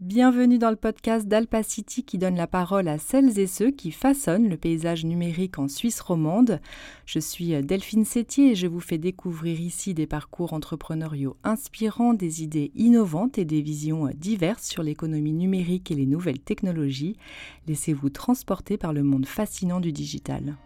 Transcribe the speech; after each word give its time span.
Bienvenue 0.00 0.58
dans 0.58 0.68
le 0.68 0.76
podcast 0.76 1.26
d'Alpacity 1.26 2.04
qui 2.04 2.18
donne 2.18 2.36
la 2.36 2.46
parole 2.46 2.86
à 2.86 2.98
celles 2.98 3.38
et 3.38 3.46
ceux 3.46 3.70
qui 3.70 3.90
façonnent 3.92 4.50
le 4.50 4.58
paysage 4.58 5.06
numérique 5.06 5.58
en 5.58 5.68
Suisse 5.68 6.02
romande. 6.02 6.60
Je 7.06 7.18
suis 7.18 7.58
Delphine 7.64 8.04
Sétier 8.04 8.50
et 8.50 8.54
je 8.54 8.66
vous 8.66 8.80
fais 8.80 8.98
découvrir 8.98 9.58
ici 9.58 9.94
des 9.94 10.06
parcours 10.06 10.52
entrepreneuriaux 10.52 11.38
inspirants, 11.44 12.12
des 12.12 12.42
idées 12.42 12.72
innovantes 12.74 13.38
et 13.38 13.46
des 13.46 13.62
visions 13.62 14.10
diverses 14.14 14.66
sur 14.66 14.82
l'économie 14.82 15.32
numérique 15.32 15.90
et 15.90 15.94
les 15.94 16.04
nouvelles 16.04 16.40
technologies. 16.40 17.16
Laissez-vous 17.66 18.10
transporter 18.10 18.76
par 18.76 18.92
le 18.92 19.02
monde 19.02 19.24
fascinant 19.24 19.80
du 19.80 19.92
digital. 19.92 20.56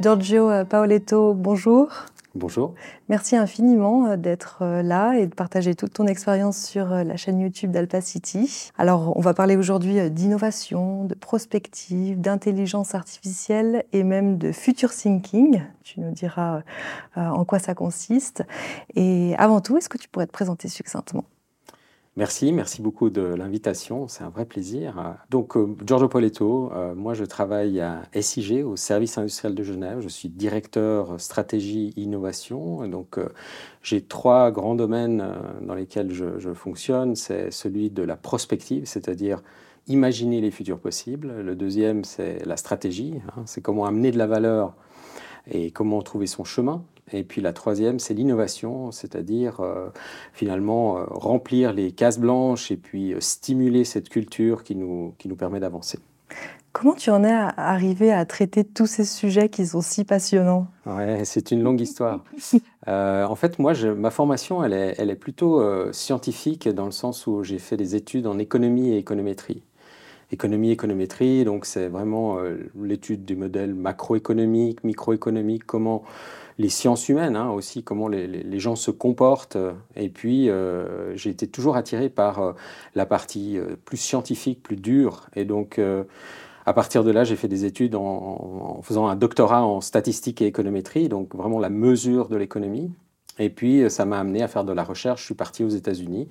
Giorgio 0.00 0.64
Paoletto, 0.64 1.34
bonjour. 1.34 1.88
Bonjour. 2.34 2.74
Merci 3.08 3.36
infiniment 3.36 4.06
euh, 4.06 4.16
d'être 4.16 4.58
euh, 4.62 4.82
là 4.82 5.14
et 5.18 5.26
de 5.26 5.34
partager 5.34 5.74
toute 5.74 5.92
ton 5.92 6.06
expérience 6.06 6.64
sur 6.64 6.92
euh, 6.92 7.02
la 7.02 7.16
chaîne 7.16 7.40
YouTube 7.40 7.72
d'Alpacity. 7.72 8.70
Alors, 8.78 9.16
on 9.16 9.20
va 9.20 9.34
parler 9.34 9.56
aujourd'hui 9.56 10.10
d'innovation, 10.10 11.04
de 11.04 11.14
prospective, 11.14 12.20
d'intelligence 12.20 12.94
artificielle 12.94 13.84
et 13.92 14.04
même 14.04 14.38
de 14.38 14.52
future 14.52 14.94
thinking. 14.94 15.60
Tu 15.82 15.98
nous 15.98 16.12
diras 16.12 16.62
en 17.16 17.44
quoi 17.44 17.58
ça 17.58 17.74
consiste. 17.74 18.44
Et 18.94 19.34
avant 19.38 19.60
tout, 19.60 19.76
est-ce 19.76 19.88
que 19.88 19.98
tu 19.98 20.08
pourrais 20.08 20.26
te 20.26 20.32
présenter 20.32 20.68
succinctement? 20.68 21.24
Merci, 22.16 22.52
merci 22.52 22.82
beaucoup 22.82 23.08
de 23.08 23.22
l'invitation, 23.22 24.08
c'est 24.08 24.24
un 24.24 24.30
vrai 24.30 24.44
plaisir. 24.44 25.16
Donc, 25.30 25.56
euh, 25.56 25.76
Giorgio 25.86 26.08
Poletto, 26.08 26.72
euh, 26.72 26.92
moi 26.92 27.14
je 27.14 27.24
travaille 27.24 27.80
à 27.80 28.02
SIG, 28.20 28.64
au 28.66 28.74
Service 28.74 29.16
industriel 29.16 29.54
de 29.54 29.62
Genève. 29.62 30.00
Je 30.00 30.08
suis 30.08 30.28
directeur 30.28 31.20
stratégie 31.20 31.92
innovation. 31.96 32.86
Donc, 32.88 33.16
euh, 33.16 33.28
j'ai 33.84 34.02
trois 34.02 34.50
grands 34.50 34.74
domaines 34.74 35.24
dans 35.62 35.74
lesquels 35.74 36.12
je, 36.12 36.52
fonctionne. 36.52 37.14
C'est 37.14 37.52
celui 37.52 37.90
de 37.90 38.02
la 38.02 38.16
prospective, 38.16 38.86
c'est-à-dire 38.86 39.40
imaginer 39.86 40.40
les 40.40 40.50
futurs 40.50 40.80
possibles. 40.80 41.40
Le 41.42 41.54
deuxième, 41.54 42.02
c'est 42.02 42.44
la 42.44 42.56
stratégie, 42.56 43.20
hein. 43.28 43.42
c'est 43.46 43.60
comment 43.60 43.86
amener 43.86 44.10
de 44.10 44.18
la 44.18 44.26
valeur 44.26 44.74
et 45.48 45.70
comment 45.70 46.02
trouver 46.02 46.26
son 46.26 46.42
chemin. 46.42 46.82
Et 47.12 47.24
puis 47.24 47.40
la 47.40 47.52
troisième, 47.52 47.98
c'est 47.98 48.14
l'innovation, 48.14 48.92
c'est-à-dire 48.92 49.60
euh, 49.60 49.88
finalement 50.32 50.98
euh, 50.98 51.04
remplir 51.08 51.72
les 51.72 51.92
cases 51.92 52.18
blanches 52.18 52.70
et 52.70 52.76
puis 52.76 53.12
euh, 53.12 53.20
stimuler 53.20 53.84
cette 53.84 54.08
culture 54.08 54.62
qui 54.62 54.76
nous, 54.76 55.14
qui 55.18 55.28
nous 55.28 55.36
permet 55.36 55.60
d'avancer. 55.60 55.98
Comment 56.72 56.94
tu 56.94 57.10
en 57.10 57.24
es 57.24 57.32
arrivé 57.56 58.12
à 58.12 58.24
traiter 58.24 58.62
tous 58.62 58.86
ces 58.86 59.04
sujets 59.04 59.48
qui 59.48 59.66
sont 59.66 59.80
si 59.80 60.04
passionnants? 60.04 60.68
Ouais, 60.86 61.24
c'est 61.24 61.50
une 61.50 61.64
longue 61.64 61.80
histoire. 61.80 62.22
en 62.86 63.34
fait, 63.34 63.58
moi, 63.58 63.72
je, 63.72 63.88
ma 63.88 64.10
formation, 64.10 64.62
elle 64.62 64.72
est, 64.72 64.94
elle 64.96 65.10
est 65.10 65.16
plutôt 65.16 65.60
scientifique 65.92 66.68
dans 66.68 66.84
le 66.84 66.92
sens 66.92 67.26
où 67.26 67.42
j'ai 67.42 67.58
fait 67.58 67.76
des 67.76 67.96
études 67.96 68.28
en 68.28 68.38
économie 68.38 68.90
et 68.90 68.98
économétrie 68.98 69.64
économie, 70.30 70.70
économétrie. 70.70 71.44
Donc, 71.44 71.66
c'est 71.66 71.88
vraiment 71.88 72.38
l'étude 72.80 73.24
du 73.24 73.34
modèle 73.34 73.74
macroéconomique, 73.74 74.84
microéconomique, 74.84 75.66
comment 75.66 76.04
les 76.60 76.68
sciences 76.68 77.08
humaines 77.08 77.36
hein, 77.36 77.50
aussi, 77.50 77.82
comment 77.82 78.06
les, 78.06 78.60
gens 78.60 78.76
se 78.76 78.90
comportent. 78.90 79.56
Et 79.96 80.10
puis, 80.10 80.50
euh, 80.50 81.16
j'ai 81.16 81.30
été 81.30 81.48
toujours 81.48 81.74
attiré 81.74 82.10
par 82.10 82.40
euh, 82.40 82.52
la 82.94 83.06
partie 83.06 83.56
euh, 83.56 83.76
plus 83.82 83.96
scientifique, 83.96 84.62
plus 84.62 84.76
dure. 84.76 85.26
Et 85.34 85.46
donc, 85.46 85.80
à 86.66 86.72
partir 86.74 87.02
de 87.02 87.10
là, 87.10 87.24
j'ai 87.24 87.36
fait 87.36 87.48
des 87.48 87.64
études 87.64 87.94
en, 87.94 88.76
en, 88.78 88.82
faisant 88.82 89.08
un 89.08 89.16
doctorat 89.16 89.64
en 89.64 89.80
statistique 89.80 90.42
et 90.42 90.46
économétrie, 90.46 91.08
donc 91.08 91.34
vraiment 91.34 91.58
la 91.58 91.70
mesure 91.70 92.28
de 92.28 92.36
l'économie. 92.36 92.92
Et 93.38 93.48
puis, 93.48 93.90
ça 93.90 94.04
m'a 94.04 94.18
amené 94.18 94.42
à 94.42 94.48
faire 94.48 94.64
de 94.64 94.72
la 94.74 94.84
recherche. 94.84 95.20
Je 95.20 95.26
suis 95.26 95.34
parti 95.34 95.64
aux 95.64 95.70
États-Unis 95.70 96.28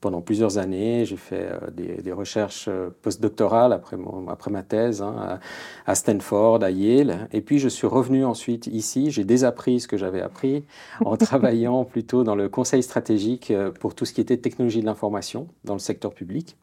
pendant 0.00 0.20
plusieurs 0.20 0.58
années. 0.58 1.04
J'ai 1.04 1.16
fait 1.16 1.48
euh, 1.50 1.70
des, 1.70 2.12
recherches 2.12 2.66
euh, 2.68 2.90
postdoctorales 3.02 3.72
après, 3.72 3.96
après 4.28 4.50
ma 4.50 4.62
thèse 4.62 5.02
hein, 5.02 5.40
à, 5.86 5.94
Stanford, 5.94 6.62
à 6.62 6.70
Yale. 6.70 7.28
Et 7.32 7.40
puis 7.40 7.58
je 7.58 7.68
suis 7.68 7.86
revenu 7.86 8.24
ensuite 8.24 8.66
ici. 8.66 9.10
J'ai 9.10 9.24
désappris 9.24 9.80
ce 9.80 9.88
que 9.88 9.96
j'avais 9.96 10.20
appris 10.20 10.64
en 11.04 11.16
travaillant 11.28 11.84
plutôt 11.84 12.24
dans 12.24 12.34
le 12.34 12.48
conseil 12.48 12.82
stratégique 12.82 13.50
euh, 13.50 13.70
pour 13.70 13.94
tout 13.94 14.04
ce 14.04 14.12
qui 14.12 14.20
était 14.20 14.36
technologie 14.36 14.80
de 14.80 14.86
l'information 14.86 15.48
dans 15.64 15.74
le 15.74 15.80
secteur 15.80 16.14
public. 16.14 16.56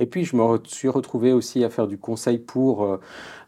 Et 0.00 0.06
puis, 0.06 0.24
je 0.24 0.34
me 0.34 0.58
suis 0.64 0.88
retrouvé 0.88 1.32
aussi 1.32 1.62
à 1.62 1.70
faire 1.70 1.86
du 1.86 1.98
conseil 1.98 2.38
pour 2.38 2.98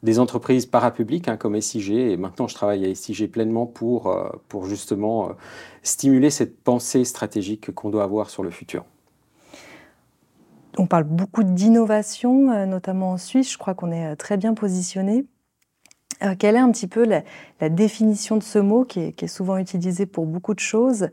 des 0.04 0.20
entreprises 0.20 0.64
parapubliques 0.64 1.26
hein, 1.26 1.36
comme 1.36 1.60
SIG. 1.60 1.90
Et 1.90 2.16
maintenant, 2.16 2.46
je 2.46 2.54
travaille 2.54 2.88
à 2.88 2.94
SIG 2.94 3.28
pleinement 3.32 3.66
pour, 3.66 4.16
pour 4.46 4.66
justement 4.66 5.32
stimuler 5.82 6.30
cette 6.30 6.62
pensée 6.62 7.04
stratégique 7.04 7.74
qu'on 7.74 7.90
doit 7.90 8.04
avoir 8.04 8.30
sur 8.30 8.44
le 8.44 8.50
futur. 8.50 8.84
On 10.78 10.86
parle 10.86 11.04
beaucoup 11.04 11.42
d'innovation, 11.42 12.50
euh, 12.50 12.66
notamment 12.66 13.12
en 13.12 13.16
Suisse. 13.16 13.52
Je 13.52 13.58
crois 13.58 13.74
qu'on 13.74 13.90
est 13.92 14.12
euh, 14.12 14.16
très 14.16 14.36
bien 14.36 14.54
positionné. 14.54 15.26
Euh, 16.22 16.34
quelle 16.38 16.56
est 16.56 16.60
un 16.60 16.70
petit 16.70 16.86
peu 16.86 17.04
la, 17.04 17.68
définition 17.68 18.36
de 18.36 18.42
ce 18.42 18.58
mot 18.58 18.84
qui 18.84 19.00
est, 19.00 19.26
souvent 19.26 19.58
utilisé 19.58 20.06
pour 20.06 20.26
beaucoup 20.26 20.54
de 20.54 20.60
choses? 20.60 21.08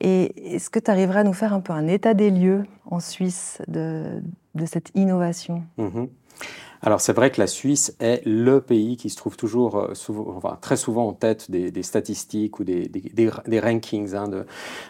Et 0.00 0.54
est-ce 0.54 0.70
que 0.70 0.78
tu 0.78 0.90
arriverais 0.90 1.20
à 1.20 1.24
nous 1.24 1.32
faire 1.32 1.52
un 1.52 1.60
peu 1.60 1.72
un 1.72 1.86
état 1.88 2.14
des 2.14 2.30
lieux 2.30 2.64
en 2.86 3.00
Suisse 3.00 3.60
de, 3.68 4.22
cette 4.66 4.90
innovation? 4.94 5.62
Mm-hmm. 5.78 6.08
Alors 6.82 7.00
c'est 7.00 7.12
vrai 7.12 7.30
que 7.30 7.40
la 7.40 7.46
Suisse 7.46 7.96
est 8.00 8.22
le 8.26 8.60
pays 8.60 8.96
qui 8.96 9.10
se 9.10 9.16
trouve 9.16 9.36
toujours, 9.36 9.76
euh, 9.76 9.92
enfin, 10.36 10.58
très 10.60 10.76
souvent 10.76 11.08
en 11.08 11.12
tête 11.12 11.50
des, 11.50 11.82
statistiques 11.82 12.58
ou 12.60 12.64
des, 12.64 12.90
rankings 13.60 14.14
hein, 14.14 14.28
de, 14.28 14.44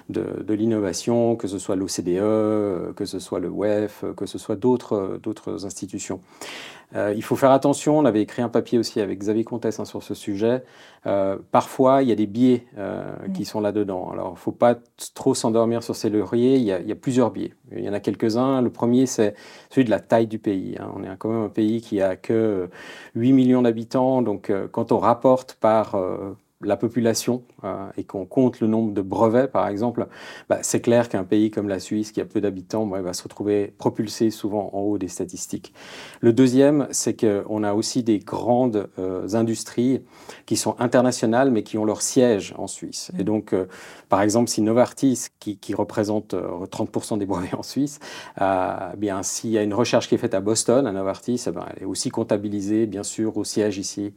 de, 0.08 0.54
l'innovation, 0.54 1.36
que 1.36 1.48
ce 1.48 1.58
soit 1.58 1.76
l'OCDE, 1.76 2.94
que 2.94 3.04
ce 3.04 3.19
soit 3.19 3.41
le 3.41 3.48
WEF, 3.48 4.04
que 4.16 4.26
ce 4.26 4.38
soit 4.38 4.56
d'autres 4.56 5.64
institutions. 5.64 6.20
Euh, 6.94 7.12
il 7.16 7.22
faut 7.22 7.34
faire 7.34 7.50
attention, 7.50 7.98
on 7.98 8.04
avait 8.04 8.22
écrit 8.22 8.42
un 8.42 8.48
papier 8.48 8.78
aussi 8.78 9.00
avec 9.00 9.18
Xavier 9.18 9.42
Comtesse 9.42 9.80
hein, 9.80 9.84
sur 9.84 10.03
ce 10.03 10.14
sujet. 10.14 10.62
Euh, 11.06 11.36
parfois, 11.50 12.03
il 12.03 12.08
y 12.08 12.12
a 12.12 12.14
des 12.14 12.26
biais 12.26 12.66
euh, 12.78 13.12
qui 13.34 13.44
sont 13.44 13.60
là-dedans. 13.60 14.10
Alors, 14.12 14.28
il 14.28 14.32
ne 14.32 14.38
faut 14.38 14.53
pas 14.53 14.76
trop 15.14 15.34
s'endormir 15.34 15.82
sur 15.82 15.97
ces 15.97 16.10
lauriers, 16.10 16.56
il 16.56 16.62
y, 16.62 16.72
a, 16.72 16.94
plusieurs 16.94 17.30
biais. 17.30 17.54
Il 17.72 17.84
y 17.84 17.88
en 17.88 17.92
a 17.92 18.00
quelques-uns. 18.00 18.62
Le 18.62 18.70
premier, 18.70 19.06
c'est 19.06 19.34
celui 19.70 19.84
de 19.84 19.91
la 19.91 20.00
taille 20.00 20.26
du 20.26 20.38
pays. 20.38 20.76
Hein. 20.78 20.92
On 20.97 21.03
est 21.03 21.08
quand 21.18 21.28
même 21.28 21.44
un 21.44 21.48
pays 21.48 21.75
qui 21.81 22.00
a 22.00 22.16
que 22.16 22.69
8 23.14 23.32
millions 23.32 23.62
d'habitants, 23.62 24.22
donc 24.22 24.53
quand 24.72 24.92
on 24.92 24.98
rapporte 24.98 25.54
par 25.54 25.97
la 26.62 26.76
population 26.76 27.42
euh, 27.64 27.88
et 27.98 28.04
qu'on 28.04 28.24
compte 28.24 28.60
le 28.60 28.66
nombre 28.66 28.94
de 28.94 29.02
brevets, 29.02 29.50
par 29.50 29.68
exemple, 29.68 30.06
bah, 30.48 30.58
c'est 30.62 30.80
clair 30.80 31.10
qu'un 31.10 31.24
pays 31.24 31.50
comme 31.50 31.68
la 31.68 31.78
Suisse, 31.78 32.12
qui 32.12 32.20
a 32.20 32.24
peu 32.24 32.40
d'habitants, 32.40 32.86
va 32.86 33.12
se 33.12 33.22
retrouver 33.22 33.74
propulsé 33.76 34.30
souvent 34.30 34.70
en 34.72 34.80
haut 34.80 34.98
des 34.98 35.08
statistiques. 35.08 35.74
Le 36.20 36.32
deuxième, 36.32 36.88
c'est 36.90 37.14
qu'on 37.14 37.62
a 37.62 37.74
aussi 37.74 38.02
des 38.02 38.18
grandes 38.18 38.88
euh, 38.98 39.28
industries 39.34 40.02
qui 40.46 40.56
sont 40.56 40.76
internationales, 40.78 41.50
mais 41.50 41.62
qui 41.62 41.76
ont 41.76 41.84
leur 41.84 42.00
siège 42.00 42.54
en 42.56 42.66
Suisse. 42.66 43.12
Et 43.18 43.24
donc, 43.24 43.52
euh, 43.52 43.66
par 44.08 44.22
exemple, 44.22 44.48
si 44.48 44.62
Novartis, 44.62 45.26
qui, 45.38 45.58
représente 45.74 46.34
30% 46.34 47.18
des 47.18 47.26
brevets 47.26 47.54
en 47.54 47.62
Suisse, 47.62 47.98
eh 48.40 48.96
bien, 48.96 49.22
s'il 49.22 49.50
y 49.50 49.58
a 49.58 49.62
une 49.62 49.74
recherche 49.74 50.08
qui 50.08 50.14
est 50.14 50.18
faite 50.18 50.32
à 50.32 50.40
Boston, 50.40 50.86
à 50.86 50.92
Novartis, 50.92 51.42
eh 51.46 51.50
ben, 51.50 51.66
elle 51.74 51.82
est 51.82 51.86
aussi 51.86 52.08
comptabilisée, 52.08 52.86
bien 52.86 53.02
sûr, 53.02 53.36
au 53.36 53.44
siège 53.44 53.78
ici 53.78 54.14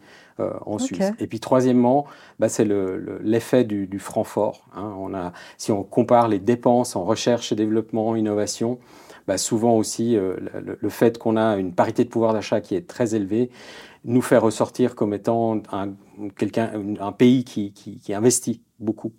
en 0.66 0.78
Suisse. 0.78 1.12
Et 1.20 1.28
puis, 1.28 1.40
troisièmement, 1.40 2.06
bah, 2.40 2.50
c'est 2.50 2.68
l'effet 3.22 3.64
du, 3.64 4.00
franc 4.00 4.24
fort. 4.24 4.66
Hein. 4.76 4.94
On 5.00 5.14
a, 5.14 5.34
si 5.58 5.72
on 5.72 5.84
compare 5.84 6.28
les 6.28 6.40
dépenses 6.40 6.96
en 6.96 7.04
recherche 7.04 7.52
et 7.52 7.56
développement, 7.56 8.16
innovation, 8.16 8.80
bah, 9.28 9.38
souvent 9.38 9.76
aussi 9.76 10.18
euh, 10.18 10.38
le, 10.82 10.90
fait 10.90 11.20
qu'on 11.20 11.38
a 11.38 11.58
une 11.58 11.74
parité 11.74 12.04
de 12.04 12.10
pouvoir 12.10 12.34
d'achat 12.34 12.62
qui 12.62 12.76
est 12.76 12.88
très 12.88 13.14
élevée 13.14 13.52
nous 14.06 14.22
fait 14.22 14.38
ressortir 14.38 14.96
comme 14.96 15.14
étant 15.14 15.62
un, 15.72 15.90
un 17.00 17.12
pays 17.12 17.44
qui, 17.44 18.02
investit 18.14 18.62
beaucoup. 18.80 19.14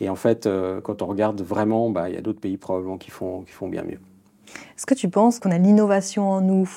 Et 0.00 0.08
en 0.08 0.16
fait, 0.16 0.46
euh, 0.46 0.80
quand 0.80 1.02
on 1.02 1.06
regarde 1.06 1.40
vraiment, 1.42 1.90
bah, 1.90 2.08
il 2.08 2.14
y 2.14 2.18
a 2.18 2.22
d'autres 2.22 2.40
pays 2.40 2.56
probablement 2.56 2.98
qui 2.98 3.10
font, 3.10 3.42
qui 3.42 3.52
font 3.52 3.68
bien 3.68 3.84
mieux. 3.84 4.00
Est-ce 4.76 4.86
que 4.86 4.94
tu 4.94 5.08
penses 5.08 5.38
qu'on 5.38 5.50
a 5.50 5.58
l'innovation 5.58 6.30
en 6.30 6.40
nous 6.40 6.68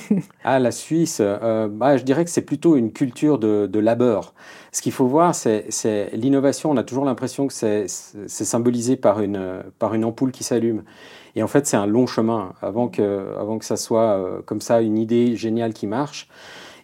Ah, 0.44 0.58
la 0.58 0.70
Suisse, 0.70 1.18
euh, 1.20 1.68
bah, 1.68 1.96
je 1.96 2.02
dirais 2.02 2.24
que 2.24 2.30
c'est 2.30 2.42
plutôt 2.42 2.76
une 2.76 2.92
culture 2.92 3.38
de, 3.38 3.78
labeur. 3.78 4.34
Ce 4.70 4.80
qu'il 4.80 4.92
faut 4.92 5.06
voir, 5.06 5.34
c'est 5.34 6.10
l'innovation. 6.14 6.70
On 6.70 6.76
a 6.76 6.84
toujours 6.84 7.04
l'impression 7.04 7.46
que 7.46 7.52
c'est 7.52 7.88
symbolisé 8.26 8.96
par 8.96 9.20
une, 9.20 9.62
par 9.78 9.94
une 9.94 10.04
ampoule 10.04 10.32
qui 10.32 10.44
s'allume. 10.44 10.82
Et 11.34 11.42
en 11.42 11.48
fait, 11.48 11.66
c'est 11.66 11.76
un 11.76 11.86
long 11.86 12.06
chemin. 12.06 12.52
Avant 12.62 12.88
que, 12.88 13.34
avant 13.38 13.58
que 13.58 13.64
ça 13.64 13.76
soit 13.76 14.18
euh, 14.18 14.42
comme 14.44 14.60
ça 14.60 14.80
une 14.80 14.98
idée 14.98 15.36
géniale 15.36 15.72
qui 15.72 15.86
marche, 15.86 16.28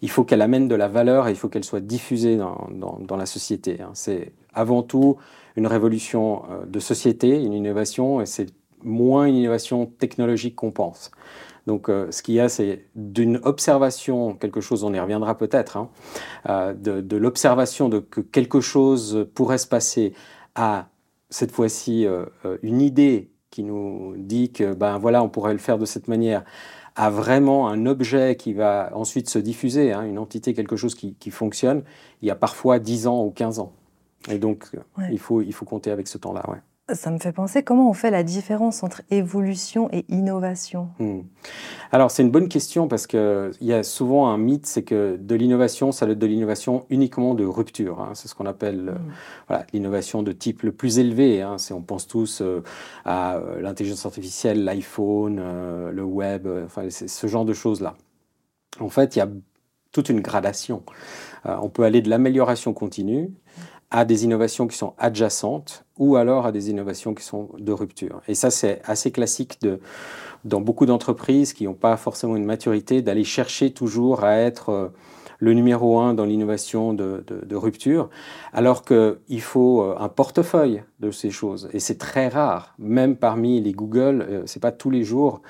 il 0.02 0.10
faut 0.10 0.24
qu'elle 0.24 0.42
amène 0.42 0.68
de 0.68 0.74
la 0.74 0.88
valeur 0.88 1.28
et 1.28 1.30
il 1.30 1.36
faut 1.36 1.48
qu'elle 1.48 1.64
soit 1.64 1.80
diffusée 1.80 2.36
dans, 2.36 2.68
dans, 2.70 3.16
la 3.16 3.26
société. 3.26 3.80
Hein. 3.80 3.90
C'est 3.94 4.32
avant 4.54 4.82
tout 4.82 5.16
une 5.56 5.66
révolution 5.66 6.42
euh, 6.50 6.64
de 6.66 6.78
société, 6.78 7.42
une 7.42 7.52
innovation, 7.52 8.20
et 8.20 8.26
c'est 8.26 8.46
moins 8.82 9.26
une 9.26 9.36
innovation 9.36 9.86
technologique 9.86 10.56
qu'on 10.56 10.70
pense. 10.70 11.10
Donc, 11.68 11.90
euh, 11.90 12.10
ce 12.10 12.22
qu'il 12.22 12.34
y 12.34 12.40
a, 12.40 12.48
c'est 12.48 12.86
d'une 12.94 13.40
observation, 13.44 14.34
quelque 14.34 14.62
chose, 14.62 14.84
on 14.84 14.94
y 14.94 14.98
reviendra 14.98 15.36
peut-être, 15.36 15.76
hein, 15.76 15.90
euh, 16.48 16.72
de, 16.72 17.16
l'observation 17.18 17.90
de 17.90 17.98
que 17.98 18.22
quelque 18.22 18.62
chose 18.62 19.28
pourrait 19.34 19.58
se 19.58 19.66
passer 19.66 20.14
à, 20.54 20.88
cette 21.28 21.52
fois-ci, 21.52 22.06
euh, 22.06 22.24
une 22.62 22.80
idée 22.80 23.30
qui 23.50 23.64
nous 23.64 24.14
dit 24.16 24.50
que 24.50 24.72
ben 24.72 24.96
voilà, 24.96 25.22
on 25.22 25.28
pourrait 25.28 25.52
le 25.52 25.58
faire 25.58 25.76
de 25.76 25.84
cette 25.84 26.08
manière, 26.08 26.42
à 26.96 27.10
vraiment 27.10 27.68
un 27.68 27.84
objet 27.84 28.36
qui 28.36 28.54
va 28.54 28.90
ensuite 28.94 29.28
se 29.28 29.38
diffuser, 29.38 29.92
hein, 29.92 30.04
une 30.04 30.18
entité, 30.18 30.54
quelque 30.54 30.76
chose 30.76 30.94
qui, 30.94 31.16
qui, 31.16 31.30
fonctionne, 31.30 31.82
il 32.22 32.28
y 32.28 32.30
a 32.30 32.34
parfois 32.34 32.78
10 32.78 33.08
ans 33.08 33.22
ou 33.22 33.30
15 33.30 33.58
ans. 33.58 33.74
Et 34.30 34.38
donc, 34.38 34.70
il, 35.10 35.18
faut, 35.18 35.42
il 35.42 35.52
faut 35.52 35.66
compter 35.66 35.90
avec 35.90 36.08
ce 36.08 36.16
temps-là. 36.16 36.48
Ouais. 36.48 36.58
Ça 36.94 37.10
me 37.10 37.18
fait 37.18 37.32
penser 37.32 37.62
comment 37.62 37.90
on 37.90 37.92
fait 37.92 38.10
la 38.10 38.22
différence 38.22 38.82
entre 38.82 39.02
évolution 39.10 39.90
et 39.92 40.06
innovation? 40.08 40.88
Hmm. 40.98 41.20
Alors 41.92 42.10
c'est 42.10 42.22
une 42.22 42.30
bonne 42.30 42.48
question 42.48 42.88
parce 42.88 43.06
qu'il 43.06 43.52
y 43.60 43.74
a 43.74 43.82
souvent 43.82 44.28
un 44.28 44.38
mythe, 44.38 44.64
c'est 44.64 44.84
que 44.84 45.18
de 45.20 45.34
l'innovation, 45.34 45.92
ça 45.92 46.06
doit 46.06 46.14
être 46.14 46.18
de 46.18 46.26
l'innovation 46.26 46.86
uniquement 46.88 47.34
de 47.34 47.44
rupture. 47.44 48.00
Hein. 48.00 48.12
C'est 48.14 48.28
ce 48.28 48.34
qu'on 48.34 48.46
appelle 48.46 48.88
euh, 48.88 48.92
hmm. 48.92 49.12
voilà, 49.48 49.66
l'innovation 49.74 50.22
de 50.22 50.32
type 50.32 50.62
le 50.62 50.72
plus 50.72 50.98
élevé. 50.98 51.42
Hein. 51.42 51.56
On 51.72 51.82
pense 51.82 52.08
tous 52.08 52.40
euh, 52.40 52.62
à 53.04 53.36
euh, 53.36 53.60
l'intelligence 53.60 54.06
artificielle, 54.06 54.64
l'iPhone, 54.64 55.42
le 55.90 56.04
web, 56.04 56.48
enfin, 56.64 56.88
ce 56.88 57.26
genre 57.26 57.44
de 57.44 57.52
choses-là. 57.52 57.96
En 58.80 58.88
fait, 58.88 59.14
il 59.14 59.18
y 59.18 59.22
a 59.22 59.28
toute 59.92 60.08
une 60.08 60.20
gradation. 60.20 60.82
on 61.44 61.68
peut 61.68 61.82
aller 61.82 62.00
de 62.00 62.08
l'amélioration 62.08 62.72
continue 62.72 63.30
à 63.90 64.04
des 64.04 64.24
innovations 64.24 64.66
qui 64.66 64.76
sont 64.76 64.94
adjacentes 64.98 65.84
ou 65.96 66.16
alors 66.16 66.46
à 66.46 66.52
des 66.52 66.70
innovations 66.70 67.14
qui 67.14 67.24
sont 67.24 67.48
de 67.58 67.72
rupture. 67.72 68.20
Et 68.28 68.34
ça, 68.34 68.50
c'est 68.50 68.80
assez 68.84 69.10
classique 69.10 69.60
de, 69.62 69.80
dans 70.44 70.60
beaucoup 70.60 70.86
d'entreprises 70.86 71.52
qui 71.52 71.64
n'ont 71.64 71.74
pas 71.74 71.96
forcément 71.96 72.36
une 72.36 72.44
maturité 72.44 73.02
d'aller 73.02 73.24
chercher 73.24 73.70
toujours 73.70 74.24
à 74.24 74.36
être 74.36 74.68
euh, 74.70 74.88
le 75.38 75.54
numéro 75.54 75.98
un 76.00 76.14
dans 76.14 76.24
l'innovation 76.24 76.92
de, 76.92 77.54
rupture, 77.54 78.08
alors 78.52 78.84
qu'il 78.84 79.40
faut 79.40 79.82
euh, 79.82 79.96
un 79.98 80.08
portefeuille 80.08 80.82
de 81.00 81.10
ces 81.10 81.30
choses. 81.30 81.68
Et 81.72 81.80
c'est 81.80 81.98
très 81.98 82.28
rare, 82.28 82.74
même 82.78 83.16
parmi 83.16 83.60
les 83.60 83.72
Google, 83.72 84.26
euh, 84.28 84.42
c'est 84.46 84.60
pas 84.60 84.72
tous 84.72 84.90
les 84.90 85.02
jours, 85.02 85.42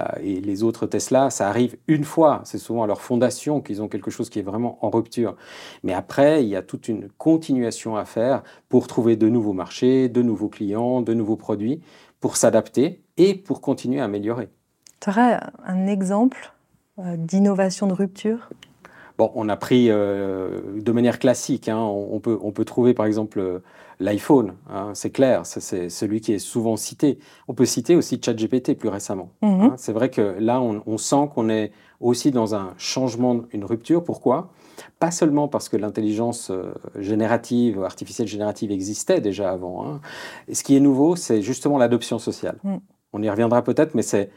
euh, 0.00 0.04
et 0.22 0.40
les 0.40 0.62
autres 0.62 0.86
Tesla, 0.86 1.30
ça 1.30 1.48
arrive 1.48 1.76
une 1.86 2.04
fois. 2.04 2.40
C'est 2.44 2.58
souvent 2.58 2.82
à 2.82 2.86
leur 2.86 3.00
fondation 3.00 3.60
qu'ils 3.60 3.82
ont 3.82 3.88
quelque 3.88 4.10
chose 4.10 4.30
qui 4.30 4.38
est 4.38 4.42
vraiment 4.42 4.78
en 4.84 4.90
rupture. 4.90 5.36
Mais 5.82 5.92
après, 5.92 6.42
il 6.42 6.48
y 6.48 6.56
a 6.56 6.62
toute 6.62 6.88
une 6.88 7.08
continuation 7.18 7.96
à 7.96 8.04
faire 8.04 8.42
pour 8.68 8.86
trouver 8.86 9.16
de 9.16 9.28
nouveaux 9.28 9.52
marchés, 9.52 10.08
de 10.08 10.22
nouveaux 10.22 10.48
clients, 10.48 11.00
de 11.00 11.14
nouveaux 11.14 11.36
produits, 11.36 11.80
pour 12.20 12.36
s'adapter 12.36 13.02
et 13.16 13.34
pour 13.34 13.60
continuer 13.60 14.00
à 14.00 14.04
améliorer. 14.04 14.48
Tu 15.00 15.10
aurais 15.10 15.40
un 15.64 15.86
exemple 15.86 16.52
d'innovation 16.98 17.86
de 17.86 17.92
rupture? 17.92 18.48
Bon, 19.18 19.30
on 19.34 19.48
a 19.48 19.56
pris 19.56 19.88
euh, 19.90 20.60
de 20.74 20.92
manière 20.92 21.18
classique. 21.18 21.68
Hein, 21.68 21.78
on, 21.78 22.18
peut, 22.20 22.38
on 22.42 22.52
peut 22.52 22.64
trouver 22.64 22.94
par 22.94 23.06
exemple 23.06 23.40
euh, 23.40 23.58
l'iPhone, 24.00 24.54
hein, 24.70 24.90
c'est 24.94 25.10
clair, 25.10 25.46
c'est 25.46 25.88
celui 25.88 26.20
qui 26.20 26.32
est 26.32 26.38
souvent 26.38 26.76
cité. 26.76 27.18
On 27.48 27.54
peut 27.54 27.66
citer 27.66 27.94
aussi 27.94 28.20
ChatGPT 28.22 28.74
plus 28.74 28.88
récemment. 28.88 29.30
Mhm. 29.42 29.60
Hein. 29.60 29.74
c'est 29.76 29.92
vrai 29.92 30.10
que 30.10 30.36
là, 30.38 30.60
on, 30.60 30.98
sent 30.98 31.28
qu'on 31.34 31.48
est 31.48 31.72
aussi 32.00 32.30
dans 32.30 32.54
un 32.54 32.74
changement, 32.78 33.42
une 33.52 33.64
rupture. 33.64 34.02
Pourquoi? 34.02 34.50
Pas 34.98 35.10
seulement 35.10 35.48
parce 35.48 35.68
que 35.68 35.76
l'intelligence 35.76 36.50
euh, 36.50 36.72
générative, 36.98 37.82
artificielle 37.82 38.28
générative 38.28 38.72
existait 38.72 39.20
déjà 39.20 39.50
avant. 39.50 40.00
Et 40.48 40.54
ce 40.54 40.64
qui 40.64 40.76
est 40.76 40.80
nouveau, 40.80 41.16
c'est 41.16 41.42
justement 41.42 41.78
l'adoption 41.78 42.18
sociale. 42.18 42.58
Mm. 42.64 42.76
On 43.12 43.22
y 43.22 43.28
reviendra 43.30 43.62
peut-être, 43.62 43.94
mais 43.94 44.02
c'est 44.02 44.30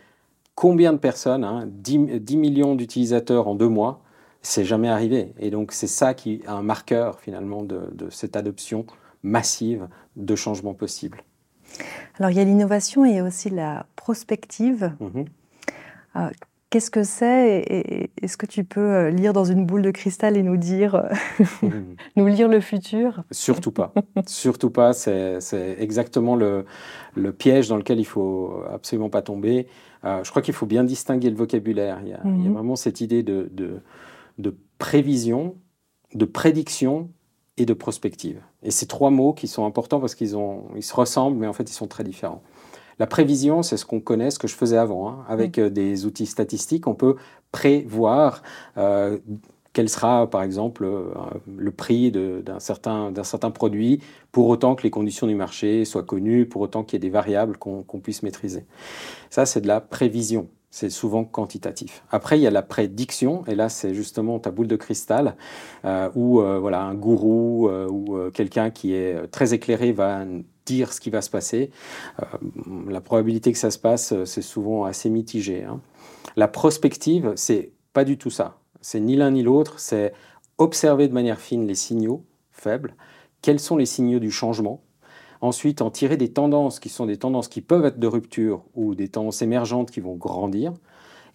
combien 0.54 0.94
de 0.94 0.98
personnes, 0.98 1.46
10, 1.66 2.20
10 2.20 2.38
millions 2.38 2.76
d'utilisateurs 2.76 3.48
en 3.48 3.56
deux 3.56 3.70
mois, 3.70 4.02
c'est 4.46 4.64
jamais 4.64 4.90
arrivé. 4.90 5.34
Et 5.40 5.50
donc 5.50 5.72
c'est 5.72 5.88
ça 5.88 6.14
qui 6.14 6.36
est 6.36 6.48
un 6.48 6.62
marqueur 6.62 7.20
finalement 7.20 7.64
de, 7.64 7.90
cette 8.10 8.36
adoption 8.36 8.86
massive 9.24 9.88
de 10.16 10.36
changements 10.36 10.74
possibles. 10.74 11.24
Alors 12.20 12.32
il 12.32 12.38
y 12.38 12.40
a 12.40 12.44
l'innovation 12.44 13.06
et 13.06 13.22
aussi 13.22 13.50
la 13.50 13.88
prospective. 13.96 14.94
Mhm. 15.00 15.26
Euh, 16.16 16.30
qu'est-ce 16.70 16.92
que 16.92 17.04
c'est 17.04 17.60
et 17.68 18.12
Est-ce 18.22 18.38
que 18.38 18.46
tu 18.46 18.64
peux 18.64 18.80
euh, 18.80 19.10
lire 19.10 19.34
dans 19.34 19.44
une 19.44 19.66
boule 19.66 19.82
de 19.82 19.92
cristal 19.92 20.38
et 20.38 20.44
nous 20.44 20.58
dire, 20.58 20.96
euh, 20.96 21.10
nous 22.16 22.28
lire 22.28 22.48
le 22.48 22.62
futur? 22.62 23.24
Surtout 23.32 23.72
pas. 23.72 23.94
Surtout 24.28 24.70
pas. 24.70 24.94
C'est 24.94 25.76
exactement 25.80 26.36
le, 26.36 26.66
piège 27.38 27.68
dans 27.68 27.78
lequel 27.78 28.00
il 28.00 28.06
faut 28.06 28.64
absolument 28.72 29.10
pas 29.10 29.24
tomber. 29.24 29.68
je 30.04 30.30
crois 30.30 30.44
qu'il 30.44 30.54
faut 30.54 30.68
bien 30.68 30.84
distinguer 30.84 31.32
le 31.32 31.36
vocabulaire. 31.36 31.98
Il 32.04 32.10
y 32.10 32.14
a, 32.14 32.24
mhm. 32.24 32.54
vraiment 32.54 32.76
cette 32.76 33.02
idée 33.02 33.24
de 33.24 33.50
de 33.52 33.82
prévision, 34.78 35.56
de 36.14 36.26
prédiction 36.26 37.10
et 37.58 37.66
de 37.66 37.74
prospective. 37.74 38.42
Et 38.64 38.72
ces 38.72 38.88
trois 38.88 39.10
mots 39.10 39.34
qui 39.34 39.48
sont 39.48 39.66
importants 39.66 40.00
parce 40.00 40.16
qu'ils 40.16 40.36
ils 40.76 40.84
se 40.84 40.94
ressemblent, 40.94 41.38
mais 41.38 41.48
en 41.48 41.54
fait, 41.54 41.70
ils 41.70 41.74
sont 41.74 41.88
très 41.88 42.04
différents. 42.04 42.42
La 43.00 43.08
prévision, 43.08 43.62
c'est 43.62 43.78
ce 43.78 43.86
qu'on 43.86 44.00
connaît, 44.00 44.32
ce 44.32 44.40
que 44.40 44.48
je 44.48 44.56
faisais 44.56 44.78
avant. 44.78 45.10
Hein. 45.10 45.26
Avec 45.28 45.58
euh, 45.58 45.70
des 45.70 46.06
outils 46.06 46.26
statistiques, 46.26 46.88
on 46.88 46.96
peut 46.96 47.16
prévoir 47.52 48.42
euh, 48.78 49.18
quel 49.74 49.90
sera, 49.90 50.30
par 50.30 50.44
exemple, 50.44 50.86
euh, 50.86 51.14
le 51.58 51.72
prix 51.72 52.12
d'un 52.12 52.60
certain, 52.60 53.12
certain 53.24 53.52
produit, 53.52 54.00
pour 54.32 54.48
autant 54.48 54.76
que 54.76 54.84
les 54.84 54.90
conditions 54.90 55.28
du 55.28 55.36
marché 55.36 55.84
soient 55.84 56.04
connues, 56.04 56.46
pour 56.46 56.62
autant 56.62 56.84
qu'il 56.84 56.96
y 56.96 56.98
ait 56.98 57.08
des 57.08 57.10
variables 57.10 57.58
qu'on 57.58 58.00
puisse 58.02 58.24
maîtriser. 58.24 58.66
Ça, 59.30 59.46
c'est 59.46 59.60
de 59.62 59.68
la 59.68 59.82
prévision 59.82 60.48
c'est 60.76 60.90
souvent 60.90 61.24
quantitatif. 61.24 62.04
Après, 62.12 62.38
il 62.38 62.42
y 62.42 62.48
a 62.48 62.52
la 62.52 62.62
prédiction, 62.62 63.46
et 63.48 63.56
là, 63.56 63.70
c'est 63.70 63.94
justement 63.94 64.40
ta 64.40 64.52
boule 64.52 64.68
de 64.68 64.76
cristal, 64.76 65.38
euh, 65.86 66.10
où 66.16 66.42
euh, 66.42 66.60
voilà, 66.60 66.82
un 66.82 66.94
gourou 66.96 67.70
euh, 67.70 67.88
ou 67.88 68.30
quelqu'un 68.32 68.72
qui 68.72 68.94
est 68.94 69.26
très 69.28 69.54
éclairé 69.54 69.94
va 69.94 70.26
dire 70.66 70.92
ce 70.92 71.00
qui 71.00 71.10
va 71.10 71.22
se 71.22 71.30
passer. 71.30 71.72
la 72.90 73.00
probabilité 73.00 73.54
que 73.54 73.58
ça 73.58 73.72
se 73.72 73.80
passe, 73.80 74.14
c'est 74.26 74.42
souvent 74.42 74.84
assez 74.84 75.10
mitigé. 75.10 75.64
Hein. 75.64 75.80
La 76.36 76.50
prospective, 76.50 77.32
c'est 77.38 77.72
pas 77.94 78.04
du 78.04 78.18
tout 78.18 78.30
ça. 78.30 78.58
C'est 78.82 79.00
ni 79.00 79.16
l'un 79.16 79.32
ni 79.32 79.44
l'autre, 79.44 79.80
c'est 79.80 80.12
observer 80.58 81.08
de 81.08 81.14
manière 81.14 81.40
fine 81.40 81.66
les 81.66 81.76
signaux 81.76 82.26
faibles. 82.52 82.96
Quels 83.42 83.62
sont 83.62 83.78
les 83.78 83.86
signaux 83.86 84.20
du 84.20 84.30
changement? 84.30 84.82
Ensuite, 85.46 85.84
en 85.84 85.92
tirer 85.92 86.18
des 86.18 86.34
tendances 86.34 86.80
qui 86.80 86.90
sont 86.90 87.06
des 87.06 87.18
tendances 87.18 87.48
qui 87.48 87.62
peuvent 87.62 87.86
être 87.86 88.00
de 88.00 88.08
rupture 88.08 88.64
ou 88.74 88.96
des 88.96 89.10
tendances 89.10 89.44
émergentes 89.44 89.92
qui 89.92 90.00
vont 90.00 90.16
grandir. 90.16 90.74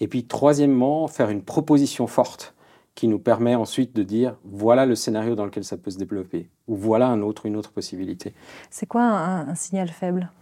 Et 0.01 0.09
puis, 0.09 0.25
troisièmement, 0.25 1.07
faire 1.07 1.31
une 1.31 1.43
proposition 1.43 2.09
forte 2.09 2.57
qui 2.97 3.07
nous 3.07 3.21
permet 3.21 3.55
ensuite 3.55 3.95
de 3.95 4.03
dire 4.03 4.37
voilà 4.43 4.85
le 4.85 4.97
scénario 4.97 5.37
dans 5.37 5.45
lequel 5.45 5.63
ça 5.63 5.77
peut 5.77 5.93
se 5.93 5.99
développer 5.99 6.51
ou 6.67 6.75
voilà 6.75 7.07
un 7.07 7.23
autre, 7.23 7.47
une 7.47 7.55
autre 7.55 7.71
possibilité. 7.71 8.35
C'est 8.69 8.87
quoi 8.87 9.03
un, 9.03 9.55
signal 9.55 9.89
faible? 9.89 10.33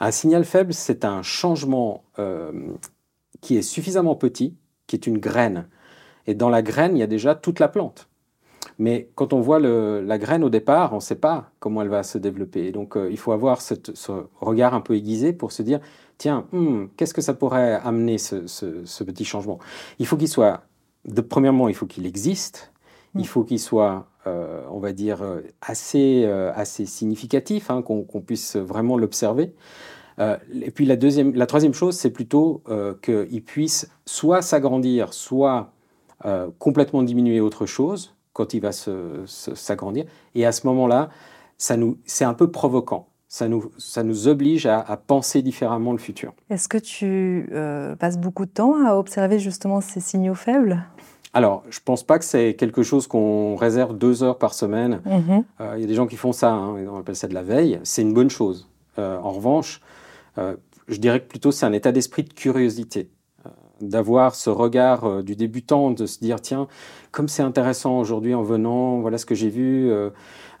Un 0.00 0.10
signal 0.10 0.44
faible, 0.44 0.74
c'est 0.74 1.04
un 1.04 1.22
changement 1.22 2.02
euh, 2.18 2.72
qui 3.40 3.56
est 3.56 3.62
suffisamment 3.62 4.16
petit, 4.16 4.56
qui 4.88 4.96
est 4.96 5.06
une 5.06 5.18
graine. 5.18 5.68
Et 6.26 6.34
dans 6.34 6.48
la 6.48 6.62
graine, 6.62 6.96
il 6.96 6.98
y 6.98 7.04
a 7.04 7.06
déjà 7.06 7.36
toute 7.36 7.60
la 7.60 7.68
plante. 7.68 8.08
Mais 8.78 9.08
quand 9.14 9.32
on 9.32 9.40
voit 9.40 9.58
la 9.58 10.18
graine 10.18 10.42
au 10.42 10.50
départ, 10.50 10.92
on 10.92 10.96
ne 10.96 11.00
sait 11.00 11.14
pas 11.14 11.50
comment 11.60 11.82
elle 11.82 11.88
va 11.88 12.02
se 12.02 12.18
développer. 12.18 12.72
donc, 12.72 12.96
euh, 12.96 13.08
il 13.10 13.18
faut 13.18 13.32
avoir 13.32 13.60
ce 13.60 13.74
regard 14.40 14.74
un 14.74 14.80
peu 14.80 14.96
aiguisé 14.96 15.32
pour 15.32 15.52
se 15.52 15.62
dire, 15.62 15.80
tiens, 16.18 16.46
hmm, 16.52 16.86
qu'est-ce 16.96 17.14
que 17.14 17.20
ça 17.20 17.34
pourrait 17.34 17.80
amener 17.84 18.18
ce, 18.18 19.04
petit 19.04 19.24
changement? 19.24 19.58
Il 19.98 20.06
faut 20.06 20.16
qu'il 20.16 20.28
soit, 20.28 20.62
de, 21.06 21.20
premièrement, 21.20 21.68
il 21.68 21.74
faut 21.74 21.86
qu'il 21.86 22.06
existe. 22.06 22.72
Mm. 23.14 23.20
Il 23.20 23.26
faut 23.28 23.44
qu'il 23.44 23.60
soit, 23.60 24.08
euh, 24.26 24.62
on 24.70 24.80
va 24.80 24.92
dire, 24.92 25.22
euh, 25.22 25.42
assez, 25.62 26.24
assez 26.54 26.86
significatif, 26.86 27.70
hein, 27.70 27.82
qu'on 27.82 28.20
puisse 28.20 28.56
vraiment 28.56 28.98
l'observer. 28.98 29.54
et 30.18 30.70
puis 30.72 30.84
la, 30.86 30.96
deuxième, 30.96 31.34
la 31.34 31.46
troisième 31.46 31.74
chose, 31.74 31.96
c'est 31.96 32.10
plutôt 32.10 32.62
qu'il 33.02 33.42
puisse 33.44 33.88
soit 34.04 34.42
s'agrandir, 34.42 35.12
soit 35.12 35.70
complètement 36.58 37.02
diminuer 37.02 37.40
autre 37.40 37.66
chose 37.66 38.13
quand 38.34 38.52
il 38.52 38.60
va 38.60 38.72
s'agrandir. 38.72 40.04
Et 40.34 40.44
à 40.44 40.52
ce 40.52 40.66
moment-là, 40.66 41.08
c'est 41.56 42.24
un 42.24 42.34
peu 42.34 42.50
provoquant. 42.50 43.08
Ça 43.28 43.48
nous, 43.48 43.72
ça 43.78 44.02
nous 44.02 44.28
oblige 44.28 44.66
à, 44.66 44.82
penser 45.06 45.42
différemment 45.42 45.92
le 45.92 45.98
futur. 45.98 46.34
Est-ce 46.50 46.68
que 46.68 46.78
tu 46.78 47.48
euh, 47.52 47.96
passes 47.96 48.18
beaucoup 48.18 48.44
de 48.44 48.50
temps 48.50 48.86
à 48.86 48.94
observer 48.94 49.38
justement 49.38 49.80
ces 49.80 50.00
signaux 50.00 50.34
faibles? 50.34 50.84
Alors, 51.32 51.64
je 51.68 51.80
ne 51.80 51.84
pense 51.84 52.04
pas 52.04 52.20
que 52.20 52.24
c'est 52.24 52.54
quelque 52.54 52.84
chose 52.84 53.08
qu'on 53.08 53.56
réserve 53.56 53.96
deux 53.98 54.22
heures 54.22 54.38
par 54.38 54.54
semaine. 54.54 55.00
Mm-hmm. 55.04 55.44
Euh, 55.60 55.72
il 55.76 55.80
y 55.80 55.84
a 55.84 55.88
des 55.88 55.94
gens 55.94 56.06
qui 56.06 56.16
font 56.16 56.32
ça, 56.32 56.52
hein, 56.52 56.76
on 56.88 56.98
appelle 56.98 57.16
ça 57.16 57.26
de 57.26 57.34
la 57.34 57.42
veille. 57.42 57.80
C'est 57.82 58.02
une 58.02 58.14
bonne 58.14 58.30
chose. 58.30 58.68
Euh, 58.98 59.18
en 59.18 59.32
revanche, 59.32 59.80
je 60.36 60.96
dirais 60.98 61.20
que 61.20 61.26
plutôt 61.26 61.50
c'est 61.50 61.66
un 61.66 61.72
état 61.72 61.90
d'esprit 61.90 62.22
de 62.22 62.32
curiosité. 62.32 63.10
D'avoir 63.80 64.34
ce 64.34 64.50
regard 64.50 65.22
du 65.22 65.36
débutant, 65.36 65.90
de 65.90 66.06
se 66.06 66.18
dire 66.20 66.40
tiens, 66.40 66.68
comme 67.10 67.28
c'est 67.28 67.42
intéressant 67.42 67.98
aujourd'hui 67.98 68.34
en 68.34 68.42
venant, 68.42 69.00
voilà 69.00 69.18
ce 69.18 69.26
que 69.26 69.34
j'ai 69.34 69.48
vu. 69.48 69.92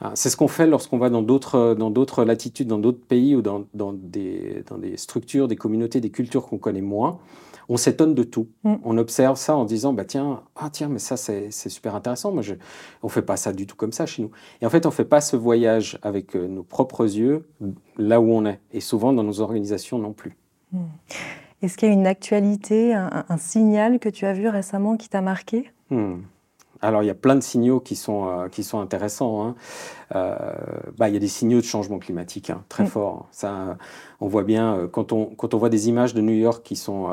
Hein, 0.00 0.12
c'est 0.14 0.30
ce 0.30 0.36
qu'on 0.36 0.48
fait 0.48 0.66
lorsqu'on 0.66 0.98
va 0.98 1.10
dans 1.10 1.22
d'autres, 1.22 1.74
dans 1.78 1.90
d'autres 1.90 2.24
latitudes, 2.24 2.68
dans 2.68 2.78
d'autres 2.78 3.04
pays 3.06 3.34
ou 3.36 3.42
dans, 3.42 3.64
dans, 3.74 3.92
des, 3.92 4.64
dans 4.68 4.78
des 4.78 4.96
structures, 4.96 5.48
des 5.48 5.56
communautés, 5.56 6.00
des 6.00 6.10
cultures 6.10 6.46
qu'on 6.46 6.58
connaît 6.58 6.80
moins 6.80 7.18
on 7.68 7.76
s'étonne 7.76 8.14
de 8.14 8.22
tout. 8.22 8.48
Mm. 8.62 8.74
On 8.84 8.98
observe 8.98 9.36
ça 9.36 9.56
en 9.56 9.64
disant 9.64 9.92
bah 9.92 10.04
tiens 10.04 10.42
ah 10.56 10.70
tiens 10.70 10.88
mais 10.88 10.98
ça 10.98 11.16
c'est 11.16 11.50
super 11.50 11.94
intéressant. 11.94 12.32
Moi 12.32 12.42
je, 12.42 12.54
on 13.02 13.08
fait 13.08 13.22
pas 13.22 13.36
ça 13.36 13.52
du 13.52 13.66
tout 13.66 13.76
comme 13.76 13.92
ça 13.92 14.06
chez 14.06 14.22
nous. 14.22 14.30
Et 14.60 14.66
en 14.66 14.70
fait 14.70 14.86
on 14.86 14.90
fait 14.90 15.04
pas 15.04 15.20
ce 15.20 15.36
voyage 15.36 15.98
avec 16.02 16.36
euh, 16.36 16.46
nos 16.46 16.62
propres 16.62 17.04
yeux 17.04 17.46
là 17.96 18.20
où 18.20 18.30
on 18.32 18.44
est 18.46 18.60
et 18.72 18.80
souvent 18.80 19.12
dans 19.12 19.24
nos 19.24 19.40
organisations 19.40 19.98
non 19.98 20.12
plus. 20.12 20.36
Mm. 20.72 20.78
Est-ce 21.64 21.78
qu'il 21.78 21.88
y 21.88 21.90
a 21.90 21.94
une 21.94 22.06
actualité, 22.06 22.92
un, 22.92 23.38
signal 23.38 23.98
que 23.98 24.10
tu 24.10 24.26
as 24.26 24.34
vu 24.34 24.48
récemment 24.48 24.96
qui 24.96 25.08
t'a 25.08 25.22
marqué? 25.22 25.70
Mm. 25.90 26.16
Alors, 26.82 27.02
il 27.02 27.06
y 27.06 27.10
a 27.10 27.14
plein 27.14 27.34
de 27.36 27.40
signaux 27.40 27.80
qui 27.80 27.96
sont, 27.96 28.28
euh, 28.28 28.48
qui 28.48 28.62
sont 28.62 28.80
intéressants. 28.80 29.46
Hein. 29.46 29.54
Euh, 30.14 30.36
bah, 30.98 31.08
il 31.08 31.14
y 31.14 31.16
a 31.16 31.20
des 31.20 31.28
signaux 31.28 31.60
de 31.60 31.64
changement 31.64 31.98
climatique 31.98 32.50
hein, 32.50 32.62
très 32.68 32.84
forts. 32.84 33.28
Ça, 33.30 33.78
on 34.20 34.28
voit 34.28 34.42
bien, 34.42 34.88
quand, 34.92 35.12
on, 35.12 35.24
quand 35.24 35.54
on 35.54 35.58
voit 35.58 35.70
des 35.70 35.88
images 35.88 36.12
de 36.12 36.20
New 36.20 36.34
York 36.34 36.62
qui 36.62 36.76
sont, 36.76 37.08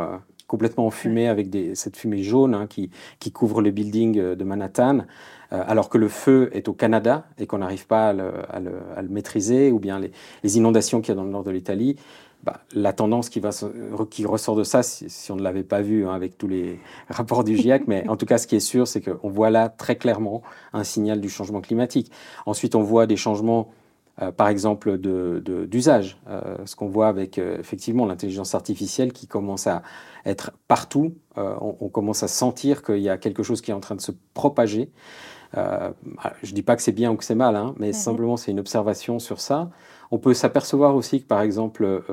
complètement 0.51 0.86
enfumé 0.86 1.29
avec 1.29 1.50
des, 1.50 1.75
cette 1.75 1.96
fumée 1.96 2.24
jaune 2.24 2.53
hein, 2.53 2.67
qui, 2.67 2.89
qui, 3.20 3.31
couvre 3.31 3.62
le 3.62 3.72
building 3.72 4.20
euh, 4.20 4.36
de 4.36 4.43
Manhattan, 4.43 5.05
euh, 5.53 5.63
alors 5.65 5.88
que 5.88 5.98
le 5.98 6.10
feu 6.10 6.50
est 6.51 6.67
au 6.67 6.74
Canada 6.74 7.24
et 7.38 7.48
qu'on 7.48 7.60
n'arrive 7.60 7.88
pas 7.88 8.10
à 8.10 8.13
le, 8.13 8.34
à, 8.50 8.60
le, 9.01 9.08
maîtriser, 9.08 9.72
ou 9.72 9.79
bien 9.79 9.98
les, 9.98 10.12
les 10.43 10.58
inondations 10.58 11.00
qu'il 11.00 11.08
y 11.08 11.12
a 11.13 11.15
dans 11.15 11.24
le 11.24 11.29
nord 11.29 11.46
de 11.46 11.51
l'Italie. 11.51 11.96
Bah, 12.43 12.62
la 12.74 12.91
tendance 12.91 13.29
qui, 13.29 13.39
va, 13.39 13.51
qui 14.10 14.25
ressort 14.25 14.55
de 14.55 14.63
ça, 14.63 14.81
si, 14.81 15.31
on 15.31 15.36
ne 15.36 15.43
l'avait 15.43 15.63
pas 15.63 15.81
vu 15.81 16.07
hein, 16.07 16.13
avec 16.13 16.38
tous 16.38 16.48
les 16.48 16.79
rapports 17.10 17.43
du 17.43 17.55
GIEC, 17.55 17.88
mais 17.88 18.07
en 18.10 18.17
tout 18.17 18.25
cas, 18.25 18.38
ce 18.38 18.48
qui 18.48 18.55
est 18.55 18.60
sûr, 18.60 18.88
c'est 18.88 19.01
qu'on 19.01 19.29
voit 19.29 19.50
là 19.50 19.69
très 19.69 19.95
clairement 19.95 20.41
un 20.74 20.83
signal 20.83 21.21
du 21.21 21.29
changement 21.29 21.62
climatique. 21.62 22.12
Ensuite, 22.45 22.74
on 22.75 22.81
voit 22.81 23.05
des 23.05 23.17
changements 23.17 23.69
euh, 24.21 24.31
par 24.31 24.50
exemple, 24.50 24.98
d'usage. 24.98 26.17
De, 26.25 26.31
euh, 26.31 26.65
ce 26.65 26.75
qu'on 26.75 26.88
voit 26.88 27.07
avec 27.07 27.38
euh, 27.38 27.57
effectivement 27.60 28.05
l'intelligence 28.05 28.53
artificielle 28.55 29.13
qui 29.13 29.27
commence 29.27 29.67
à 29.67 29.83
être 30.25 30.51
partout. 30.67 31.15
On, 31.36 31.89
commence 31.89 32.24
à 32.24 32.27
sentir 32.27 32.83
qu'il 32.83 33.00
y 33.00 33.10
a 33.10 33.17
quelque 33.17 33.41
chose 33.41 33.62
qui 33.62 33.71
est 33.71 33.74
en 33.74 33.79
train 33.79 33.95
de 33.95 34.01
se 34.01 34.12
propager. 34.33 34.91
je 35.55 35.60
ne 35.62 36.51
dis 36.51 36.62
pas 36.62 36.75
que 36.75 36.81
c'est 36.81 36.91
bien 36.91 37.10
ou 37.10 37.15
que 37.15 37.24
c'est 37.24 37.36
mal, 37.36 37.55
hein, 37.55 37.74
mais 37.77 37.88
mhm. 37.88 37.93
simplement 37.93 38.38
c'est 38.38 38.51
une 38.51 38.60
observation 38.60 39.17
sur 39.17 39.39
ça. 39.39 39.71
On 40.12 40.18
peut 40.18 40.34
s'apercevoir 40.34 40.96
aussi 40.96 41.22
que, 41.22 41.27
par 41.27 41.41
exemple, 41.41 42.03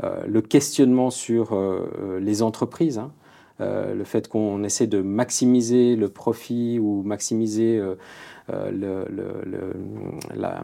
le 0.00 0.40
questionnement 0.42 1.10
sur 1.10 1.58
les 2.20 2.42
entreprises, 2.42 2.98
hein, 2.98 3.10
le 3.58 4.04
fait 4.04 4.28
qu'on 4.28 4.62
essaie 4.64 4.86
de 4.86 5.00
maximiser 5.00 5.96
le 5.96 6.08
profit 6.10 6.78
ou 6.78 7.02
maximiser 7.02 7.80
le, 8.48 9.06
le, 9.08 9.72
la, 10.34 10.62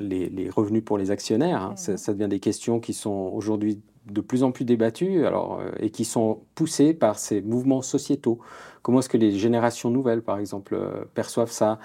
les, 0.00 0.50
revenus 0.50 0.84
pour 0.84 0.98
les 0.98 1.10
actionnaires. 1.10 1.62
Hein. 1.62 1.76
Ça, 1.76 2.12
devient 2.12 2.28
des 2.28 2.40
questions 2.40 2.80
qui 2.80 2.92
sont 2.92 3.30
aujourd'hui 3.34 3.80
de 4.06 4.20
plus 4.20 4.42
en 4.42 4.52
plus 4.52 4.64
débattues 4.64 5.26
alors, 5.26 5.60
euh, 5.60 5.70
et 5.80 5.90
qui 5.90 6.04
sont 6.04 6.40
poussées 6.54 6.94
par 6.94 7.18
ces 7.18 7.42
mouvements 7.42 7.82
sociétaux. 7.82 8.38
Comment 8.82 9.00
est-ce 9.00 9.08
que 9.08 9.18
les 9.18 9.32
générations 9.32 9.90
nouvelles, 9.90 10.22
par 10.22 10.38
exemple, 10.38 10.74
euh, 10.74 11.04
perçoivent 11.14 11.50
ça? 11.50 11.78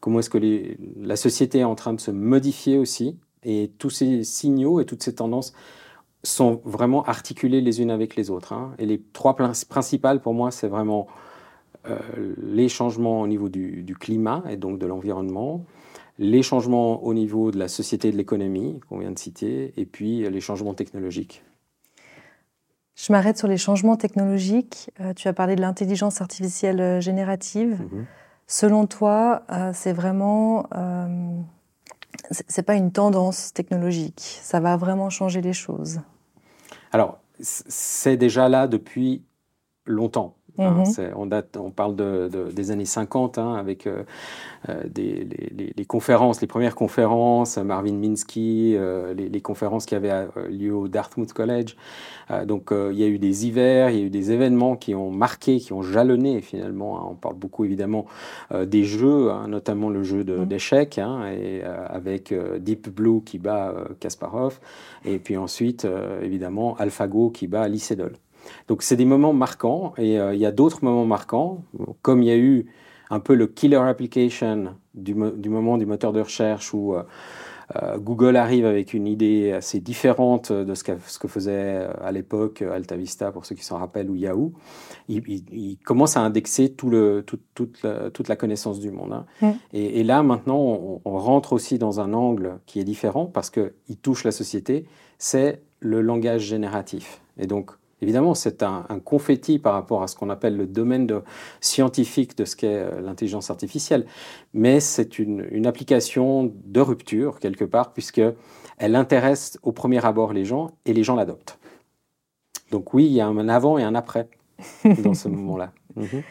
Comment 0.00 0.18
est-ce 0.18 0.30
que 0.30 0.38
la 0.98 1.16
société 1.16 1.58
est 1.58 1.64
en 1.64 1.74
train 1.74 1.94
de 1.94 2.00
se 2.00 2.10
modifier 2.10 2.76
aussi? 2.78 3.18
Et 3.44 3.72
tous 3.78 3.90
ces 3.90 4.24
signaux 4.24 4.80
et 4.80 4.86
toutes 4.86 5.02
ces 5.02 5.14
tendances 5.14 5.52
sont 6.22 6.60
vraiment 6.64 7.02
articulés 7.04 7.60
les 7.60 7.80
unes 7.80 7.90
avec 7.90 8.16
les 8.16 8.30
autres. 8.30 8.52
Hein. 8.52 8.74
Et 8.78 8.86
les 8.86 9.00
trois 9.12 9.34
principales, 9.36 10.20
pour 10.20 10.34
moi, 10.34 10.50
c'est 10.50 10.68
vraiment 10.68 11.06
euh, 11.88 11.98
les 12.36 12.68
changements 12.68 13.22
au 13.22 13.26
niveau 13.26 13.48
du, 13.48 13.82
du, 13.82 13.96
climat 13.96 14.44
et 14.50 14.56
donc 14.56 14.78
de 14.78 14.86
l'environnement, 14.86 15.64
les 16.18 16.42
changements 16.42 17.02
au 17.02 17.14
niveau 17.14 17.50
de 17.50 17.58
la 17.58 17.68
société 17.68 18.08
et 18.08 18.12
de 18.12 18.18
l'économie 18.18 18.80
qu'on 18.88 18.98
vient 18.98 19.12
de 19.12 19.18
citer, 19.18 19.72
et 19.78 19.86
puis 19.86 20.28
les 20.28 20.40
changements 20.40 20.74
technologiques. 20.74 21.42
Je 23.02 23.12
m'arrête 23.12 23.38
sur 23.38 23.48
les 23.48 23.56
changements 23.56 23.96
technologiques. 23.96 24.90
Euh, 25.00 25.14
tu 25.14 25.26
as 25.26 25.32
parlé 25.32 25.56
de 25.56 25.62
l'intelligence 25.62 26.20
artificielle 26.20 26.80
euh, 26.80 27.00
générative. 27.00 27.80
Mhm. 27.80 28.06
Selon 28.46 28.86
toi, 28.86 29.42
euh, 29.50 29.70
c'est 29.72 29.92
vraiment, 29.92 30.66
c'est 32.30 32.62
pas 32.62 32.74
une 32.74 32.92
tendance 32.92 33.52
technologique. 33.52 34.38
Ça 34.42 34.60
va 34.60 34.76
vraiment 34.76 35.10
changer 35.10 35.40
les 35.40 35.52
choses. 35.52 36.00
Alors, 36.92 37.18
c'est 37.40 38.16
déjà 38.16 38.48
là 38.48 38.66
depuis 38.66 39.22
longtemps. 39.86 40.36
Hein, 40.58 40.84
mhm. 40.86 41.12
on, 41.16 41.26
date, 41.26 41.56
on 41.56 41.70
parle 41.70 41.96
de, 41.96 42.28
des 42.52 42.70
années 42.70 42.84
50 42.84 43.38
hein, 43.38 43.54
avec 43.54 43.86
euh, 43.86 44.02
euh, 44.68 44.82
des, 44.86 45.26
les, 45.76 45.84
conférences, 45.84 46.40
les 46.40 46.46
premières 46.46 46.74
conférences, 46.74 47.56
Marvin 47.58 47.94
Minsky, 47.94 48.74
euh, 48.76 49.14
les, 49.14 49.40
conférences 49.40 49.86
qui 49.86 49.94
avaient 49.94 50.28
lieu 50.48 50.74
au 50.74 50.88
Dartmouth 50.88 51.32
College. 51.32 51.76
donc 52.46 52.70
il 52.72 52.98
y 52.98 53.04
a 53.04 53.06
eu 53.06 53.18
des 53.18 53.46
hivers, 53.46 53.90
il 53.90 53.98
y 53.98 54.02
a 54.02 54.04
eu 54.04 54.10
des 54.10 54.32
événements 54.32 54.76
qui 54.76 54.94
ont 54.94 55.10
marqué, 55.10 55.58
qui 55.58 55.72
ont 55.72 55.82
jalonné 55.82 56.40
finalement. 56.40 56.98
Hein. 56.98 57.08
on 57.10 57.14
parle 57.14 57.36
beaucoup 57.36 57.64
évidemment 57.64 58.06
des 58.52 58.84
jeux, 58.84 59.30
notamment 59.48 59.88
le 59.88 60.02
jeu 60.02 60.24
mhm. 60.24 60.46
d'échecs, 60.46 60.98
et 60.98 61.62
avec 61.62 62.34
Deep 62.58 62.88
Blue 62.90 63.22
qui 63.22 63.38
bat 63.38 63.74
Kasparov, 63.98 64.60
et 65.04 65.18
puis 65.18 65.36
ensuite 65.36 65.86
évidemment 66.22 66.76
AlphaGo 66.76 67.30
qui 67.30 67.46
bat 67.46 67.66
Lee 67.68 67.80
donc 68.68 68.82
c'est 68.82 68.96
des 68.96 69.04
moments 69.04 69.32
marquants 69.32 69.94
et 69.98 70.18
euh, 70.18 70.34
il 70.34 70.40
y 70.40 70.46
a 70.46 70.52
d'autres 70.52 70.84
moments 70.84 71.06
marquants, 71.06 71.62
comme 72.02 72.22
il 72.22 72.28
y 72.28 72.32
a 72.32 72.36
eu 72.36 72.66
un 73.10 73.20
peu 73.20 73.34
le 73.34 73.46
killer 73.46 73.76
application 73.76 74.76
du, 74.94 75.14
moment 75.14 75.78
du 75.78 75.86
moteur 75.86 76.12
de 76.12 76.20
recherche 76.20 76.72
où 76.72 76.94
euh, 76.94 77.02
euh, 77.76 77.98
Google 77.98 78.36
arrive 78.36 78.66
avec 78.66 78.94
une 78.94 79.06
idée 79.06 79.52
assez 79.52 79.80
différente 79.80 80.52
de 80.52 80.74
ce, 80.74 80.84
ce 81.06 81.18
que 81.18 81.28
faisait 81.28 81.86
à 82.02 82.10
l'époque 82.12 82.62
AltaVista, 82.62 83.30
pour 83.30 83.46
ceux 83.46 83.54
qui 83.54 83.64
s'en 83.64 83.78
rappellent, 83.78 84.10
ou 84.10 84.16
Yahoo. 84.16 84.52
Il, 85.08 85.76
commence 85.84 86.16
à 86.16 86.20
indexer 86.20 86.72
tout 86.72 86.90
le, 86.90 87.24
toute, 87.24 88.28
la, 88.28 88.36
connaissance 88.36 88.80
du 88.80 88.90
monde. 88.90 89.12
Hein. 89.12 89.26
Mm. 89.40 89.50
Et, 89.72 90.02
là, 90.02 90.22
maintenant, 90.22 90.58
on, 90.58 91.00
on, 91.04 91.18
rentre 91.18 91.52
aussi 91.52 91.78
dans 91.78 92.00
un 92.00 92.12
angle 92.12 92.58
qui 92.66 92.80
est 92.80 92.84
différent 92.84 93.26
parce 93.26 93.50
qu'il 93.50 93.96
touche 94.02 94.24
la 94.24 94.32
société, 94.32 94.86
c'est 95.18 95.62
le 95.80 96.00
langage 96.00 96.42
génératif. 96.42 97.20
Et 97.38 97.46
donc, 97.46 97.72
Évidemment, 98.02 98.34
c'est 98.34 98.62
un, 98.62 98.84
confetti 99.04 99.58
par 99.58 99.74
rapport 99.74 100.02
à 100.02 100.06
ce 100.06 100.16
qu'on 100.16 100.30
appelle 100.30 100.56
le 100.56 100.66
domaine 100.66 101.06
de, 101.06 101.22
scientifique 101.60 102.36
de 102.36 102.44
ce 102.44 102.56
qu'est 102.56 102.68
euh, 102.74 103.00
l'intelligence 103.00 103.50
artificielle, 103.50 104.06
mais 104.54 104.80
c'est 104.80 105.18
une, 105.18 105.66
application 105.66 106.52
de 106.64 106.80
rupture 106.80 107.38
quelque 107.38 107.64
part, 107.64 107.92
puisqu'elle 107.92 108.34
intéresse 108.96 109.58
au 109.62 109.72
premier 109.72 110.04
abord 110.04 110.32
les 110.32 110.44
gens 110.44 110.70
et 110.86 110.92
les 110.92 111.04
gens 111.04 111.16
l'adoptent. 111.16 111.58
Donc 112.70 112.94
oui, 112.94 113.06
il 113.06 113.12
y 113.12 113.20
a 113.20 113.26
un 113.26 113.48
avant 113.48 113.78
et 113.78 113.82
un 113.82 113.94
après 113.94 114.28
dans 115.04 115.14
ce 115.14 115.28
moment-là. 115.28 115.72
Mhm. 115.96 116.22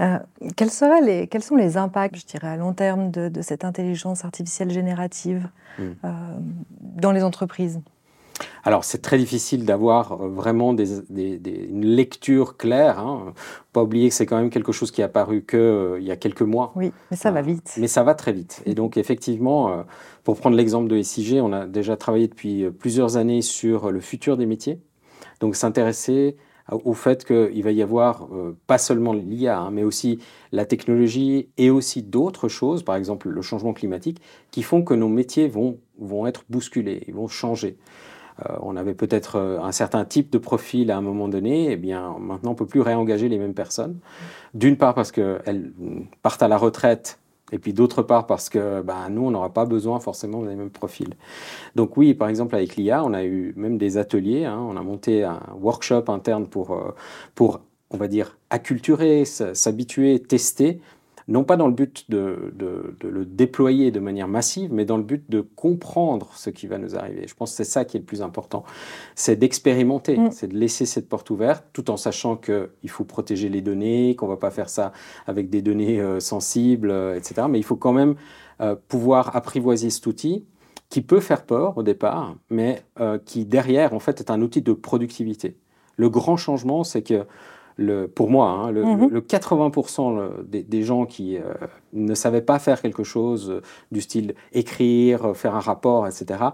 Euh, 0.00 0.18
quels, 0.56 0.70
les, 1.04 1.26
quels, 1.26 1.42
sont 1.42 1.56
les 1.56 1.76
impacts, 1.76 2.16
je 2.16 2.24
dirais, 2.24 2.48
à 2.48 2.56
long 2.56 2.72
terme 2.72 3.10
de, 3.10 3.42
cette 3.42 3.64
intelligence 3.64 4.24
artificielle 4.24 4.70
générative 4.70 5.48
mm. 5.78 5.82
euh, 5.82 6.08
dans 6.80 7.12
les 7.12 7.22
entreprises? 7.22 7.80
Alors, 8.62 8.84
c'est 8.84 9.02
très 9.02 9.18
difficile 9.18 9.64
d'avoir 9.64 10.12
euh, 10.12 10.28
vraiment 10.28 10.74
une 10.74 11.84
lecture 11.84 12.56
claire. 12.56 12.98
Hein. 12.98 13.32
Pas 13.72 13.82
oublier 13.82 14.08
que 14.08 14.14
c'est 14.14 14.26
quand 14.26 14.38
même 14.38 14.50
quelque 14.50 14.72
chose 14.72 14.90
qui 14.90 15.00
est 15.00 15.04
apparu 15.04 15.44
qu'il 15.44 15.58
euh, 15.58 16.00
il 16.00 16.06
y 16.06 16.10
a 16.10 16.16
quelques 16.16 16.42
mois. 16.42 16.72
Oui, 16.76 16.92
mais 17.10 17.16
ça 17.16 17.30
va 17.30 17.42
vite. 17.42 17.74
Mais 17.78 17.88
ça 17.88 18.02
va 18.02 18.14
très 18.14 18.32
vite. 18.32 18.62
Et 18.66 18.74
donc, 18.74 18.96
effectivement, 18.96 19.72
euh, 19.72 19.82
pour 20.24 20.36
prendre 20.36 20.56
l'exemple 20.56 20.88
de 20.88 21.00
SIG, 21.00 21.40
on 21.42 21.52
a 21.52 21.66
déjà 21.66 21.96
travaillé 21.96 22.28
depuis 22.28 22.70
plusieurs 22.70 23.16
années 23.16 23.42
sur 23.42 23.90
le 23.90 24.00
futur 24.00 24.36
des 24.36 24.46
métiers. 24.46 24.80
Donc, 25.40 25.56
s'intéresser 25.56 26.36
au 26.84 26.92
fait 26.92 27.24
qu'il 27.24 27.64
va 27.64 27.72
y 27.72 27.82
avoir 27.82 28.28
pas 28.68 28.78
seulement 28.78 29.12
l'IA, 29.12 29.58
hein, 29.58 29.70
mais 29.72 29.82
aussi 29.82 30.20
la 30.52 30.64
technologie 30.64 31.48
et 31.58 31.68
aussi 31.68 32.04
d'autres 32.04 32.46
choses, 32.46 32.84
par 32.84 32.94
exemple 32.94 33.28
le 33.28 33.42
changement 33.42 33.72
climatique, 33.72 34.20
qui 34.52 34.62
font 34.62 34.82
que 34.82 34.94
nos 34.94 35.08
métiers 35.08 35.48
vont, 35.48 35.78
vont 35.98 36.28
être 36.28 36.44
bousculés, 36.48 37.02
ils 37.08 37.14
vont 37.14 37.26
changer. 37.26 37.76
Euh, 38.48 38.56
on 38.62 38.76
avait 38.76 38.94
peut-être 38.94 39.36
euh, 39.36 39.60
un 39.60 39.72
certain 39.72 40.04
type 40.04 40.30
de 40.30 40.38
profil 40.38 40.90
à 40.90 40.96
un 40.96 41.00
moment 41.00 41.28
donné, 41.28 41.72
eh 41.72 41.76
bien 41.76 42.16
maintenant 42.18 42.50
on 42.50 42.54
ne 42.54 42.58
peut 42.58 42.66
plus 42.66 42.80
réengager 42.80 43.28
les 43.28 43.38
mêmes 43.38 43.54
personnes. 43.54 43.98
D'une 44.54 44.76
part 44.76 44.94
parce 44.94 45.12
qu'elles 45.12 45.72
partent 46.22 46.42
à 46.42 46.48
la 46.48 46.56
retraite, 46.56 47.18
et 47.52 47.58
puis 47.58 47.72
d'autre 47.72 48.02
part 48.02 48.26
parce 48.26 48.48
que 48.48 48.82
ben, 48.82 49.08
nous, 49.10 49.26
on 49.26 49.30
n'aura 49.30 49.52
pas 49.52 49.64
besoin 49.64 50.00
forcément 50.00 50.42
des 50.42 50.54
mêmes 50.54 50.70
profils. 50.70 51.14
Donc 51.74 51.96
oui, 51.96 52.14
par 52.14 52.28
exemple 52.28 52.54
avec 52.54 52.76
l'IA, 52.76 53.04
on 53.04 53.12
a 53.12 53.24
eu 53.24 53.52
même 53.56 53.78
des 53.78 53.98
ateliers, 53.98 54.44
hein. 54.44 54.58
on 54.58 54.76
a 54.76 54.82
monté 54.82 55.24
un 55.24 55.40
workshop 55.60 56.04
interne 56.08 56.46
pour, 56.46 56.72
euh, 56.72 56.94
pour, 57.34 57.60
on 57.90 57.96
va 57.96 58.08
dire, 58.08 58.38
acculturer, 58.50 59.24
s'habituer, 59.24 60.20
tester 60.20 60.80
non 61.30 61.44
pas 61.44 61.56
dans 61.56 61.68
le 61.68 61.72
but 61.72 62.10
de, 62.10 62.52
le 63.02 63.24
déployer 63.24 63.92
de 63.92 64.00
manière 64.00 64.26
massive, 64.26 64.72
mais 64.72 64.84
dans 64.84 64.96
le 64.96 65.04
but 65.04 65.30
de 65.30 65.40
comprendre 65.40 66.32
ce 66.34 66.50
qui 66.50 66.66
va 66.66 66.76
nous 66.76 66.96
arriver. 66.96 67.26
Je 67.26 67.34
pense 67.34 67.52
que 67.52 67.56
c'est 67.56 67.64
ça 67.64 67.84
qui 67.84 67.96
est 67.96 68.00
le 68.00 68.06
plus 68.06 68.20
important. 68.20 68.64
C'est 69.14 69.36
d'expérimenter, 69.36 70.18
mm. 70.18 70.32
c'est 70.32 70.48
de 70.48 70.56
laisser 70.56 70.86
cette 70.86 71.08
porte 71.08 71.30
ouverte, 71.30 71.64
tout 71.72 71.88
en 71.90 71.96
sachant 71.96 72.36
qu'il 72.36 72.90
faut 72.90 73.04
protéger 73.04 73.48
les 73.48 73.62
données, 73.62 74.16
qu'on 74.16 74.26
ne 74.26 74.32
va 74.32 74.36
pas 74.36 74.50
faire 74.50 74.68
ça 74.68 74.92
avec 75.28 75.48
des 75.50 75.62
données 75.62 76.00
euh, 76.00 76.18
sensibles, 76.18 76.90
euh, 76.90 77.16
etc. 77.16 77.46
Mais 77.48 77.60
il 77.60 77.64
faut 77.64 77.76
quand 77.76 77.92
même 77.92 78.16
euh, 78.60 78.74
pouvoir 78.88 79.36
apprivoiser 79.36 79.88
cet 79.90 80.06
outil 80.06 80.44
qui 80.88 81.00
peut 81.00 81.20
faire 81.20 81.46
peur 81.46 81.78
au 81.78 81.84
départ, 81.84 82.34
mais 82.50 82.82
qui 83.24 83.44
derrière, 83.44 83.94
en 83.94 84.00
fait, 84.00 84.18
est 84.18 84.28
un 84.28 84.42
outil 84.42 84.60
de 84.60 84.72
productivité. 84.72 85.56
Le 85.96 86.10
grand 86.10 86.36
changement, 86.36 86.82
c'est 86.82 87.02
que 87.02 87.24
pour 88.14 88.30
moi, 88.30 88.48
hein, 88.50 88.70
le, 88.70 88.82
80% 89.20 90.14
mhm. 90.14 90.62
des, 90.62 90.82
gens 90.82 91.06
qui 91.06 91.36
euh, 91.36 91.54
ne 91.92 92.14
savaient 92.14 92.42
pas 92.42 92.58
faire 92.58 92.82
quelque 92.82 93.04
chose 93.04 93.50
euh, 93.50 93.62
du 93.90 94.00
style 94.00 94.34
écrire, 94.52 95.30
euh, 95.30 95.34
faire 95.34 95.54
un 95.54 95.60
rapport, 95.60 96.06
etc., 96.06 96.44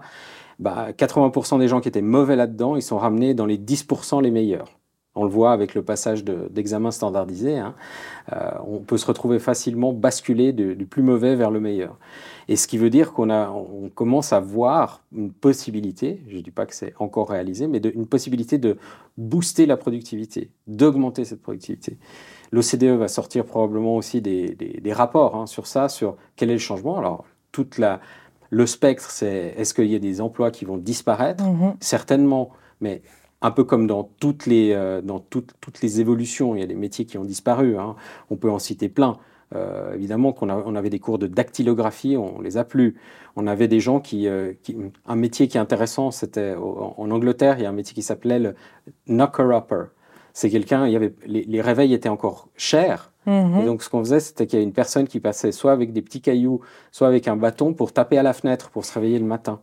80% 0.59 1.51
bah, 1.51 1.57
des 1.59 1.67
gens 1.67 1.81
qui 1.81 1.87
étaient 1.87 2.01
mauvais 2.01 2.35
là-dedans, 2.35 2.75
ils 2.75 2.81
sont 2.81 2.97
ramenés 2.97 3.33
dans 3.33 3.45
les 3.45 3.57
10% 3.57 4.21
les 4.23 4.31
meilleurs. 4.31 4.76
On 5.17 5.23
le 5.23 5.29
voit 5.29 5.51
avec 5.51 5.73
le 5.73 5.81
passage 5.81 6.23
d'examen 6.23 6.91
standardisé. 6.91 7.57
Hein. 7.57 7.73
Euh, 8.31 8.51
on 8.67 8.79
peut 8.79 8.97
se 8.97 9.05
retrouver 9.07 9.39
facilement 9.39 9.91
basculé 9.91 10.53
du, 10.53 10.85
plus 10.85 11.01
mauvais 11.01 11.35
vers 11.35 11.49
le 11.49 11.59
meilleur. 11.59 11.97
Et 12.47 12.55
ce 12.55 12.67
qui 12.67 12.77
veut 12.77 12.91
dire 12.91 13.13
qu'on 13.13 13.31
on 13.31 13.89
commence 13.89 14.31
à 14.31 14.39
voir 14.39 15.01
une 15.11 15.31
possibilité, 15.31 16.21
je 16.29 16.37
ne 16.37 16.41
dis 16.41 16.51
pas 16.51 16.67
que 16.67 16.75
c'est 16.75 16.93
encore 16.99 17.29
réalisé, 17.29 17.67
mais 17.67 17.79
une 17.79 18.05
possibilité 18.05 18.59
de 18.59 18.77
booster 19.17 19.65
la 19.65 19.75
productivité, 19.75 20.51
d'augmenter 20.67 21.25
cette 21.25 21.41
productivité. 21.41 21.97
L'OCDE 22.51 22.97
va 22.97 23.07
sortir 23.07 23.43
probablement 23.43 23.95
aussi 23.95 24.21
des, 24.21 24.93
rapports 24.93 25.35
hein, 25.35 25.47
sur 25.47 25.65
ça, 25.65 25.89
sur 25.89 26.15
quel 26.35 26.51
est 26.51 26.53
le 26.53 26.59
changement. 26.59 26.97
Alors, 26.97 27.25
toute 27.51 27.79
la, 27.79 27.99
le 28.51 28.67
spectre, 28.67 29.09
c'est 29.09 29.55
est-ce 29.57 29.73
qu'il 29.73 29.87
y 29.87 29.95
a 29.95 29.99
des 29.99 30.21
emplois 30.21 30.51
qui 30.51 30.63
vont 30.63 30.77
disparaître? 30.77 31.43
Mm-hmm. 31.43 31.73
Certainement, 31.79 32.51
mais 32.81 33.01
un 33.41 33.51
peu 33.51 33.63
comme 33.63 33.87
dans 33.87 34.03
toutes 34.03 34.45
les, 34.45 34.71
euh, 34.73 35.01
dans 35.01 35.19
toutes, 35.19 35.53
toutes 35.61 35.81
les 35.81 36.01
évolutions, 36.01 36.55
il 36.55 36.59
y 36.59 36.63
a 36.63 36.67
des 36.67 36.75
métiers 36.75 37.05
qui 37.05 37.17
ont 37.17 37.23
disparu, 37.23 37.77
hein. 37.77 37.95
on 38.29 38.35
peut 38.35 38.49
en 38.49 38.59
citer 38.59 38.89
plein. 38.89 39.17
Euh, 39.55 39.93
évidemment 39.93 40.33
qu'on 40.33 40.49
on 40.49 40.75
avait 40.75 40.89
des 40.89 40.99
cours 40.99 41.19
de 41.19 41.27
dactylographie, 41.27 42.17
on 42.17 42.41
les 42.41 42.57
a 42.57 42.65
plus. 42.65 42.97
On 43.37 43.47
avait 43.47 43.69
des 43.69 43.79
gens 43.79 44.01
qui, 44.01 44.27
euh, 44.27 44.53
un 45.05 45.15
métier 45.15 45.47
qui 45.47 45.57
est 45.57 45.61
intéressant, 45.61 46.11
c'était 46.11 46.55
en, 46.55 47.09
Angleterre, 47.11 47.57
il 47.57 47.63
y 47.63 47.65
a 47.65 47.69
un 47.69 47.73
métier 47.73 47.93
qui 47.93 48.01
s'appelait 48.01 48.39
le 48.39 48.55
knocker-upper. 49.07 49.85
C'est 50.33 50.49
quelqu'un, 50.49 50.85
il 50.85 50.91
y 50.91 50.95
avait, 50.95 51.13
les, 51.25 51.61
réveils 51.61 51.93
étaient 51.93 52.09
encore 52.09 52.49
chers, 52.57 53.11
mm-hmm. 53.25 53.61
et 53.61 53.65
donc 53.65 53.81
ce 53.81 53.89
qu'on 53.89 53.99
faisait, 53.99 54.19
c'était 54.19 54.45
qu'il 54.45 54.59
y 54.59 54.61
a 54.61 54.63
une 54.63 54.73
personne 54.73 55.07
qui 55.07 55.19
passait 55.19 55.51
soit 55.51 55.71
avec 55.71 55.93
des 55.93 56.01
petits 56.01 56.21
cailloux, 56.21 56.59
soit 56.91 57.07
avec 57.07 57.27
un 57.27 57.37
bâton 57.37 57.73
pour 57.73 57.93
taper 57.93 58.17
à 58.17 58.23
la 58.23 58.33
fenêtre 58.33 58.69
pour 58.69 58.85
se 58.85 58.93
réveiller 58.93 59.17
le 59.17 59.25
matin. 59.25 59.61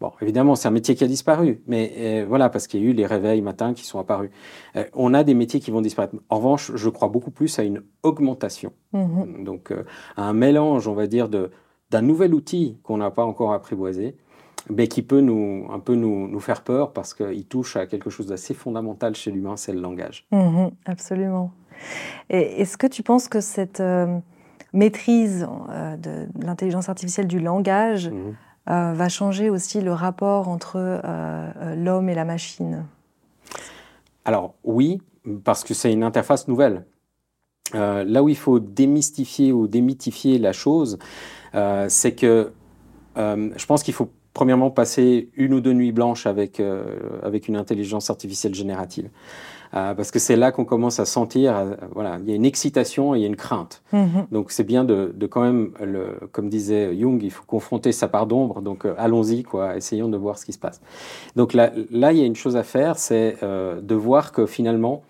Bon, 0.00 0.12
évidemment, 0.20 0.54
c'est 0.54 0.68
un 0.68 0.72
métier 0.72 0.94
qui 0.94 1.04
a 1.04 1.06
disparu, 1.06 1.62
mais 1.66 1.92
euh, 1.96 2.26
voilà, 2.28 2.48
parce 2.48 2.66
qu'il 2.66 2.82
y 2.82 2.86
a 2.86 2.90
eu 2.90 2.92
les 2.92 3.06
réveils 3.06 3.42
matins 3.42 3.74
qui 3.74 3.84
sont 3.84 3.98
apparus. 3.98 4.30
Euh, 4.76 4.84
on 4.94 5.14
a 5.14 5.24
des 5.24 5.34
métiers 5.34 5.60
qui 5.60 5.70
vont 5.70 5.80
disparaître. 5.80 6.14
En 6.28 6.36
revanche, 6.36 6.72
je 6.74 6.88
crois 6.88 7.08
beaucoup 7.08 7.30
plus 7.30 7.58
à 7.58 7.62
une 7.62 7.82
augmentation. 8.02 8.72
Mhm. 8.92 9.44
Donc, 9.44 9.70
euh, 9.70 9.84
à 10.16 10.24
un 10.24 10.32
mélange, 10.32 10.88
on 10.88 10.94
va 10.94 11.06
dire, 11.06 11.28
d'un 11.28 12.02
nouvel 12.02 12.34
outil 12.34 12.78
qu'on 12.82 12.98
n'a 12.98 13.10
pas 13.10 13.24
encore 13.24 13.52
apprivoisé, 13.52 14.16
mais 14.70 14.88
qui 14.88 15.02
peut 15.02 15.20
nous, 15.20 15.66
un 15.70 15.78
peu 15.78 15.94
nous, 15.94 16.28
nous 16.28 16.40
faire 16.40 16.62
peur 16.62 16.92
parce 16.92 17.14
qu'il 17.14 17.46
touche 17.46 17.76
à 17.76 17.86
quelque 17.86 18.10
chose 18.10 18.26
d'assez 18.26 18.54
fondamental 18.54 19.14
chez 19.14 19.30
l'humain, 19.30 19.56
c'est 19.56 19.72
le 19.72 19.80
langage. 19.80 20.26
Mhm, 20.32 20.70
absolument. 20.86 21.52
Est-ce 22.30 22.76
que 22.76 22.86
tu 22.86 23.02
penses 23.02 23.28
que 23.28 23.40
cette 23.40 23.82
maîtrise 24.72 25.46
de 25.98 26.26
l'intelligence 26.40 26.88
artificielle 26.88 27.26
du 27.26 27.40
langage 27.40 28.08
mhm. 28.08 28.34
Euh, 28.70 28.94
va 28.94 29.10
changer 29.10 29.50
aussi 29.50 29.82
le 29.82 29.92
rapport 29.92 30.48
entre 30.48 30.76
euh, 30.76 30.98
euh, 31.04 31.74
l'homme 31.74 32.08
et 32.08 32.14
la 32.14 32.24
machine 32.24 32.86
Alors 34.24 34.54
oui, 34.64 35.02
parce 35.44 35.64
que 35.64 35.74
c'est 35.74 35.92
une 35.92 36.02
interface 36.02 36.48
nouvelle. 36.48 36.86
là 37.74 38.22
où 38.22 38.28
il 38.30 38.36
faut 38.36 38.60
démystifier 38.60 39.52
ou 39.52 39.66
démythifier 39.66 40.38
la 40.38 40.52
chose, 40.52 40.98
c'est 41.88 42.14
que 42.14 42.52
je 43.16 43.66
pense 43.66 43.82
qu'il 43.82 43.94
faut 43.94 44.10
premièrement 44.32 44.70
passer 44.70 45.30
une 45.34 45.54
ou 45.54 45.60
deux 45.60 45.72
nuits 45.72 45.92
blanches 45.92 46.26
avec, 46.26 46.62
avec 47.22 47.48
une 47.48 47.56
intelligence 47.56 48.10
artificielle 48.10 48.54
générative. 48.54 49.08
Euh, 49.74 49.94
parce 49.94 50.10
que 50.10 50.18
c'est 50.18 50.36
là 50.36 50.52
qu'on 50.52 50.64
commence 50.64 51.00
à 51.00 51.04
sentir, 51.04 51.56
euh, 51.56 51.74
voilà, 51.92 52.18
il 52.22 52.28
y 52.28 52.32
a 52.32 52.36
une 52.36 52.44
excitation 52.44 53.14
et 53.14 53.18
il 53.18 53.22
y 53.22 53.24
a 53.24 53.28
une 53.28 53.36
crainte. 53.36 53.82
Mhm. 53.92 54.26
Donc 54.30 54.52
c'est 54.52 54.64
bien 54.64 54.84
de, 54.84 55.12
quand 55.26 55.42
même, 55.42 55.72
le, 55.82 56.28
comme 56.32 56.48
disait 56.48 56.96
Jung, 56.96 57.20
il 57.22 57.30
faut 57.30 57.44
confronter 57.44 57.92
sa 57.92 58.08
part 58.08 58.26
d'ombre, 58.26 58.60
donc 58.60 58.84
euh, 58.84 58.94
allons-y, 58.98 59.42
quoi, 59.42 59.76
essayons 59.76 60.08
de 60.08 60.16
voir 60.16 60.38
ce 60.38 60.46
qui 60.46 60.52
se 60.52 60.58
passe. 60.58 60.80
Donc 61.34 61.54
là, 61.54 61.72
là 61.90 62.12
il 62.12 62.18
y 62.18 62.22
a 62.22 62.26
une 62.26 62.36
chose 62.36 62.56
à 62.56 62.62
faire, 62.62 62.98
c'est 62.98 63.36
de 63.42 63.94
voir 63.94 64.32
que 64.32 64.46
finalement, 64.46 65.02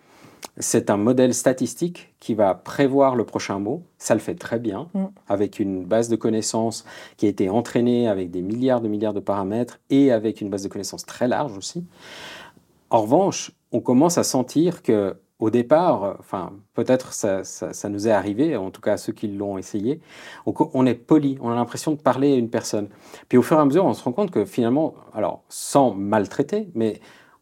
c'est 0.59 0.91
un 0.91 0.97
modèle 0.97 1.35
statistique 1.35 2.15
qui 2.21 2.35
va 2.35 2.55
prévoir 2.55 3.17
le 3.17 3.25
prochain 3.25 3.59
mot. 3.59 3.83
Ça 3.99 4.15
le 4.15 4.21
fait 4.21 4.35
très 4.35 4.59
bien, 4.59 4.89
mm. 4.95 5.05
avec 5.29 5.59
une 5.59 5.85
base 5.85 6.09
de 6.09 6.17
connaissances 6.17 6.85
qui 7.17 7.27
a 7.27 7.29
été 7.29 7.51
entraînée 7.51 8.09
avec 8.09 8.31
des 8.31 8.43
milliards 8.43 8.81
de 8.81 8.89
milliards 8.89 9.15
de 9.15 9.21
paramètres 9.21 9.81
et 9.91 10.13
avec 10.13 10.41
une 10.41 10.51
base 10.51 10.63
de 10.63 10.69
connaissances 10.69 11.05
très 11.05 11.29
large 11.29 11.57
aussi. 11.57 11.85
En 12.91 13.03
revanche, 13.03 13.51
on 13.75 13.81
commence 13.81 14.19
à 14.19 14.23
sentir 14.23 14.83
que 14.83 15.17
au 15.41 15.51
départ, 15.51 16.17
enfin, 16.21 16.53
peut-être 16.75 17.13
ça, 17.13 17.43
nous 17.89 18.09
est 18.09 18.13
arrivé, 18.13 18.57
en 18.57 18.71
tout 18.71 18.81
cas 18.81 18.93
à 18.93 18.97
ceux 18.97 19.13
qui 19.13 19.27
l'ont 19.27 19.59
essayé, 19.59 20.01
on, 20.47 20.87
est 20.87 20.95
poli, 20.95 21.37
on 21.41 21.51
a 21.51 21.57
l'impression 21.57 21.91
de 21.91 22.01
parler 22.01 22.33
à 22.33 22.37
une 22.37 22.49
personne. 22.49 22.89
Puis 23.29 23.37
au 23.37 23.43
fur 23.43 23.59
et 23.59 23.61
à 23.61 23.65
mesure, 23.65 23.85
on 23.85 23.93
se 23.93 24.05
rend 24.05 24.13
compte 24.13 24.31
que 24.31 24.45
finalement, 24.45 24.95
alors 25.13 25.43
sans 25.49 25.93
maltraiter, 25.93 26.71
mais 26.75 27.01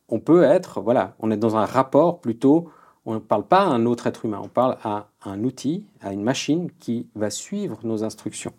on 0.09 0.21
peut 0.21 0.43
être, 0.43 0.81
voilà, 0.81 1.15
on 1.21 1.31
est 1.31 1.37
dans 1.37 1.57
un 1.57 1.67
rapport 1.67 2.21
plutôt, 2.21 2.71
on 3.05 3.15
ne 3.15 3.19
parle 3.19 3.47
pas 3.47 3.61
à 3.61 3.67
un 3.67 3.85
autre 3.85 4.07
être 4.07 4.25
humain, 4.25 4.41
on 4.43 4.49
parle 4.49 4.79
à 4.83 5.09
un 5.25 5.45
outil, 5.45 5.85
à 6.01 6.15
une 6.15 6.23
machine 6.23 6.71
qui 6.79 7.09
va 7.15 7.29
suivre 7.29 7.79
nos 7.85 8.05
instructions. 8.05 8.55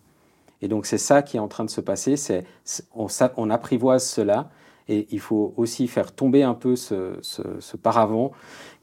Et 0.62 0.68
donc 0.68 0.86
c'est 0.86 0.96
ça 0.96 1.22
qui 1.22 1.38
est 1.38 1.40
en 1.40 1.48
train 1.48 1.64
de 1.64 1.70
se 1.70 1.80
passer, 1.80 2.16
c'est 2.16 2.46
on 2.94 3.50
apprivoise 3.50 4.06
cela 4.06 4.48
et 4.88 5.06
il 5.10 5.20
faut 5.20 5.54
aussi 5.56 5.88
faire 5.88 6.12
tomber 6.12 6.42
un 6.42 6.54
peu 6.54 6.76
ce, 6.76 7.16
ce, 7.22 7.76
paravent 7.76 8.32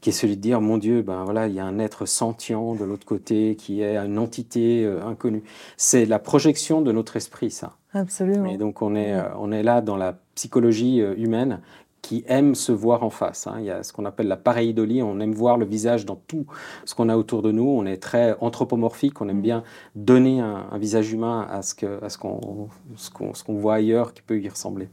qui 0.00 0.10
est 0.10 0.12
celui 0.12 0.36
de 0.36 0.40
dire 0.40 0.60
mon 0.60 0.78
Dieu, 0.78 1.02
ben 1.02 1.24
voilà, 1.24 1.46
il 1.46 1.54
y 1.54 1.60
a 1.60 1.64
un 1.64 1.78
être 1.78 2.06
sentient 2.06 2.74
de 2.74 2.84
l'autre 2.84 3.06
côté 3.06 3.54
qui 3.56 3.82
est 3.82 3.96
une 3.96 4.18
entité 4.18 4.84
euh, 4.84 5.04
inconnue. 5.04 5.44
C'est 5.76 6.04
la 6.06 6.18
projection 6.18 6.82
de 6.82 6.90
notre 6.90 7.16
esprit, 7.16 7.50
ça. 7.50 7.76
Absolument. 7.94 8.46
Et 8.46 8.56
donc 8.56 8.82
on 8.82 8.96
est, 8.96 9.14
euh, 9.14 9.22
on 9.38 9.52
est 9.52 9.62
là 9.62 9.80
dans 9.80 9.96
la 9.96 10.18
psychologie 10.34 11.00
euh, 11.00 11.14
humaine 11.16 11.60
qui 12.00 12.24
aime 12.26 12.56
se 12.56 12.72
voir 12.72 13.04
en 13.04 13.10
face. 13.10 13.46
Hein. 13.46 13.58
Il 13.60 13.64
y 13.64 13.70
a 13.70 13.84
ce 13.84 13.92
qu'on 13.92 14.04
appelle 14.04 14.26
la 14.26 14.36
pareidolie, 14.36 15.02
on 15.02 15.20
aime 15.20 15.32
voir 15.32 15.56
le 15.56 15.64
visage 15.64 16.04
dans 16.04 16.16
tout 16.16 16.46
ce 16.84 16.96
qu'on 16.96 17.08
a 17.08 17.16
autour 17.16 17.42
de 17.42 17.52
nous, 17.52 17.68
on 17.68 17.86
est 17.86 18.02
très 18.02 18.36
anthropomorphique, 18.40 19.20
on 19.20 19.28
aime 19.28 19.38
mm. 19.38 19.42
bien 19.42 19.62
donner 19.94 20.40
un, 20.40 20.76
visage 20.78 21.12
humain 21.12 21.46
à 21.48 21.62
ce 21.62 21.74
qu'on 22.18 22.68
ce 22.96 23.44
qu'on 23.44 23.54
voit 23.54 23.74
ailleurs 23.74 24.14
qui 24.14 24.22
peut 24.22 24.40
y 24.40 24.48
ressembler. 24.48 24.88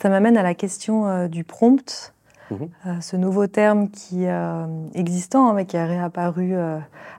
Ça 0.00 0.08
m'amène 0.08 0.36
à 0.36 0.42
la 0.42 0.54
question 0.54 1.06
euh, 1.06 1.28
du 1.28 1.44
prompt. 1.44 2.12
Mhm. 2.48 2.68
Euh, 2.86 3.00
ce 3.00 3.16
nouveau 3.16 3.48
terme 3.48 3.90
qui 3.90 4.22
est 4.22 4.30
euh, 4.30 4.66
existant, 4.94 5.48
hein, 5.48 5.54
mais 5.54 5.66
qui 5.66 5.76
a 5.76 5.84
réapparu 5.84 6.54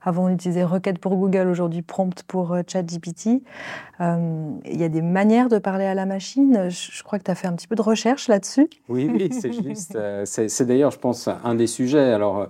avant 0.01 0.27
on 0.27 0.29
utilisait 0.29 0.63
requête 0.63 0.99
pour 0.99 1.17
Google, 1.17 1.49
aujourd'hui 1.49 1.81
prompt 1.81 2.23
pour 2.23 2.55
ChatGPT. 2.65 3.41
Il 3.99 4.61
y 4.65 4.83
a 4.83 4.89
des 4.89 5.01
manières 5.01 5.49
de 5.49 5.57
parler 5.57 5.83
à 5.83 5.95
la 5.95 6.05
machine. 6.05 6.69
Je, 6.69 7.03
crois 7.03 7.19
que 7.19 7.25
tu 7.25 7.31
as 7.31 7.35
fait 7.35 7.47
un 7.47 7.53
petit 7.53 7.67
peu 7.67 7.75
de 7.75 7.81
recherche 7.81 8.29
là-dessus. 8.29 8.69
Oui, 8.87 9.09
oui, 9.11 9.27
c'est 9.33 9.51
juste. 9.51 9.97
c'est 10.23 10.65
d'ailleurs, 10.65 10.91
je 10.91 10.99
pense, 10.99 11.27
un 11.27 11.55
des 11.55 11.67
sujets. 11.67 12.13
Alors, 12.13 12.47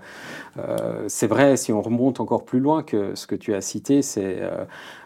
c'est 1.08 1.28
vrai, 1.28 1.58
si 1.58 1.74
on 1.74 1.82
remonte 1.82 2.20
encore 2.20 2.46
plus 2.46 2.60
loin 2.60 2.84
que 2.84 3.16
ce 3.16 3.26
que 3.26 3.36
tu 3.36 3.56
as 3.56 3.62
cité, 3.62 4.04
c'est 4.04 4.40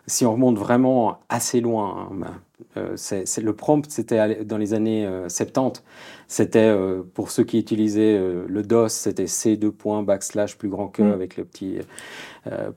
si 0.07 0.25
on 0.25 0.33
remonte 0.33 0.57
vraiment 0.57 1.19
assez 1.29 1.61
loin. 1.61 2.09
Hein, 2.11 2.15
ben, 2.15 2.33
euh, 2.77 2.93
c'est, 2.95 3.41
le 3.41 3.53
prompt, 3.53 3.89
c'était 3.89 4.43
dans 4.43 4.57
les 4.57 4.73
années 4.73 5.07
70. 5.27 5.79
Euh, 5.79 5.83
c'était 6.27 6.59
euh, 6.59 7.01
pour 7.13 7.31
ceux 7.31 7.43
qui 7.43 7.59
utilisaient 7.59 8.17
le 8.47 8.63
DOS, 8.63 8.89
c'était 8.89 9.25
C2 9.25 10.03
backslash 10.03 10.57
plus 10.57 10.69
grand 10.69 10.87
que 10.87 11.01
mm. 11.01 11.11
avec 11.11 11.37
le 11.37 11.45
petit, 11.45 11.79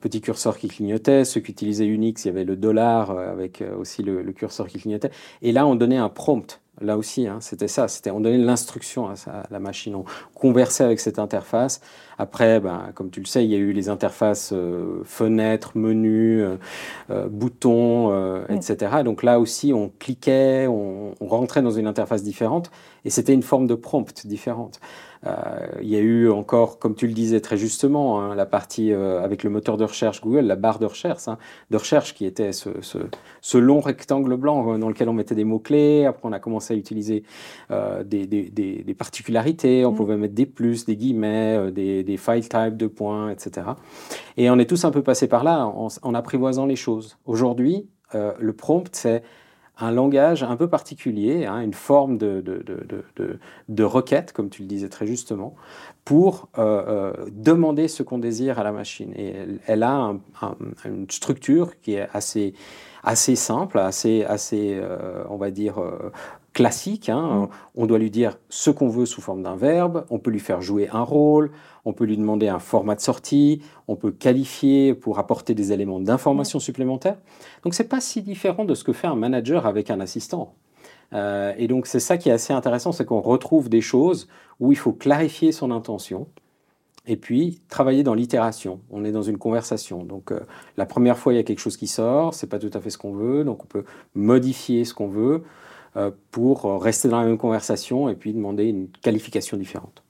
petit 0.01 0.21
curseur 0.21 0.57
qui 0.57 0.67
clignotait. 0.67 1.25
Ceux 1.25 1.41
qui 1.41 1.51
utilisaient 1.51 1.85
Unix, 1.85 2.25
il 2.25 2.27
y 2.27 2.31
avait 2.31 2.43
le 2.43 2.55
dollar 2.55 3.11
avec 3.11 3.63
aussi 3.77 4.03
le, 4.03 4.23
curseur 4.33 4.67
qui 4.67 4.79
clignotait. 4.79 5.11
Et 5.41 5.51
là, 5.51 5.65
on 5.65 5.75
donnait 5.75 5.97
un 5.97 6.09
prompt. 6.09 6.61
Là 6.81 6.97
aussi, 6.97 7.27
hein, 7.27 7.37
c'était 7.41 7.67
ça. 7.67 7.87
C'était 7.87 8.11
on 8.11 8.19
donnait 8.19 8.37
l'instruction 8.37 9.07
à, 9.07 9.15
la 9.49 9.59
machine, 9.59 9.95
on 9.95 10.05
conversait 10.33 10.83
avec 10.83 10.99
cette 10.99 11.19
interface. 11.19 11.81
Après, 12.17 12.59
ben, 12.59 12.91
comme 12.93 13.09
tu 13.09 13.19
le 13.19 13.25
sais, 13.25 13.43
il 13.43 13.51
y 13.51 13.55
a 13.55 13.57
eu 13.57 13.71
les 13.73 13.89
interfaces 13.89 14.51
euh, 14.53 15.01
fenêtres, 15.03 15.71
menus, 15.75 16.41
euh, 16.41 16.57
euh, 17.09 17.27
boutons, 17.29 18.45
etc. 18.47 19.03
Donc 19.03 19.23
là 19.23 19.39
aussi, 19.39 19.73
on 19.73 19.91
cliquait, 19.99 20.67
on, 20.67 21.13
on, 21.19 21.27
rentrait 21.27 21.61
dans 21.61 21.71
une 21.71 21.87
interface 21.87 22.23
différente, 22.23 22.71
et 23.03 23.09
c'était 23.09 23.33
une 23.33 23.43
forme 23.43 23.67
de 23.67 23.75
prompt 23.75 24.25
différente. 24.25 24.79
Euh, 25.25 25.31
il 25.81 25.89
y 25.89 25.95
a 25.95 25.99
eu 25.99 26.29
encore, 26.29 26.79
comme 26.79 26.95
tu 26.95 27.07
le 27.07 27.13
disais 27.13 27.41
très 27.41 27.57
justement, 27.57 28.21
hein, 28.21 28.35
la 28.35 28.45
partie 28.45 28.91
euh, 28.91 29.23
avec 29.23 29.43
le 29.43 29.49
moteur 29.49 29.77
de 29.77 29.83
recherche 29.83 30.21
Google, 30.21 30.41
la 30.41 30.55
barre 30.55 30.79
de 30.79 30.85
recherche, 30.85 31.27
hein, 31.27 31.37
de 31.71 31.77
recherche 31.77 32.13
qui 32.13 32.25
était 32.25 32.51
ce, 32.51 32.69
ce, 32.81 33.57
long 33.57 33.79
rectangle 33.79 34.35
blanc 34.35 34.73
euh, 34.73 34.77
dans 34.77 34.89
lequel 34.89 35.09
on 35.09 35.13
mettait 35.13 35.35
des 35.35 35.43
mots-clés. 35.43 36.05
Après, 36.05 36.21
on 36.25 36.31
a 36.31 36.39
commencé 36.39 36.73
à 36.73 36.77
utiliser 36.77 37.23
des, 38.05 38.27
des, 38.27 38.49
des, 38.49 38.93
particularités. 38.93 39.85
On 39.85 39.91
mmh. 39.91 39.95
pouvait 39.95 40.17
mettre 40.17 40.35
des 40.35 40.45
plus, 40.45 40.85
des 40.85 40.95
guillemets, 40.95 41.71
des, 41.71 42.03
des 42.03 42.17
file 42.17 42.47
types 42.47 42.77
de 42.77 42.87
points, 42.87 43.29
etc. 43.29 43.67
Et 44.37 44.49
on 44.49 44.59
est 44.59 44.69
tous 44.69 44.85
un 44.85 44.91
peu 44.91 45.01
passés 45.01 45.27
par 45.27 45.43
là 45.43 45.65
en, 45.65 45.87
en 46.01 46.13
apprivoisant 46.13 46.65
les 46.65 46.75
choses. 46.75 47.17
Aujourd'hui, 47.25 47.87
le 48.13 48.53
prompt, 48.53 48.89
c'est 48.93 49.23
un 49.77 49.91
langage 49.91 50.43
un 50.43 50.55
peu 50.55 50.69
particulier, 50.69 51.45
hein, 51.45 51.61
une 51.61 51.73
forme 51.73 52.17
de, 52.17 52.41
de, 52.41 52.63
de, 52.63 53.39
de, 53.67 53.83
requête, 53.83 54.31
comme 54.31 54.49
tu 54.49 54.61
le 54.61 54.67
disais 54.67 54.89
très 54.89 55.05
justement, 55.05 55.55
pour 56.05 56.49
euh, 56.57 56.83
euh, 56.87 57.25
demander 57.31 57.87
ce 57.87 58.03
qu'on 58.03 58.17
désire 58.17 58.59
à 58.59 58.63
la 58.63 58.71
machine. 58.71 59.11
Et 59.17 59.33
elle, 59.65 59.83
a 59.83 60.13
une 60.85 61.09
structure 61.09 61.79
qui 61.81 61.95
est 61.95 62.07
assez, 62.13 62.53
assez 63.03 63.35
simple, 63.35 63.79
assez, 63.79 64.23
assez 64.23 64.77
euh, 64.81 65.23
on 65.29 65.37
va 65.37 65.51
dire, 65.51 65.75
classique. 66.55 67.09
Hein. 67.09 67.49
On 67.75 67.85
doit 67.85 67.99
lui 67.99 68.09
dire 68.09 68.39
ce 68.49 68.71
qu'on 68.71 68.87
veut 68.87 69.05
sous 69.05 69.21
forme 69.21 69.43
d'un 69.43 69.57
verbe, 69.57 70.05
on 70.09 70.17
peut 70.17 70.31
lui 70.31 70.39
faire 70.39 70.61
jouer 70.61 70.89
un 70.91 71.01
rôle, 71.01 71.51
on 71.83 71.91
peut 71.93 72.05
lui 72.05 72.17
demander 72.17 72.47
un 72.47 72.59
format 72.59 72.95
de 72.95 73.01
sortie, 73.01 73.61
on 73.87 73.95
peut 73.95 74.11
qualifier 74.11 74.95
pour 74.95 75.19
apporter 75.19 75.53
des 75.53 75.73
éléments 75.73 75.99
d'information 75.99 76.59
supplémentaires. 76.59 77.17
Donc 77.63 77.75
c'est 77.75 77.89
pas 77.89 77.99
si 77.99 78.21
différent 78.21 78.63
de 78.63 78.73
ce 78.73 78.85
que 78.85 78.93
fait 78.93 79.05
un 79.05 79.15
manager 79.15 79.67
avec 79.67 79.91
un 79.91 79.99
assistant. 79.99 80.55
Euh, 81.13 81.53
et 81.57 81.67
donc 81.67 81.87
c'est 81.87 81.99
ça 81.99 82.17
qui 82.17 82.29
est 82.29 82.31
assez 82.31 82.53
intéressant, 82.53 82.93
c'est 82.93 83.05
qu'on 83.05 83.21
retrouve 83.21 83.67
des 83.67 83.81
choses 83.81 84.27
où 84.61 84.71
il 84.71 84.77
faut 84.77 84.93
clarifier 84.93 85.51
son 85.51 85.71
intention 85.71 86.25
et 87.05 87.17
puis 87.17 87.61
travailler 87.67 88.03
dans 88.03 88.13
l'itération. 88.13 88.79
On 88.89 89.03
est 89.03 89.11
dans 89.11 89.21
une 89.23 89.37
conversation. 89.37 90.05
Donc 90.05 90.31
euh, 90.31 90.39
la 90.77 90.85
première 90.85 91.17
fois 91.17 91.33
il 91.33 91.35
y 91.35 91.39
a 91.39 91.43
quelque 91.43 91.59
chose 91.59 91.75
qui 91.75 91.87
sort, 91.87 92.33
c'est 92.33 92.47
pas 92.47 92.59
tout 92.59 92.71
à 92.73 92.79
fait 92.79 92.89
ce 92.89 92.97
qu'on 92.97 93.11
veut, 93.11 93.43
donc 93.43 93.61
on 93.65 93.67
peut 93.67 93.83
modifier 94.15 94.85
ce 94.85 94.93
qu'on 94.93 95.09
veut. 95.09 95.43
Euh, 95.97 96.11
pour 96.31 96.81
rester 96.81 97.07
dans 97.07 97.21
la 97.21 97.25
même 97.25 97.37
conversation 97.37 98.09
et 98.09 98.15
puis 98.15 98.33
demander 98.33 98.65
une 98.65 98.89
qualification 98.89 99.55
différente. 99.55 100.03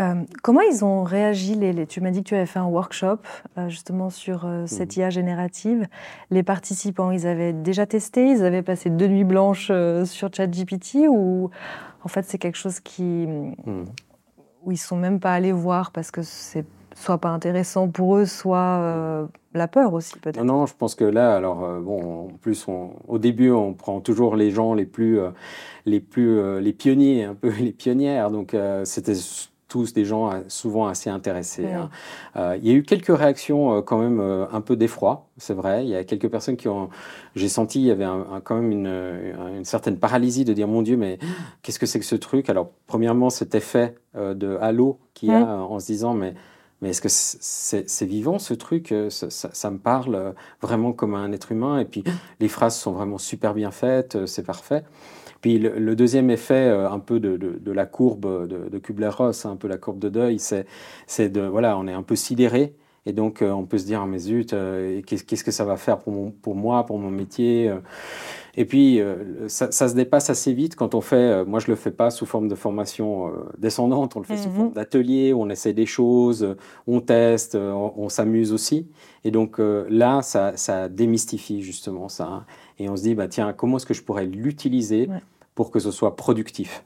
Euh, 0.00 0.24
comment 0.42 0.60
ils 0.60 0.84
ont 0.84 1.04
réagi 1.04 1.54
les, 1.54 1.86
Tu 1.86 2.00
m'as 2.00 2.10
dit 2.10 2.24
que 2.24 2.28
tu 2.30 2.34
avais 2.34 2.46
fait 2.46 2.58
un 2.58 2.66
workshop 2.66 3.18
euh, 3.56 3.68
justement 3.68 4.10
sur 4.10 4.44
cette 4.66 4.96
mhm. 4.96 5.02
IA 5.02 5.10
générative. 5.10 5.86
Les 6.30 6.42
participants, 6.42 7.12
ils 7.12 7.28
avaient 7.28 7.52
déjà 7.52 7.86
testé, 7.86 8.28
ils 8.28 8.44
avaient 8.44 8.64
passé 8.64 8.90
deux 8.90 9.06
nuits 9.06 9.22
blanches 9.22 9.70
sur 10.04 10.34
ChatGPT 10.34 11.06
ou 11.08 11.50
en 12.02 12.08
fait 12.08 12.24
c'est 12.24 12.38
quelque 12.38 12.58
chose 12.58 12.80
qui 12.80 13.02
mhm. 13.04 13.84
où 14.64 14.72
ils 14.72 14.78
sont 14.78 14.96
même 14.96 15.20
pas 15.20 15.32
allés 15.32 15.52
voir 15.52 15.92
parce 15.92 16.10
que 16.10 16.22
c'est 16.22 16.64
soit 16.96 17.18
pas 17.18 17.28
intéressant 17.28 17.88
pour 17.88 18.16
eux, 18.16 18.24
soit 18.24 18.78
euh, 18.80 19.26
la 19.54 19.68
peur 19.68 19.92
aussi 19.92 20.18
peut-être. 20.18 20.42
Non, 20.42 20.60
non, 20.60 20.66
je 20.66 20.74
pense 20.76 20.94
que 20.94 21.04
là, 21.04 21.36
alors 21.36 21.64
euh, 21.64 21.80
bon, 21.80 22.26
en 22.26 22.28
plus, 22.38 22.66
au 23.06 23.18
début, 23.18 23.50
on 23.50 23.74
prend 23.74 24.00
toujours 24.00 24.34
les 24.34 24.50
gens 24.50 24.74
les 24.74 24.86
plus, 24.86 25.20
euh, 25.20 25.30
les 25.84 26.00
plus, 26.00 26.60
les 26.60 26.72
pionniers, 26.72 27.24
un 27.24 27.34
peu 27.34 27.50
les 27.60 27.72
pionnières. 27.72 28.30
Donc 28.30 28.56
c'était 28.84 29.14
tous 29.68 29.92
des 29.92 30.04
gens 30.04 30.30
souvent 30.46 30.86
assez 30.86 31.10
intéressés. 31.10 31.66
Hein. 31.66 31.90
il 32.56 32.66
y 32.66 32.70
a 32.70 32.74
eu 32.74 32.84
quelques 32.84 33.14
réactions 33.14 33.82
quand 33.82 33.98
même 33.98 34.20
un 34.20 34.60
peu 34.60 34.76
d'effroi, 34.76 35.26
c'est 35.38 35.54
vrai. 35.54 35.84
Il 35.84 35.90
y 35.90 35.96
a 35.96 36.04
quelques 36.04 36.28
personnes 36.28 36.56
qui 36.56 36.68
ont, 36.68 36.88
j'ai 37.34 37.48
senti, 37.48 37.80
il 37.80 37.86
y 37.86 37.90
avait 37.90 38.04
un, 38.04 38.40
quand 38.44 38.54
même 38.54 38.70
une, 38.70 38.86
une, 39.56 39.64
certaine 39.64 39.98
paralysie 39.98 40.44
de 40.44 40.52
dire 40.52 40.68
mon 40.68 40.82
Dieu, 40.82 40.96
mais 40.96 41.18
qu'est-ce 41.62 41.80
que 41.80 41.86
c'est 41.86 41.98
que 41.98 42.04
ce 42.04 42.14
truc? 42.14 42.48
Alors 42.48 42.70
premièrement, 42.86 43.28
cet 43.28 43.56
effet 43.56 43.96
de 44.14 44.56
halo 44.60 45.00
qu'il 45.14 45.30
y 45.30 45.32
a 45.32 45.44
en 45.44 45.80
se 45.80 45.86
disant 45.86 46.14
mais 46.14 46.34
mais 46.82 46.90
est-ce 46.90 47.00
que 47.00 47.08
c'est 47.08 48.06
vivant 48.06 48.38
ce 48.38 48.52
truc 48.52 48.92
euh, 48.92 49.08
ça, 49.10 49.70
me 49.70 49.78
parle 49.78 50.14
euh, 50.14 50.32
vraiment 50.60 50.92
comme 50.92 51.14
un 51.14 51.32
être 51.32 51.52
humain? 51.52 51.78
Et 51.78 51.84
puis 51.84 52.04
les 52.40 52.48
phrases 52.48 52.76
sont 52.76 52.92
vraiment 52.92 53.18
super 53.18 53.54
bien 53.54 53.70
faites, 53.70 54.16
euh, 54.16 54.26
c'est 54.26 54.44
parfait. 54.44 54.84
Puis 55.40 55.58
le, 55.58 55.94
deuxième 55.94 56.30
effet, 56.30 56.70
un 56.70 56.98
peu 56.98 57.20
de, 57.20 57.36
de, 57.36 57.72
la 57.72 57.86
courbe 57.86 58.48
de, 58.48 58.78
Kubler-Ross, 58.78 59.46
hein, 59.46 59.52
un 59.52 59.56
peu 59.56 59.68
la 59.68 59.76
courbe 59.76 59.98
de 59.98 60.08
deuil, 60.08 60.40
c'est 60.40 61.28
de 61.28 61.40
voilà, 61.42 61.78
on 61.78 61.86
est 61.86 61.92
un 61.92 62.02
peu 62.02 62.16
sidéré. 62.16 62.74
Et 63.06 63.12
donc, 63.12 63.42
on 63.42 63.64
peut 63.64 63.78
se 63.78 63.86
dire, 63.86 64.04
mais 64.06 64.18
zut, 64.18 64.54
qu'est-ce 65.06 65.44
que 65.44 65.50
ça 65.50 65.64
va 65.64 65.76
faire 65.76 65.98
pour, 65.98 66.12
mon, 66.12 66.30
pour 66.30 66.56
moi, 66.56 66.84
pour 66.84 66.98
mon 66.98 67.10
métier 67.10 67.72
et 68.58 68.64
puis, 68.64 69.00
euh, 69.00 69.48
ça, 69.48 69.70
se 69.70 69.94
dépasse 69.94 70.30
assez 70.30 70.54
vite 70.54 70.76
quand 70.76 70.94
on 70.94 71.02
fait, 71.02 71.16
euh, 71.16 71.44
moi 71.44 71.60
je 71.60 71.66
le 71.68 71.76
fais 71.76 71.90
pas 71.90 72.10
sous 72.10 72.24
forme 72.24 72.48
de 72.48 72.54
formation 72.54 73.28
euh, 73.28 73.32
descendante, 73.58 74.16
on 74.16 74.20
le 74.20 74.24
fait 74.24 74.38
sous 74.38 74.50
forme 74.50 74.68
mhm. 74.68 74.72
d'atelier, 74.72 75.34
on 75.34 75.50
essaie 75.50 75.74
des 75.74 75.84
choses, 75.84 76.56
on 76.86 77.00
teste, 77.00 77.54
on, 77.54 78.08
s'amuse 78.08 78.52
aussi. 78.52 78.88
Et 79.24 79.30
donc 79.30 79.58
là, 79.58 80.22
ça, 80.22 80.88
démystifie 80.88 81.60
justement 81.60 82.08
ça. 82.08 82.26
Hein. 82.26 82.46
Et 82.78 82.88
on 82.88 82.96
se 82.96 83.02
dit, 83.02 83.14
bah, 83.14 83.28
tiens, 83.28 83.52
comment 83.52 83.76
est-ce 83.76 83.86
que 83.86 83.94
je 83.94 84.02
pourrais 84.02 84.24
l'utiliser 84.24 85.08
pour 85.54 85.70
que 85.70 85.78
ce 85.78 85.90
soit 85.90 86.16
productif? 86.16 86.84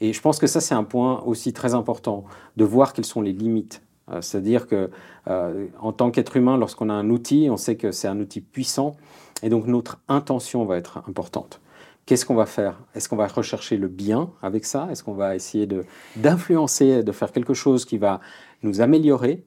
Et 0.00 0.12
je 0.12 0.20
pense 0.20 0.38
que 0.38 0.46
ça, 0.46 0.60
c'est 0.60 0.74
un 0.74 0.84
point 0.84 1.22
aussi 1.24 1.54
très 1.54 1.72
important, 1.72 2.24
de 2.56 2.64
voir 2.64 2.92
quelles 2.92 3.06
sont 3.06 3.22
les 3.22 3.32
limites. 3.32 3.80
C'est-à-dire 4.20 4.66
que 4.66 4.90
en 5.26 5.92
tant 5.92 6.10
qu'être 6.10 6.36
humain, 6.36 6.56
lorsqu'on 6.56 6.88
a 6.88 6.92
un 6.92 7.10
outil, 7.10 7.48
on 7.50 7.56
sait 7.56 7.76
que 7.76 7.90
c'est 7.90 8.08
un 8.08 8.20
outil 8.20 8.40
puissant, 8.40 8.96
et 9.42 9.48
donc 9.48 9.66
notre 9.66 10.00
intention 10.08 10.64
va 10.64 10.76
être 10.76 11.02
importante. 11.08 11.60
Qu'est-ce 12.06 12.24
qu'on 12.24 12.36
va 12.36 12.46
faire? 12.46 12.78
Est-ce 12.94 13.08
qu'on 13.08 13.16
va 13.16 13.26
rechercher 13.26 13.76
le 13.76 13.88
bien 13.88 14.30
avec 14.40 14.64
ça? 14.64 14.88
Est-ce 14.92 15.02
qu'on 15.02 15.14
va 15.14 15.34
essayer 15.34 15.68
d'influencer, 16.14 17.02
de, 17.02 17.12
faire 17.12 17.32
quelque 17.32 17.52
chose 17.52 17.84
qui 17.84 17.98
va 17.98 18.20
nous 18.62 18.80
améliorer? 18.80 19.44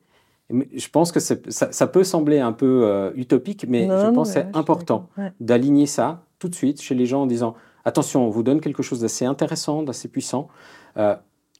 Je 0.51 0.89
pense 0.89 1.13
que 1.13 1.21
ça, 1.21 1.35
ça, 1.47 1.87
peut 1.87 2.03
sembler 2.03 2.39
un 2.39 2.51
peu 2.51 2.81
euh, 2.83 3.11
utopique, 3.15 3.65
mais 3.67 3.83
je 3.83 4.11
pense 4.11 4.29
que 4.29 4.41
c'est 4.41 4.57
important 4.57 5.07
d'aligner 5.39 5.85
ça 5.85 6.23
tout 6.37 6.49
de 6.49 6.55
suite 6.55 6.81
chez 6.81 6.95
les 6.95 7.05
gens 7.05 7.21
en 7.21 7.27
disant 7.27 7.55
attention, 7.85 8.25
on 8.25 8.29
vous 8.29 8.43
donne 8.43 8.59
quelque 8.59 8.83
chose 8.83 8.99
d'assez 8.99 9.25
intéressant, 9.25 9.83
d'assez 9.83 10.09
puissant. 10.09 10.49
Euh, 10.97 11.15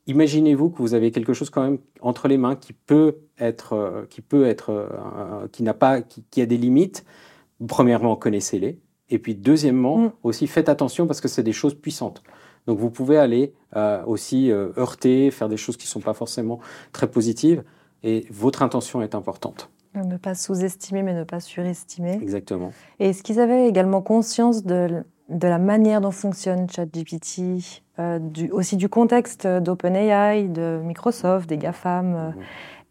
imaginez-vous 0.10 0.70
que 0.70 0.82
vous 0.82 0.94
avez 0.94 1.12
quelque 1.12 1.34
chose 1.34 1.50
quand 1.50 1.64
même 1.64 1.78
entre 2.02 2.28
les 2.28 2.38
mains 2.38 2.56
qui 2.56 2.74
peut 2.74 3.18
être, 3.40 3.74
euh, 3.74 4.06
qui 4.10 4.22
peut 4.22 4.46
être, 4.46 4.90
qui 5.52 5.64
n'a 5.64 5.74
pas, 5.74 6.02
qui, 6.02 6.42
a 6.42 6.46
des 6.46 6.58
limites 6.58 7.06
premièrement, 7.68 8.16
connaissez-les. 8.16 8.80
Et 9.10 9.20
puis, 9.20 9.36
deuxièmement, 9.36 9.98
mm. 9.98 10.12
aussi, 10.24 10.48
faites 10.48 10.70
attention 10.70 11.08
parce 11.08 11.22
que 11.22 11.28
c'est 11.28 11.44
des 11.44 11.54
choses 11.54 11.76
puissantes. 11.76 12.24
Donc, 12.68 12.78
vous 12.80 12.90
pouvez 12.90 13.18
aller 13.18 13.54
euh, 13.76 14.04
aussi 14.06 14.52
euh, 14.52 14.70
heurter, 14.78 15.32
faire 15.32 15.50
des 15.50 15.58
choses 15.58 15.78
qui 15.78 15.86
ne 15.86 15.90
sont 15.90 16.02
pas 16.02 16.14
forcément 16.14 16.60
très 16.92 17.10
positives. 17.10 17.64
Et 18.04 18.26
votre 18.30 18.62
intention 18.62 19.02
est 19.02 19.16
importante. 19.16 19.70
Ne 19.96 20.18
pas 20.18 20.36
sous-estimer, 20.36 21.02
mais 21.04 21.14
ne 21.14 21.24
pas 21.24 21.40
surestimer. 21.40 22.20
Exactement. 22.22 22.72
Et 23.00 23.10
est-ce 23.10 23.24
qu'ils 23.24 23.40
avaient 23.40 23.68
également 23.68 24.02
conscience 24.02 24.64
de, 24.64 25.04
de 25.30 25.48
la 25.48 25.58
manière 25.58 26.02
dont 26.02 26.12
fonctionne 26.12 26.70
ChatGPT, 26.70 27.82
euh, 28.00 28.20
du, 28.20 28.50
aussi 28.52 28.78
du 28.78 28.90
contexte 28.90 29.48
d'OpenAI, 29.48 30.48
de 30.48 30.82
Microsoft, 30.84 31.48
des 31.48 31.58
GAFAM, 31.58 32.06
mm. 32.08 32.34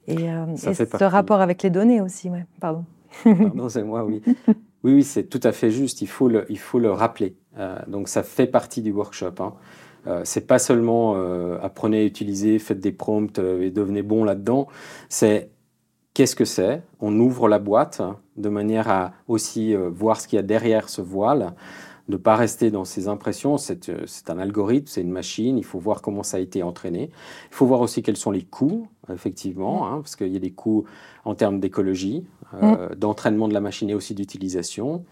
et, 0.08 0.24
et 0.24 0.74
ce 0.74 1.04
rapport 1.04 1.40
avec 1.40 1.62
les 1.62 1.70
données 1.70 2.00
aussi, 2.00 2.30
ouais. 2.30 2.46
Pardon. 2.60 2.84
Pardon, 3.24 3.68
c'est 3.68 3.82
moi, 3.82 4.04
oui. 4.04 4.22
Oui, 4.84 4.94
oui, 4.94 5.02
c'est 5.02 5.24
tout 5.24 5.40
à 5.42 5.52
fait 5.52 5.70
juste. 5.70 6.02
Il 6.02 6.08
faut 6.08 6.28
le, 6.28 6.46
il 6.48 6.58
faut 6.58 6.78
le 6.78 6.90
rappeler. 6.92 7.34
Euh, 7.58 7.78
donc, 7.88 8.08
ça 8.08 8.22
fait 8.22 8.46
partie 8.46 8.82
du 8.82 8.92
workshop. 8.92 9.34
Hein. 9.40 9.54
Euh, 10.06 10.20
c'est 10.24 10.46
pas 10.46 10.58
seulement 10.58 11.14
euh, 11.16 11.58
apprenez 11.60 12.00
à 12.00 12.04
utiliser, 12.04 12.58
faites 12.58 12.80
des 12.80 12.92
prompts 12.92 13.38
et 13.38 13.70
devenez 13.70 14.02
bon 14.02 14.24
là-dedans. 14.24 14.68
C'est 15.08 15.50
qu'est-ce 16.14 16.36
que 16.36 16.44
c'est? 16.44 16.82
On 17.00 17.18
ouvre 17.18 17.48
la 17.48 17.58
boîte 17.58 18.00
de 18.36 18.48
manière 18.48 18.88
à 18.88 19.12
aussi 19.26 19.74
voir 19.74 20.20
ce 20.20 20.28
qu'il 20.28 20.36
y 20.36 20.40
a 20.40 20.44
derrière 20.44 20.88
ce 20.88 21.02
voile 21.02 21.54
ne 22.08 22.16
pas 22.16 22.36
rester 22.36 22.70
dans 22.70 22.84
ses 22.84 23.08
impressions. 23.08 23.56
Euh, 23.56 24.02
c'est 24.06 24.30
un 24.30 24.38
algorithme, 24.38 24.86
c'est 24.86 25.02
une 25.02 25.10
machine, 25.10 25.58
il 25.58 25.64
faut 25.64 25.78
voir 25.78 26.02
comment 26.02 26.22
ça 26.22 26.38
a 26.38 26.40
été 26.40 26.62
entraîné. 26.62 27.10
Il 27.50 27.54
faut 27.54 27.66
voir 27.66 27.80
aussi 27.80 28.02
quels 28.02 28.16
sont 28.16 28.30
les 28.30 28.42
coûts, 28.42 28.88
effectivement, 29.12 29.86
hein, 29.86 30.00
parce 30.00 30.16
qu'il 30.16 30.32
y 30.32 30.36
a 30.36 30.40
des 30.40 30.52
coûts 30.52 30.84
en 31.24 31.34
termes 31.34 31.60
d'écologie, 31.60 32.24
euh, 32.54 32.90
mm. 32.90 32.94
d'entraînement 32.96 33.48
de 33.48 33.54
la 33.54 33.60
machine 33.60 33.90
et 33.90 33.94
aussi 33.94 34.14
d'utilisation. 34.14 35.04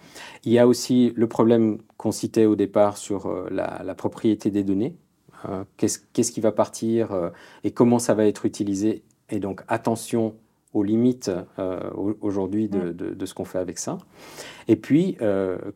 Il 0.44 0.52
y 0.52 0.58
a 0.58 0.66
aussi 0.66 1.12
le 1.16 1.26
problème 1.26 1.78
qu'on 1.96 2.12
citait 2.12 2.46
au 2.46 2.56
départ 2.56 2.96
sur 2.96 3.26
euh, 3.26 3.48
la, 3.50 3.94
propriété 3.94 4.50
des 4.50 4.64
données. 4.64 4.96
Qu'est-ce 5.76 6.32
qui 6.32 6.40
va 6.40 6.50
partir 6.50 7.30
et 7.62 7.70
comment 7.70 8.00
ça 8.00 8.14
va 8.14 8.26
être 8.26 8.46
utilisé. 8.46 9.04
Et 9.30 9.38
donc, 9.38 9.62
attention 9.68 10.34
aux 10.72 10.82
limites 10.82 11.30
aujourd'hui 12.20 12.68
de, 12.68 12.92
de, 12.92 13.26
ce 13.26 13.32
qu'on 13.32 13.46
fait 13.46 13.58
avec 13.58 13.78
ça. 13.78 13.96
Et 14.68 14.76
puis, 14.76 15.16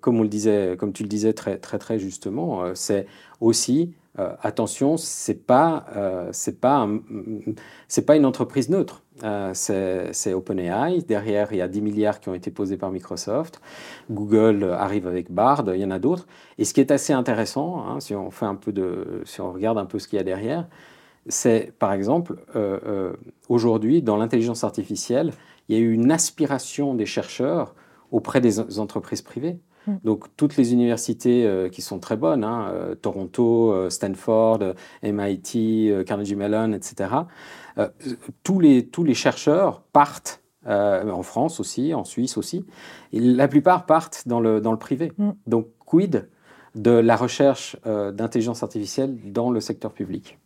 comme, 0.01 0.19
on 0.19 0.23
le 0.23 0.29
disait, 0.29 0.77
comme 0.79 0.93
tu 0.93 1.05
le 1.05 1.09
disais 1.09 1.33
très 1.33 1.57
très, 1.57 1.79
très 1.79 1.99
justement, 1.99 2.75
c'est 2.75 3.07
aussi 3.41 3.95
euh, 4.19 4.35
attention, 4.43 4.97
c'est 4.97 5.47
pas 5.47 5.87
euh, 5.97 6.29
c'est 6.33 6.61
pas 6.61 6.89
c'est 7.87 8.05
pas 8.05 8.17
une 8.17 8.27
entreprise 8.27 8.69
neutre. 8.69 9.03
Euh, 9.23 9.53
c'est 9.55 10.35
OpenAI. 10.35 11.03
Derrière, 11.03 11.53
il 11.53 11.59
y 11.59 11.61
a 11.61 11.69
10 11.69 11.81
milliards 11.83 12.21
qui 12.21 12.29
ont 12.29 12.35
été 12.35 12.51
posés 12.51 12.77
par 12.77 12.91
Microsoft. 12.91 13.61
Google 14.11 14.65
arrive 14.65 15.07
avec 15.07 15.31
Bard. 15.31 15.65
Il 15.75 15.81
y 15.81 15.85
en 15.85 15.91
a 15.91 15.99
d'autres. 15.99 16.27
Et 16.59 16.65
ce 16.65 16.75
qui 16.75 16.81
est 16.81 16.91
assez 16.91 17.13
intéressant, 17.13 17.85
hein, 17.87 18.01
si 18.01 18.15
on 18.15 18.31
fait 18.31 18.47
un 18.47 18.55
peu 18.57 18.73
de, 18.73 19.23
si 19.27 19.41
on 19.41 19.53
regarde 19.53 19.79
un 19.79 19.87
peu 19.87 19.99
ce 19.99 20.09
qu'il 20.09 20.17
y 20.17 20.21
a 20.21 20.25
derrière, 20.25 20.67
c'est 21.27 21.73
par 21.79 21.93
exemple 21.93 22.37
aujourd'hui 23.49 24.03
dans 24.03 24.17
l'intelligence 24.17 24.65
artificielle, 24.65 25.33
il 25.69 25.77
y 25.77 25.79
a 25.79 25.81
eu 25.81 25.93
une 25.93 26.11
aspiration 26.11 26.95
des 26.95 27.07
chercheurs 27.07 27.75
auprès 28.11 28.41
des 28.41 28.81
entreprises 28.81 29.23
privées. 29.23 29.61
Mm. 29.87 29.95
Donc 30.05 30.25
toutes 30.37 30.57
les 30.57 30.73
universités 30.73 31.47
euh, 31.47 31.69
qui 31.69 31.83
sont 31.83 31.99
très 31.99 32.17
bonnes, 32.17 32.45
hein, 32.45 32.69
euh, 32.73 32.95
Toronto, 32.95 33.73
euh, 33.73 33.91
Stanford, 33.91 34.75
MIT, 35.03 36.05
Carnegie 36.07 36.37
Mellon, 36.37 36.73
etc., 36.73 37.11
tous, 38.43 38.61
les, 38.61 38.87
tous 38.87 39.05
les 39.05 39.15
chercheurs 39.15 39.81
partent, 39.93 40.43
en 40.67 41.23
France 41.23 41.59
aussi, 41.59 41.95
en 41.95 42.05
Suisse 42.05 42.37
aussi, 42.37 42.67
et 43.15 43.21
la 43.21 43.49
plupart 43.49 43.87
partent 43.87 44.29
dans 44.29 44.41
le, 44.41 44.61
dans 44.61 44.73
le 44.73 44.79
privé. 44.79 45.13
Mm. 45.17 45.31
Donc 45.47 45.69
quid 45.87 46.29
de 46.75 46.91
la 46.91 47.17
recherche 47.17 47.77
d'intelligence 47.85 48.63
artificielle 48.63 49.17
dans 49.33 49.51
le 49.51 49.61
secteur 49.61 49.93
public? 49.93 50.39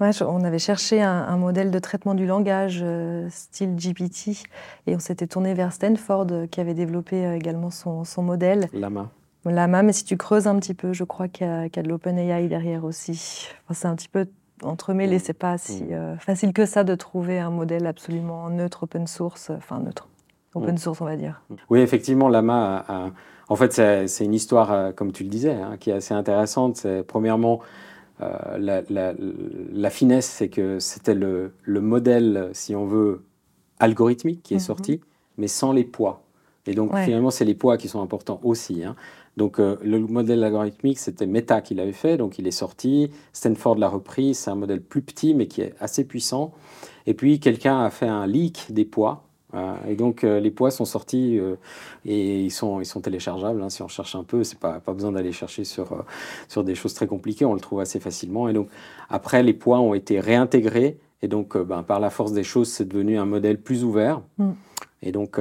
On 0.00 0.44
avait 0.44 0.58
cherché 0.58 1.02
un, 1.02 1.36
modèle 1.36 1.70
de 1.70 1.78
traitement 1.78 2.14
du 2.14 2.26
langage 2.26 2.80
euh, 2.82 3.28
style 3.30 3.74
GPT 3.76 4.44
et 4.86 4.94
on 4.94 4.98
s'était 4.98 5.26
tourné 5.26 5.54
vers 5.54 5.72
Stanford 5.72 6.26
euh, 6.30 6.46
qui 6.46 6.60
avait 6.60 6.74
développé 6.74 7.24
euh, 7.24 7.36
également 7.36 7.70
son, 7.70 8.04
modèle. 8.22 8.68
Lama. 8.72 9.10
Lama, 9.44 9.82
mais 9.82 9.92
si 9.92 10.04
tu 10.04 10.16
creuses 10.16 10.46
un 10.46 10.58
petit 10.58 10.74
peu, 10.74 10.92
je 10.92 11.04
crois 11.04 11.28
qu'il 11.28 11.46
y, 11.46 11.78
a, 11.78 11.82
de 11.82 11.88
l'OpenAI 11.88 12.48
derrière 12.48 12.84
aussi. 12.84 13.48
c'est 13.70 13.86
un 13.86 13.94
petit 13.94 14.08
peu 14.08 14.26
entremêlé, 14.62 15.16
mm. 15.16 15.20
c'est 15.20 15.32
pas 15.32 15.58
si 15.58 15.84
mm. 15.84 16.18
facile 16.18 16.52
que 16.52 16.66
ça 16.66 16.84
de 16.84 16.94
trouver 16.94 17.38
un 17.38 17.50
modèle 17.50 17.86
absolument 17.86 18.50
neutre, 18.50 18.82
open 18.82 19.06
source, 19.06 19.50
enfin 19.50 19.78
neutre, 19.78 20.08
open 20.54 20.74
mm. 20.74 20.78
source 20.78 21.00
on 21.00 21.06
va 21.06 21.16
dire. 21.16 21.40
Oui, 21.70 21.80
effectivement, 21.80 22.28
Lama, 22.28 22.84
en 23.48 23.56
fait 23.56 23.72
c'est 23.72 24.24
une 24.24 24.34
histoire, 24.34 24.94
comme 24.94 25.12
tu 25.12 25.22
le 25.22 25.30
disais, 25.30 25.54
hein, 25.54 25.76
qui 25.78 25.90
est 25.90 25.94
assez 25.94 26.14
intéressante. 26.14 26.76
C'est 26.76 27.02
premièrement 27.04 27.60
euh, 28.20 28.82
la, 29.72 29.90
finesse, 29.90 30.26
c'est 30.26 30.48
que 30.48 30.78
c'était 30.78 31.14
le, 31.14 31.52
modèle, 31.66 32.50
si 32.52 32.74
on 32.74 32.86
veut, 32.86 33.22
algorithmique 33.78 34.42
qui 34.42 34.54
est 34.54 34.58
mhm. 34.58 34.62
sorti, 34.62 35.00
mais 35.36 35.48
sans 35.48 35.72
les 35.72 35.84
poids. 35.84 36.22
Et 36.66 36.74
donc 36.74 36.94
finalement, 36.98 37.30
c'est 37.30 37.46
les 37.46 37.54
poids 37.54 37.78
qui 37.78 37.88
sont 37.88 38.02
importants 38.02 38.40
aussi. 38.42 38.84
Hein. 38.84 38.94
Donc 39.38 39.58
euh, 39.58 39.76
le 39.82 40.00
modèle 40.00 40.42
algorithmique, 40.44 40.98
c'était 40.98 41.26
Meta 41.26 41.62
qui 41.62 41.74
l'avait 41.74 41.92
fait, 41.92 42.16
donc 42.16 42.38
il 42.38 42.46
est 42.46 42.50
sorti. 42.50 43.10
Stanford 43.32 43.76
l'a 43.76 43.88
repris, 43.88 44.34
c'est 44.34 44.50
un 44.50 44.56
modèle 44.56 44.82
plus 44.82 45.00
petit 45.00 45.32
mais 45.34 45.46
qui 45.46 45.62
est 45.62 45.74
assez 45.80 46.04
puissant. 46.04 46.52
Et 47.06 47.14
puis 47.14 47.40
quelqu'un 47.40 47.82
a 47.82 47.90
fait 47.90 48.08
un 48.08 48.26
leak 48.26 48.66
des 48.70 48.84
poids 48.84 49.27
et 49.88 49.94
donc 49.94 50.24
euh, 50.24 50.40
les 50.40 50.50
poids 50.50 50.70
sont 50.70 50.84
sortis 50.84 51.38
euh, 51.38 51.56
et 52.04 52.42
ils 52.42 52.50
sont, 52.50 52.80
ils 52.80 52.86
sont 52.86 53.00
téléchargeables. 53.00 53.62
Hein, 53.62 53.70
si 53.70 53.82
on 53.82 53.88
cherche 53.88 54.14
un 54.14 54.24
peu, 54.24 54.44
c'est 54.44 54.58
pas, 54.58 54.80
pas 54.80 54.92
besoin 54.92 55.12
d'aller 55.12 55.32
chercher 55.32 55.64
sur, 55.64 55.92
euh, 55.92 56.02
sur 56.48 56.64
des 56.64 56.74
choses 56.74 56.92
très 56.94 57.06
compliquées, 57.06 57.46
on 57.46 57.54
le 57.54 57.60
trouve 57.60 57.80
assez 57.80 57.98
facilement. 57.98 58.48
Et 58.48 58.52
donc 58.52 58.68
après, 59.08 59.42
les 59.42 59.54
poids 59.54 59.80
ont 59.80 59.94
été 59.94 60.20
réintégrés 60.20 60.98
et 61.22 61.28
donc 61.28 61.56
ben, 61.56 61.82
par 61.82 61.98
la 61.98 62.10
force 62.10 62.32
des 62.32 62.44
choses, 62.44 62.68
c'est 62.68 62.86
devenu 62.86 63.18
un 63.18 63.24
modèle 63.24 63.60
plus 63.60 63.84
ouvert. 63.84 64.20
Mm. 64.36 64.50
Et 65.00 65.12
donc, 65.12 65.38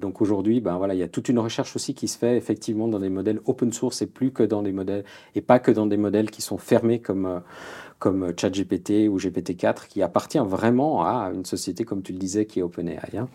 donc 0.00 0.22
aujourd'hui, 0.22 0.60
ben 0.60 0.78
voilà, 0.78 0.94
il 0.94 1.00
y 1.00 1.02
a 1.02 1.08
toute 1.08 1.28
une 1.28 1.38
recherche 1.38 1.76
aussi 1.76 1.92
qui 1.92 2.08
se 2.08 2.16
fait 2.16 2.34
effectivement 2.38 2.88
dans 2.88 2.98
des 2.98 3.10
modèles 3.10 3.40
open 3.44 3.70
source 3.70 4.00
et 4.00 4.06
plus 4.06 4.30
que 4.30 4.42
dans 4.42 4.62
des 4.62 4.72
modèles 4.72 5.04
et 5.34 5.42
pas 5.42 5.58
que 5.58 5.70
dans 5.70 5.84
des 5.84 5.98
modèles 5.98 6.30
qui 6.30 6.40
sont 6.40 6.56
fermés 6.56 6.98
comme 6.98 7.42
comme 7.98 8.32
ChatGPT 8.36 9.08
ou 9.08 9.18
GPT-4, 9.18 9.88
qui 9.88 10.02
appartient 10.02 10.38
vraiment 10.38 11.04
à 11.04 11.30
une 11.34 11.44
société, 11.44 11.84
comme 11.84 12.02
tu 12.02 12.12
le 12.12 12.18
disais, 12.18 12.46
qui 12.46 12.60
est 12.60 12.62
OpenAI. 12.62 13.16
Hein. 13.16 13.28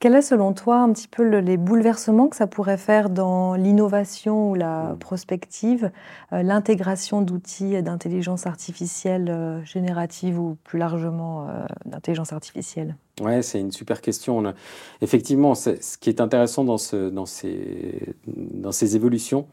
Quel 0.00 0.14
est 0.14 0.22
selon 0.22 0.52
toi 0.52 0.78
un 0.78 0.92
petit 0.92 1.08
peu 1.08 1.24
les 1.24 1.56
bouleversements 1.56 2.28
que 2.28 2.36
ça 2.36 2.46
pourrait 2.46 2.76
faire 2.76 3.10
dans 3.10 3.54
l'innovation 3.54 4.52
ou 4.52 4.54
la 4.54 4.92
hmm. 4.92 4.98
prospective, 4.98 5.90
euh, 6.32 6.42
l'intégration 6.44 7.20
d'outils 7.20 7.82
d'intelligence 7.82 8.46
artificielle 8.46 9.28
euh, 9.28 9.64
générative 9.64 10.38
ou 10.38 10.56
plus 10.62 10.78
largement 10.78 11.48
euh, 11.48 11.66
d'intelligence 11.84 12.32
artificielle? 12.32 12.96
Ouais, 13.20 13.42
c'est 13.42 13.58
une 13.58 13.72
super 13.72 14.00
question. 14.00 14.54
Effectivement, 15.00 15.56
ce 15.56 15.98
qui 15.98 16.08
est 16.08 16.20
intéressant 16.20 16.62
dans, 16.62 16.78
ce, 16.78 17.10
dans, 17.10 17.26
ces, 17.26 18.14
dans 18.28 18.70
ces 18.70 18.94
évolutions, 18.94 19.48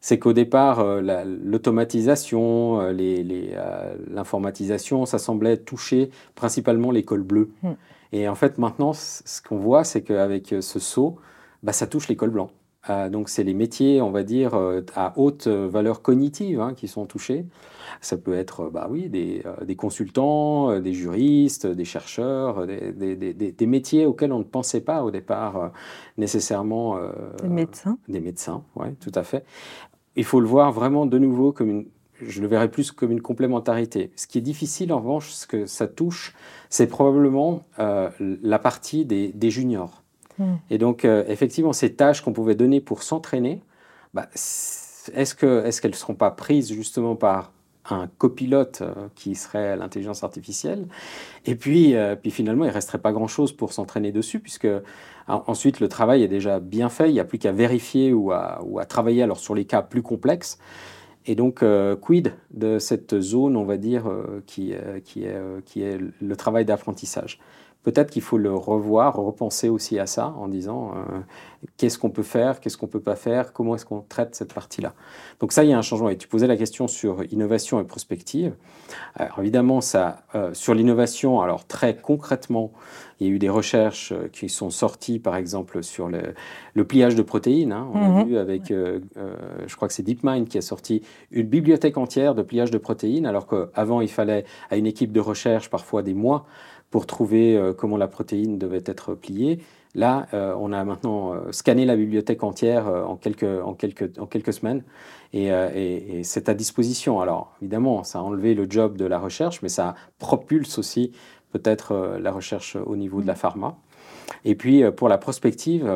c'est 0.00 0.18
qu'au 0.18 0.32
départ, 0.32 0.80
euh, 0.80 1.00
l'automatisation, 1.44 2.80
euh, 2.80 2.92
euh, 2.98 3.94
l'informatisation, 4.10 5.06
ça 5.06 5.18
semblait 5.18 5.56
toucher 5.56 6.10
principalement 6.34 6.90
l'école 6.90 7.22
bleue. 7.22 7.50
Hmm. 7.62 7.72
Et 8.12 8.28
en 8.28 8.34
fait, 8.34 8.58
maintenant, 8.58 8.92
ce 8.94 9.42
qu'on 9.42 9.58
voit, 9.58 9.84
c'est 9.84 10.02
qu'avec 10.02 10.54
ce 10.60 10.78
saut, 10.78 11.16
bah, 11.62 11.72
ça 11.72 11.86
touche 11.86 12.08
l'école 12.08 12.30
blanc. 12.30 12.50
Donc, 13.10 13.28
c'est 13.28 13.44
les 13.44 13.54
métiers, 13.54 14.00
on 14.00 14.10
va 14.10 14.22
dire, 14.22 14.58
à 14.94 15.12
haute 15.16 15.46
valeur 15.46 16.02
cognitive 16.02 16.60
hein, 16.60 16.74
qui 16.74 16.88
sont 16.88 17.06
touchés. 17.06 17.46
Ça 18.00 18.16
peut 18.16 18.34
être, 18.34 18.70
bah 18.70 18.86
oui, 18.90 19.08
des, 19.08 19.42
consultants, 19.76 20.78
des 20.80 20.92
juristes, 20.92 21.66
des 21.66 21.84
chercheurs, 21.84 22.66
des, 22.66 22.92
des, 22.92 23.66
métiers 23.66 24.06
auxquels 24.06 24.32
on 24.32 24.38
ne 24.38 24.44
pensait 24.44 24.82
pas 24.82 25.02
au 25.02 25.10
départ 25.10 25.72
nécessairement. 26.16 26.98
des 27.42 27.48
médecins. 27.48 27.98
Des 28.08 28.20
médecins, 28.20 28.62
oui, 28.76 28.94
tout 29.00 29.12
à 29.14 29.22
fait 29.22 29.44
il 30.18 30.24
faut 30.24 30.40
le 30.40 30.46
voir 30.46 30.72
vraiment 30.72 31.06
de 31.06 31.16
nouveau 31.16 31.52
comme 31.52 31.70
une, 31.70 31.86
je 32.20 32.42
le 32.42 32.48
verrais 32.48 32.70
plus 32.70 32.90
comme 32.90 33.12
une 33.12 33.22
complémentarité. 33.22 34.10
Ce 34.16 34.26
qui 34.26 34.38
est 34.38 34.42
difficile 34.42 34.92
en 34.92 34.98
revanche, 34.98 35.30
ce 35.30 35.46
que 35.46 35.64
ça 35.66 35.86
touche, 35.86 36.34
c'est 36.68 36.88
probablement 36.88 37.62
euh, 37.78 38.10
la 38.18 38.58
partie 38.58 39.04
des, 39.04 39.50
juniors. 39.50 40.02
Et 40.70 40.78
donc, 40.78 41.04
euh, 41.04 41.24
effectivement, 41.28 41.72
ces 41.72 41.94
tâches 41.94 42.22
qu'on 42.22 42.32
pouvait 42.32 42.54
donner 42.54 42.80
pour 42.80 43.02
s'entraîner, 43.02 43.60
bah, 44.14 44.28
est-ce 44.32 45.34
qu'elles 45.34 45.66
est 45.66 45.84
ne 45.84 45.92
seront 45.92 46.14
pas 46.14 46.30
prises 46.30 46.72
justement 46.72 47.16
par 47.16 47.52
un 47.90 48.06
copilote 48.18 48.82
euh, 48.82 49.08
qui 49.14 49.34
serait 49.34 49.76
l'intelligence 49.76 50.22
artificielle? 50.22 50.86
Et 51.46 51.54
puis, 51.54 51.94
euh, 51.94 52.16
puis 52.16 52.30
finalement, 52.30 52.64
il 52.64 52.68
ne 52.68 52.72
resterait 52.72 52.98
pas 52.98 53.12
grand-chose 53.12 53.52
pour 53.52 53.72
s'entraîner 53.72 54.12
dessus, 54.12 54.40
puisque 54.40 54.68
ensuite 55.26 55.80
le 55.80 55.88
travail 55.88 56.22
est 56.22 56.28
déjà 56.28 56.60
bien 56.60 56.88
fait, 56.88 57.10
il 57.10 57.14
n'y 57.14 57.20
a 57.20 57.24
plus 57.24 57.38
qu'à 57.38 57.52
vérifier 57.52 58.12
ou 58.12 58.32
à, 58.32 58.60
travailler 58.88 59.22
alors 59.22 59.38
sur 59.38 59.54
les 59.54 59.64
cas 59.64 59.82
plus 59.82 60.02
complexes. 60.02 60.58
Et 61.26 61.34
donc, 61.34 61.62
quid 62.00 62.32
de 62.52 62.78
cette 62.78 63.20
zone, 63.20 63.54
on 63.54 63.64
va 63.64 63.76
dire, 63.76 64.10
qui, 64.46 64.72
qui, 65.04 65.24
est, 65.24 65.38
qui 65.66 65.82
est 65.82 65.98
le 66.22 66.36
travail 66.36 66.64
d'apprentissage? 66.64 67.38
Peut-être 67.84 68.10
qu'il 68.10 68.22
faut 68.22 68.38
le 68.38 68.54
revoir, 68.54 69.14
repenser 69.16 69.68
aussi 69.68 69.98
à 69.98 70.06
ça 70.06 70.34
en 70.36 70.48
disant 70.48 70.92
euh, 70.94 71.20
qu'est-ce 71.76 71.98
qu'on 71.98 72.10
peut 72.10 72.22
faire, 72.22 72.60
qu'est-ce 72.60 72.76
qu'on 72.76 72.86
peut 72.86 73.00
pas 73.00 73.16
faire, 73.16 73.52
comment 73.52 73.76
est-ce 73.76 73.86
qu'on 73.86 74.00
traite 74.00 74.34
cette 74.34 74.52
partie-là. 74.52 74.94
Donc 75.40 75.52
ça, 75.52 75.64
il 75.64 75.70
y 75.70 75.72
a 75.72 75.78
un 75.78 75.82
changement. 75.82 76.08
Et 76.08 76.16
tu 76.16 76.28
posais 76.28 76.46
la 76.46 76.56
question 76.56 76.88
sur 76.88 77.22
innovation 77.32 77.80
et 77.80 77.84
prospective. 77.84 78.54
Alors 79.14 79.38
évidemment, 79.40 79.80
ça, 79.80 80.24
euh, 80.34 80.52
sur 80.54 80.74
l'innovation, 80.74 81.40
alors 81.40 81.66
très 81.66 81.96
concrètement, 81.96 82.72
il 83.20 83.26
y 83.26 83.30
a 83.30 83.32
eu 83.32 83.38
des 83.38 83.48
recherches 83.48 84.12
euh, 84.12 84.28
qui 84.32 84.48
sont 84.48 84.70
sorties, 84.70 85.18
par 85.18 85.36
exemple, 85.36 85.82
sur 85.82 86.08
le, 86.08 86.34
pliage 86.84 87.14
de 87.14 87.22
protéines. 87.22 87.72
Hein. 87.72 87.88
On 87.94 88.02
a 88.02 88.08
mhm. 88.08 88.28
vu 88.28 88.38
avec, 88.38 88.68
je 88.68 89.76
crois 89.76 89.88
que 89.88 89.94
c'est 89.94 90.04
DeepMind 90.04 90.46
qui 90.46 90.58
a 90.58 90.62
sorti 90.62 91.02
une 91.32 91.46
bibliothèque 91.46 91.98
entière 91.98 92.34
de 92.34 92.42
pliage 92.42 92.70
de 92.70 92.78
protéines, 92.78 93.26
alors 93.26 93.46
qu'avant, 93.46 94.00
il 94.00 94.08
fallait 94.08 94.44
à 94.70 94.76
une 94.76 94.86
équipe 94.86 95.10
de 95.10 95.20
recherche 95.20 95.70
parfois 95.70 96.02
des 96.02 96.14
mois 96.14 96.46
pour 96.90 97.06
trouver 97.06 97.56
euh, 97.56 97.72
comment 97.72 97.96
la 97.96 98.08
protéine 98.08 98.58
devait 98.58 98.82
être 98.86 99.14
pliée. 99.14 99.60
Là, 99.94 100.26
euh, 100.32 100.54
on 100.58 100.72
a 100.72 100.84
maintenant 100.84 101.34
euh, 101.34 101.52
scanné 101.52 101.84
la 101.84 101.96
bibliothèque 101.96 102.42
entière 102.42 102.86
en, 102.86 103.16
quelques, 103.16 103.42
en, 103.42 103.74
quelques, 103.74 104.18
en 104.18 104.26
quelques 104.26 104.52
semaines 104.52 104.84
et, 105.32 106.22
c'est 106.22 106.48
à 106.48 106.54
disposition. 106.54 107.20
Alors, 107.20 107.54
évidemment, 107.60 108.04
ça 108.04 108.18
a 108.18 108.22
enlevé 108.22 108.54
le 108.54 108.66
job 108.68 108.96
de 108.96 109.04
la 109.04 109.18
recherche, 109.18 109.60
mais 109.62 109.68
ça 109.68 109.94
propulse 110.18 110.78
aussi 110.78 111.12
peut-être 111.52 112.18
la 112.18 112.32
recherche 112.32 112.76
au 112.76 112.96
niveau 112.96 113.20
de 113.20 113.26
la 113.26 113.34
pharma. 113.34 113.76
Et 114.46 114.54
puis, 114.54 114.90
pour 114.92 115.10
la 115.10 115.18
prospective, 115.18 115.86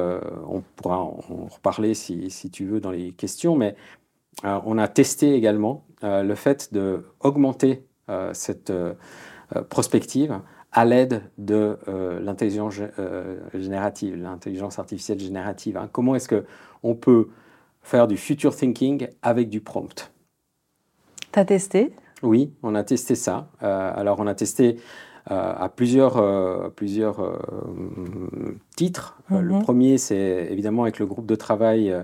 on 0.46 0.62
pourra 0.76 0.98
en 0.98 1.46
reparler 1.50 1.94
si, 1.94 2.30
si, 2.30 2.50
tu 2.50 2.66
veux 2.66 2.80
dans 2.80 2.90
les 2.90 3.12
questions, 3.12 3.56
mais 3.56 3.74
on 4.44 4.76
a 4.76 4.86
testé 4.86 5.34
également 5.34 5.86
le 6.02 6.34
fait 6.34 6.74
d'augmenter 6.74 7.86
cette 8.34 8.72
prospective 9.70 10.42
à 10.72 10.84
l'aide 10.84 11.22
de 11.38 11.78
euh, 11.88 12.20
l'intelligence 12.20 12.80
euh, 12.98 13.38
générative, 13.54 14.16
l'intelligence 14.16 14.78
artificielle 14.78 15.20
générative. 15.20 15.76
Hein. 15.76 15.88
Comment 15.92 16.14
est-ce 16.14 16.28
qu'on 16.28 16.94
peut 16.94 17.28
faire 17.82 18.08
du 18.08 18.16
future 18.16 18.56
thinking 18.56 19.08
avec 19.20 19.50
du 19.50 19.60
prompt? 19.60 20.10
Tu 21.32 21.38
as 21.38 21.44
testé? 21.44 21.92
Oui, 22.22 22.52
on 22.62 22.74
a 22.74 22.84
testé 22.84 23.14
ça. 23.14 23.48
Euh, 23.62 23.92
alors 23.94 24.20
on 24.20 24.26
a 24.26 24.34
testé 24.34 24.76
à 25.26 25.68
plusieurs, 25.68 26.72
plusieurs 26.72 27.40
titres. 28.74 29.16
Le 29.30 29.52
Mhm. 29.52 29.62
premier, 29.62 29.96
c'est 29.96 30.48
évidemment 30.50 30.82
avec 30.82 30.98
le 30.98 31.06
groupe 31.06 31.26
de 31.26 31.36
travail 31.36 31.94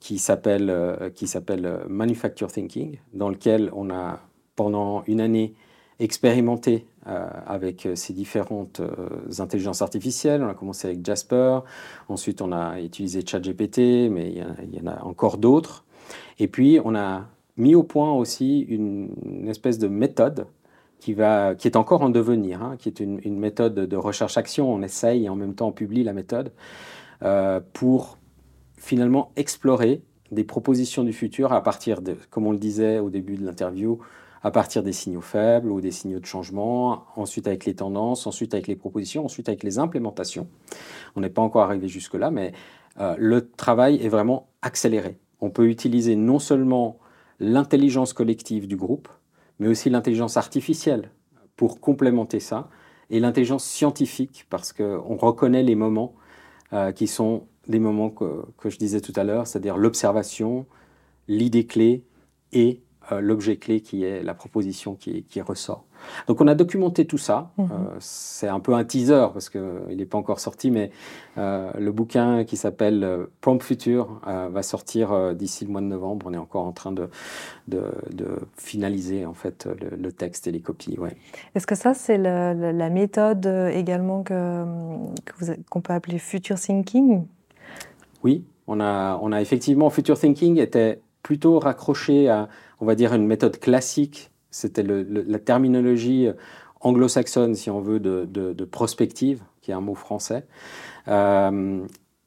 qui 0.00 0.18
s'appelle 0.18 1.10
qui 1.14 1.26
s'appelle 1.26 1.80
Manufacture 1.88 2.52
Thinking, 2.52 2.98
dans 3.14 3.30
lequel 3.30 3.70
on 3.74 3.88
a 3.88 4.20
pendant 4.54 5.02
une 5.06 5.22
année 5.22 5.54
expérimenté 5.98 6.86
euh, 7.06 7.28
avec 7.46 7.88
ces 7.94 8.12
différentes 8.12 8.80
euh, 8.80 9.08
intelligences 9.38 9.82
artificielles. 9.82 10.42
On 10.42 10.48
a 10.48 10.54
commencé 10.54 10.88
avec 10.88 11.04
Jasper, 11.04 11.60
ensuite 12.08 12.40
on 12.42 12.52
a 12.52 12.80
utilisé 12.80 13.24
ChatGPT, 13.26 14.08
mais 14.10 14.30
il 14.32 14.74
y, 14.74 14.80
en 14.80 14.86
a- 14.86 15.02
encore 15.04 15.38
d'autres. 15.38 15.84
Et 16.38 16.48
puis 16.48 16.80
on 16.84 16.94
a 16.94 17.26
mis 17.56 17.74
au 17.74 17.82
point 17.82 18.12
aussi 18.12 18.60
une, 18.60 19.48
espèce 19.48 19.78
de 19.78 19.88
méthode 19.88 20.46
qui, 20.98 21.12
va, 21.14 21.54
qui 21.54 21.68
est 21.68 21.76
encore 21.76 22.02
en 22.02 22.10
devenir, 22.10 22.62
hein, 22.62 22.76
qui 22.78 22.88
est 22.88 23.00
une, 23.00 23.20
une 23.24 23.38
méthode 23.38 23.74
de 23.74 23.96
recherche-action. 23.96 24.72
On 24.72 24.82
essaye 24.82 25.26
et 25.26 25.28
en 25.28 25.36
même 25.36 25.54
temps 25.54 25.68
on 25.68 25.72
publie 25.72 26.04
la 26.04 26.12
méthode 26.12 26.52
euh, 27.22 27.60
pour 27.72 28.18
finalement 28.76 29.30
explorer 29.36 30.02
des 30.30 30.44
propositions 30.44 31.04
du 31.04 31.12
futur 31.12 31.52
à 31.52 31.62
partir 31.62 32.02
de, 32.02 32.16
comme 32.30 32.46
on 32.46 32.52
le 32.52 32.58
disait 32.58 32.98
au 32.98 33.10
début 33.10 33.36
de 33.36 33.44
l'interview, 33.44 33.98
à 34.44 34.50
partir 34.50 34.82
des 34.82 34.92
signaux 34.92 35.22
faibles 35.22 35.72
ou 35.72 35.80
des 35.80 35.90
signaux 35.90 36.20
de 36.20 36.26
changement, 36.26 37.06
ensuite 37.16 37.46
avec 37.46 37.64
les 37.64 37.74
tendances, 37.74 38.26
ensuite 38.26 38.52
avec 38.52 38.66
les 38.66 38.76
propositions, 38.76 39.24
ensuite 39.24 39.48
avec 39.48 39.62
les 39.62 39.78
implémentations. 39.78 40.48
On 41.16 41.22
n'est 41.22 41.30
pas 41.30 41.40
encore 41.40 41.62
arrivé 41.62 41.88
jusque-là, 41.88 42.30
mais 42.30 42.52
euh, 43.00 43.16
le 43.18 43.50
travail 43.50 43.96
est 44.04 44.10
vraiment 44.10 44.48
accéléré. 44.60 45.18
On 45.40 45.48
peut 45.48 45.68
utiliser 45.68 46.14
non 46.14 46.38
seulement 46.38 46.98
l'intelligence 47.40 48.12
collective 48.12 48.68
du 48.68 48.76
groupe, 48.76 49.08
mais 49.58 49.66
aussi 49.66 49.88
l'intelligence 49.88 50.36
artificielle 50.36 51.10
pour 51.56 51.80
complémenter 51.80 52.38
ça, 52.38 52.68
et 53.08 53.20
l'intelligence 53.20 53.64
scientifique, 53.64 54.46
parce 54.50 54.74
qu'on 54.74 55.16
reconnaît 55.16 55.62
les 55.62 55.74
moments 55.74 56.14
euh, 56.74 56.92
qui 56.92 57.06
sont 57.06 57.46
des 57.66 57.78
moments 57.78 58.10
que, 58.10 58.42
que 58.58 58.68
je 58.68 58.76
disais 58.76 59.00
tout 59.00 59.12
à 59.16 59.24
l'heure, 59.24 59.46
c'est-à-dire 59.46 59.78
l'observation, 59.78 60.66
l'idée 61.28 61.64
clé 61.64 62.04
et 62.52 62.82
l'objet 63.10 63.56
clé 63.56 63.80
qui 63.80 64.04
est 64.04 64.22
la 64.22 64.34
proposition 64.34 64.94
qui, 64.94 65.24
qui 65.24 65.40
ressort. 65.40 65.84
Donc 66.26 66.40
on 66.40 66.46
a 66.46 66.54
documenté 66.54 67.06
tout 67.06 67.18
ça. 67.18 67.50
Mhm. 67.56 67.64
Euh, 67.64 67.76
c'est 67.98 68.48
un 68.48 68.60
peu 68.60 68.74
un 68.74 68.84
teaser 68.84 69.26
parce 69.32 69.48
qu'il 69.48 69.96
n'est 69.96 70.04
pas 70.04 70.18
encore 70.18 70.40
sorti, 70.40 70.70
mais 70.70 70.90
euh, 71.38 71.70
le 71.78 71.92
bouquin 71.92 72.44
qui 72.44 72.56
s'appelle 72.56 73.04
euh, 73.04 73.26
Prompt 73.40 73.62
Future 73.62 74.20
euh, 74.26 74.48
va 74.50 74.62
sortir 74.62 75.12
euh, 75.12 75.34
d'ici 75.34 75.64
le 75.64 75.70
mois 75.70 75.80
de 75.80 75.86
novembre. 75.86 76.26
On 76.28 76.34
est 76.34 76.38
encore 76.38 76.66
en 76.66 76.72
train 76.72 76.92
de, 76.92 77.08
de, 77.68 77.82
de 78.12 78.26
finaliser 78.56 79.24
en 79.24 79.34
fait 79.34 79.66
le, 79.66 79.96
le 79.96 80.12
texte 80.12 80.46
et 80.46 80.52
les 80.52 80.60
copies. 80.60 80.98
Ouais. 80.98 81.16
Est-ce 81.54 81.66
que 81.66 81.74
ça, 81.74 81.94
c'est 81.94 82.18
la 82.18 82.90
méthode 82.90 83.46
euh, 83.46 83.68
également 83.68 84.22
que, 84.22 84.64
qu'on 85.70 85.80
peut 85.80 85.92
appeler 85.92 86.18
future 86.18 86.58
thinking? 86.58 87.24
Oui, 88.22 88.44
on 88.66 88.80
a, 88.80 89.18
on 89.22 89.32
a 89.32 89.40
effectivement, 89.40 89.90
Future 89.90 90.18
Thinking 90.18 90.58
était 90.58 91.00
plutôt 91.22 91.58
raccroché 91.58 92.28
à, 92.28 92.48
on 92.84 92.86
va 92.86 92.94
dire, 92.94 93.14
une 93.14 93.26
méthode 93.26 93.58
classique. 93.58 94.30
C'était 94.50 94.82
la 94.84 95.38
terminologie 95.38 96.28
anglo-saxonne, 96.82 97.54
si 97.54 97.70
on 97.70 97.80
veut, 97.80 97.98
de, 97.98 98.26
de- 98.30 98.52
de 98.52 98.64
prospective, 98.66 99.40
qui 99.62 99.70
est 99.70 99.74
un 99.74 99.80
mot 99.80 99.94
français. 99.94 100.44
Euh, 101.08 101.80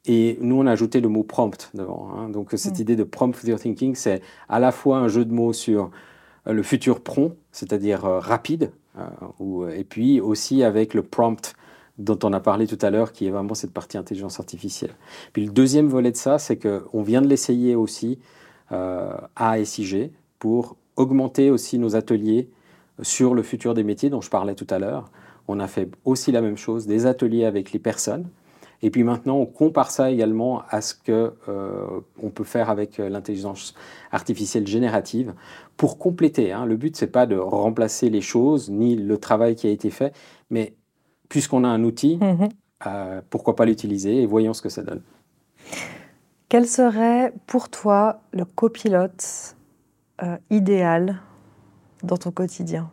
et 0.04 0.36
nous, 0.40 0.56
on 0.56 0.66
a 0.66 0.72
ajouté 0.72 1.00
le 1.00 1.08
mot 1.08 1.22
prompt 1.22 1.70
devant. 1.74 2.10
hein. 2.16 2.28
Donc, 2.28 2.50
cette 2.56 2.78
Mm. 2.78 2.82
idée 2.82 2.96
de 2.96 3.04
prompt 3.04 3.34
future 3.36 3.60
thinking, 3.60 3.94
c'est 3.94 4.20
à 4.48 4.58
la 4.58 4.72
fois 4.72 4.98
un 4.98 5.06
jeu 5.08 5.24
de 5.24 5.32
mots 5.32 5.52
sur 5.52 5.90
euh, 6.48 6.52
le 6.52 6.62
futur 6.64 7.00
prompt, 7.02 7.36
c'est-à-dire 7.52 8.04
euh, 8.04 8.18
rapide, 8.18 8.72
euh, 8.98 9.02
ou- 9.38 9.66
et 9.68 9.84
puis 9.84 10.20
aussi 10.20 10.64
avec 10.64 10.92
le 10.94 11.02
prompt 11.04 11.54
dont 11.98 12.18
on 12.24 12.32
a 12.32 12.40
parlé 12.40 12.66
tout 12.66 12.78
à 12.82 12.90
l'heure, 12.90 13.12
qui 13.12 13.26
est 13.26 13.30
vraiment 13.30 13.54
cette 13.54 13.72
partie 13.72 13.96
intelligence 13.96 14.38
artificielle. 14.40 14.92
Puis 15.32 15.44
le 15.46 15.52
deuxième 15.52 15.86
volet 15.88 16.10
de 16.10 16.16
ça, 16.16 16.38
c'est 16.38 16.56
qu'on 16.58 17.02
vient 17.02 17.22
de 17.22 17.28
l'essayer 17.28 17.74
aussi 17.76 18.18
euh, 18.72 19.12
à 19.36 19.58
SIG 19.64 20.10
pour 20.38 20.76
augmenter 20.96 21.50
aussi 21.50 21.78
nos 21.78 21.96
ateliers 21.96 22.48
sur 23.02 23.34
le 23.34 23.42
futur 23.42 23.74
des 23.74 23.84
métiers 23.84 24.10
dont 24.10 24.20
je 24.20 24.30
parlais 24.30 24.54
tout 24.54 24.66
à 24.70 24.78
l'heure. 24.78 25.10
On 25.46 25.60
a 25.60 25.66
fait 25.68 25.88
aussi 26.04 26.32
la 26.32 26.40
même 26.42 26.56
chose, 26.56 26.86
des 26.86 27.06
ateliers 27.06 27.44
avec 27.44 27.72
les 27.72 27.78
personnes. 27.78 28.28
Et 28.82 28.90
puis 28.90 29.02
maintenant, 29.02 29.36
on 29.36 29.46
compare 29.46 29.90
ça 29.90 30.10
également 30.10 30.62
à 30.68 30.80
ce 30.80 30.94
que 30.94 31.32
euh, 31.48 32.00
on 32.22 32.30
peut 32.30 32.44
faire 32.44 32.70
avec 32.70 32.98
l'intelligence 32.98 33.74
artificielle 34.12 34.66
générative 34.68 35.34
pour 35.76 35.98
compléter. 35.98 36.52
hein. 36.52 36.64
Le 36.64 36.76
but, 36.76 36.96
c'est 36.96 37.08
pas 37.08 37.26
de 37.26 37.36
remplacer 37.36 38.08
les 38.08 38.20
choses 38.20 38.70
ni 38.70 38.94
le 38.94 39.18
travail 39.18 39.56
qui 39.56 39.66
a 39.66 39.70
été 39.70 39.90
fait, 39.90 40.14
mais 40.50 40.74
puisqu'on 41.28 41.64
a 41.64 41.68
un 41.68 41.82
outil, 41.82 42.18
Mhm. 42.20 42.48
euh, 42.86 43.20
pourquoi 43.30 43.56
pas 43.56 43.64
l'utiliser 43.64 44.22
et 44.22 44.26
voyons 44.26 44.54
ce 44.54 44.62
que 44.62 44.68
ça 44.68 44.82
donne. 44.82 45.02
Quel 46.48 46.66
serait 46.66 47.32
pour 47.46 47.68
toi 47.68 48.20
le 48.32 48.44
copilote 48.44 49.56
euh, 50.22 50.36
idéal 50.50 51.20
dans 52.02 52.16
ton 52.16 52.30
quotidien 52.32 52.90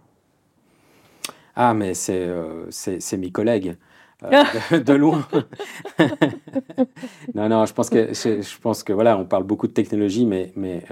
Ah, 1.56 1.74
mais 1.74 1.94
c'est 1.94 2.26
euh, 2.28 2.70
c'est 2.72 3.18
mes 3.18 3.32
collègues. 3.32 3.78
euh, 4.24 4.32
de, 4.72 4.80
de 4.80 4.94
loin. 4.94 5.28
non, 7.34 7.50
non, 7.50 7.66
je 7.66 7.74
pense 7.74 7.90
que 7.90 8.14
je, 8.14 8.42
je 8.42 8.60
pense 8.60 8.84
que 8.84 8.94
voilà, 8.94 9.18
on 9.18 9.26
parle 9.26 9.44
beaucoup 9.44 9.68
de 9.68 9.74
technologie, 9.74 10.26
mais 10.26 10.52
mais 10.56 10.84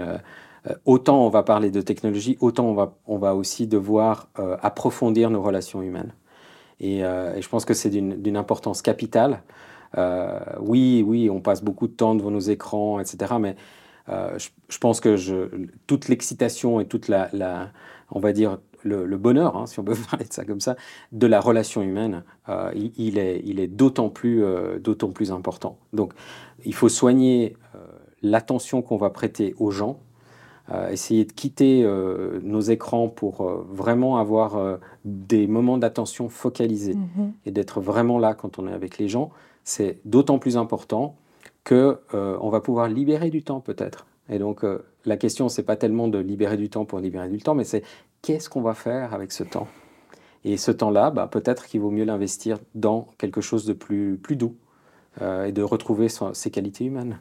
autant 0.85 1.25
on 1.25 1.29
va 1.29 1.43
parler 1.43 1.71
de 1.71 1.81
technologie, 1.81 2.37
autant 2.41 2.65
on 2.67 2.73
va 2.73 2.95
on 3.07 3.17
va 3.17 3.35
aussi 3.35 3.67
devoir 3.67 4.29
approfondir 4.61 5.29
nos 5.29 5.41
relations 5.41 5.81
humaines. 5.81 6.13
Et, 6.79 6.99
et 6.99 7.41
je 7.41 7.49
pense 7.49 7.65
que 7.65 7.73
c'est 7.73 7.89
d'une 7.89 8.37
importance 8.37 8.81
capitale. 8.81 9.43
Oui, 10.61 11.03
oui, 11.07 11.29
on 11.29 11.41
passe 11.41 11.63
beaucoup 11.63 11.87
de 11.87 11.93
temps 11.93 12.15
devant 12.15 12.31
nos 12.31 12.39
écrans, 12.39 12.99
etc. 12.99 13.35
Mais 13.39 13.55
euh, 14.09 14.37
je, 14.37 14.49
je 14.69 14.77
pense 14.77 14.99
que 14.99 15.15
je, 15.15 15.67
toute 15.87 16.07
l'excitation 16.09 16.79
et 16.79 16.85
toute 16.85 17.07
la, 17.07 17.29
la, 17.33 17.71
on 18.11 18.19
va 18.19 18.33
dire, 18.33 18.59
le, 18.83 19.05
le 19.05 19.17
bonheur, 19.17 19.55
hein, 19.55 19.65
si 19.65 19.79
on 19.79 19.83
peut 19.83 19.95
parler 20.11 20.25
de 20.25 20.33
ça 20.33 20.43
comme 20.43 20.59
ça, 20.59 20.75
de 21.11 21.27
la 21.27 21.39
relation 21.39 21.81
humaine, 21.81 22.23
euh, 22.49 22.71
il, 22.75 22.91
il 22.97 23.17
est, 23.17 23.41
il 23.45 23.59
est 23.59 23.67
d'autant 23.67 24.09
plus, 24.09 24.43
euh, 24.43 24.79
d'autant 24.79 25.09
plus 25.11 25.31
important. 25.31 25.77
Donc, 25.93 26.13
il 26.65 26.73
faut 26.73 26.89
soigner 26.89 27.55
l'attention 28.21 28.81
qu'on 28.81 28.95
va 28.95 29.09
prêter 29.09 29.53
aux 29.59 29.69
gens, 29.69 29.99
essayer 30.89 31.25
de 31.25 31.33
quitter 31.33 31.85
nos 32.41 32.61
écrans 32.61 33.09
pour 33.09 33.43
vraiment 33.43 34.17
avoir 34.17 34.79
des 35.03 35.45
moments 35.45 35.77
d'attention 35.77 36.29
focalisés 36.29 36.95
Mhm. 36.95 37.33
et 37.45 37.51
d'être 37.51 37.81
vraiment 37.81 38.19
là 38.19 38.33
quand 38.33 38.59
on 38.59 38.67
est 38.69 38.71
avec 38.71 38.97
les 38.97 39.09
gens. 39.09 39.29
C'est 39.65 39.99
d'autant 40.05 40.39
plus 40.39 40.55
important 40.55 41.17
que 41.63 41.99
euh, 42.13 42.37
on 42.41 42.49
va 42.49 42.61
pouvoir 42.61 42.87
libérer 42.89 43.29
du 43.29 43.43
temps 43.43 43.59
peut-être. 43.61 44.05
Et 44.29 44.39
donc 44.39 44.63
euh, 44.63 44.85
la 45.05 45.17
question 45.17 45.49
c'est 45.49 45.63
pas 45.63 45.75
tellement 45.75 46.07
de 46.07 46.17
libérer 46.19 46.57
du 46.57 46.69
temps 46.69 46.85
pour 46.85 46.99
libérer 46.99 47.29
du 47.29 47.39
temps, 47.39 47.55
mais 47.55 47.63
c'est 47.63 47.83
qu'est-ce 48.21 48.49
qu'on 48.49 48.61
va 48.61 48.73
faire 48.73 49.13
avec 49.13 49.31
ce 49.31 49.43
temps? 49.43 49.67
Et 50.45 50.57
ce 50.57 50.71
temps-là, 50.71 51.11
bah, 51.11 51.27
peut-être 51.27 51.67
qu'il 51.67 51.81
vaut 51.81 51.91
mieux 51.91 52.05
l'investir 52.05 52.59
dans 52.75 53.07
quelque 53.17 53.41
chose 53.41 53.65
de 53.65 53.73
plus 53.73 54.17
plus 54.17 54.35
doux 54.35 54.55
euh, 55.21 55.45
et 55.45 55.51
de 55.53 55.63
retrouver 55.63 56.09
son- 56.09 56.33
ses 56.33 56.51
qualités 56.51 56.85
humaines. 56.85 57.19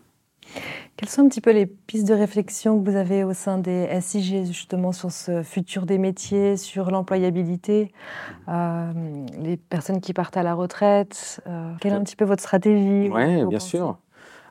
Quelles 0.97 1.09
sont 1.09 1.23
un 1.23 1.29
petit 1.29 1.41
peu 1.41 1.53
les 1.53 1.67
pistes 1.67 2.07
de 2.07 2.15
réflexion 2.15 2.81
que 2.83 2.89
vous 2.91 2.97
avez 2.97 3.25
au 3.25 3.33
sein 3.33 3.59
des 3.59 3.89
SIG 4.01 4.45
justement 4.45 4.93
sur 4.93 5.11
ce 5.11 5.43
futur 5.43 5.87
des 5.87 5.99
métiers, 5.99 6.57
sur 6.57 6.91
l'employabilité, 6.91 7.93
euh, 8.49 8.93
les 9.41 9.57
personnes 9.57 10.01
qui 10.01 10.13
partent 10.13 10.37
à 10.37 10.43
la 10.43 10.55
retraite 10.55 11.41
euh, 11.47 11.73
Quelle 11.81 11.93
est 11.93 11.97
un 11.97 12.05
petit 12.05 12.17
peu 12.17 12.25
votre 12.25 12.43
stratégie? 12.43 13.09
Oui, 13.11 13.45
bien 13.47 13.59
sûr. 13.59 13.99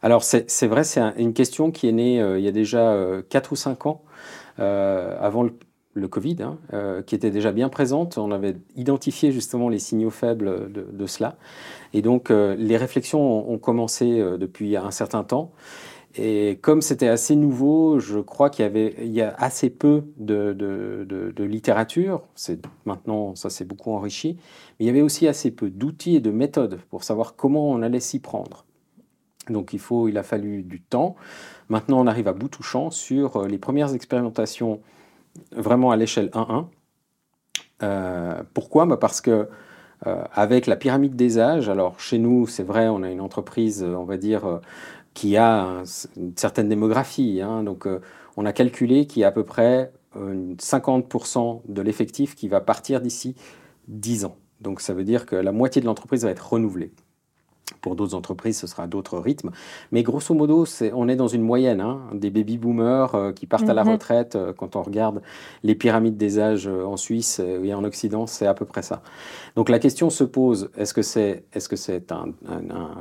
Alors, 0.03 0.23
c'est 0.23 0.67
vrai, 0.67 0.83
c'est 0.83 0.99
un- 0.99 1.13
une 1.17 1.33
question 1.33 1.69
qui 1.71 1.87
est 1.87 1.91
née 1.91 2.21
euh, 2.21 2.39
il 2.39 2.43
y 2.45 2.47
a 2.47 2.51
déjà 2.51 2.93
euh, 2.93 3.21
4 3.29 3.51
ou 3.51 3.55
5 3.55 3.85
ans, 3.85 4.01
euh, 4.59 5.15
avant 5.19 5.43
le, 5.43 6.07
Covid, 6.07 6.37
hein, 6.41 6.57
euh, 6.73 7.03
qui 7.03 7.13
était 7.13 7.29
déjà 7.29 7.51
bien 7.51 7.69
présente. 7.69 8.17
On 8.17 8.31
avait 8.31 8.55
identifié 8.75 9.31
justement 9.31 9.69
les 9.69 9.77
signaux 9.77 10.09
faibles 10.09 10.71
de, 10.71 11.05
cela. 11.05 11.37
Et 11.93 12.01
donc, 12.01 12.29
les 12.29 12.77
réflexions 12.77 13.51
ont, 13.51 13.57
commencé 13.59 14.23
depuis 14.39 14.77
un 14.77 14.91
certain 14.91 15.23
temps. 15.23 15.51
Et 16.15 16.59
comme 16.61 16.81
c'était 16.81 17.07
assez 17.07 17.35
nouveau, 17.35 17.99
je 17.99 18.19
crois 18.19 18.49
qu'il 18.49 18.63
y 18.63 18.67
avait 18.67 18.95
y 19.07 19.21
a 19.21 19.33
assez 19.37 19.69
peu 19.69 20.03
de, 20.17 21.33
littérature. 21.43 22.23
Maintenant 22.85 23.35
ça 23.35 23.49
s'est 23.49 23.65
beaucoup 23.65 23.91
enrichi, 23.91 24.37
mais 24.79 24.85
il 24.85 24.87
y 24.87 24.89
avait 24.89 25.01
aussi 25.01 25.27
assez 25.27 25.51
peu 25.51 25.69
d'outils 25.69 26.15
et 26.15 26.19
de 26.19 26.31
méthodes 26.31 26.79
pour 26.89 27.03
savoir 27.03 27.35
comment 27.35 27.69
on 27.69 27.81
allait 27.81 27.99
s'y 28.01 28.19
prendre. 28.19 28.65
Donc 29.49 29.73
il 29.73 29.79
faut, 29.79 30.07
il 30.07 30.17
a 30.17 30.23
fallu 30.23 30.63
du 30.63 30.81
temps. 30.81 31.15
Maintenant, 31.69 31.99
on 31.99 32.07
arrive 32.07 32.27
à 32.27 32.33
bout 32.33 32.47
touchant 32.49 32.91
sur 32.91 33.37
euh, 33.37 33.47
les 33.47 33.57
premières 33.57 33.93
expérimentations 33.93 34.81
vraiment 35.51 35.91
à 35.91 35.95
l'échelle 35.95 36.29
1-1. 36.33 36.67
Euh, 37.83 38.43
pourquoi? 38.53 38.85
Bah 38.85 38.97
Parce 38.97 39.21
que 39.21 39.49
euh, 40.07 40.23
avec 40.33 40.67
la 40.67 40.75
pyramide 40.75 41.15
des 41.15 41.39
âges, 41.39 41.69
alors 41.69 41.99
chez 41.99 42.17
nous, 42.19 42.47
c'est 42.47 42.63
vrai, 42.63 42.87
on 42.87 43.03
a 43.03 43.09
une 43.11 43.21
entreprise, 43.21 43.83
on 43.83 44.03
va 44.05 44.17
dire, 44.17 44.59
qui 45.13 45.37
a 45.37 45.61
un- 45.63 45.83
une 46.17 46.35
certaine 46.37 46.69
démographie. 46.69 47.41
hein. 47.41 47.63
donc, 47.63 47.87
on 48.37 48.45
a 48.45 48.53
calculé 48.53 49.07
qu'il 49.07 49.21
y 49.21 49.25
a 49.25 49.27
à 49.27 49.31
peu 49.31 49.43
près 49.43 49.91
euh, 50.17 50.33
une 50.33 50.55
50% 50.57 51.61
de 51.67 51.81
l'effectif 51.81 52.35
qui 52.35 52.47
va 52.47 52.61
partir 52.61 53.01
d'ici 53.01 53.35
10 53.87 54.25
ans. 54.25 54.37
Donc 54.61 54.81
ça 54.81 54.93
veut 54.93 55.03
dire 55.03 55.25
que 55.25 55.35
la 55.35 55.51
moitié 55.51 55.81
de 55.81 55.85
l'entreprise 55.87 56.23
va 56.23 56.31
être 56.31 56.53
renouvelée. 56.53 56.91
Pour 57.81 57.95
d'autres 57.95 58.15
entreprises, 58.15 58.59
ce 58.59 58.67
sera 58.67 58.85
d'autres 58.85 59.17
rythmes. 59.17 59.51
Mais 59.91 60.03
grosso 60.03 60.35
modo, 60.35 60.65
on 60.93 61.07
est 61.07 61.15
dans 61.15 61.27
une 61.27 61.41
moyenne 61.41 61.81
hein, 61.81 62.01
des 62.13 62.29
baby-boomers 62.29 63.15
euh, 63.15 63.31
qui 63.31 63.47
partent 63.47 63.69
à 63.69 63.73
la 63.73 63.83
mhm. 63.83 63.93
retraite. 63.93 64.35
Euh, 64.35 64.53
quand 64.53 64.75
on 64.75 64.83
regarde 64.83 65.21
les 65.63 65.73
pyramides 65.73 66.17
des 66.17 66.39
âges 66.39 66.67
euh, 66.67 66.85
en 66.85 66.97
Suisse 66.97 67.39
et 67.39 67.73
en 67.73 67.83
Occident, 67.83 68.27
c'est 68.27 68.45
à 68.45 68.53
peu 68.53 68.65
près 68.65 68.83
ça. 68.83 69.01
Donc 69.55 69.69
la 69.69 69.79
question 69.79 70.09
se 70.09 70.23
pose, 70.23 70.69
est-ce 70.77 70.93
que 70.93 71.01
c'est 71.01 71.45
est 71.53 71.59
-ce 71.59 71.75
c'est 71.75 72.11
un, 72.11 72.33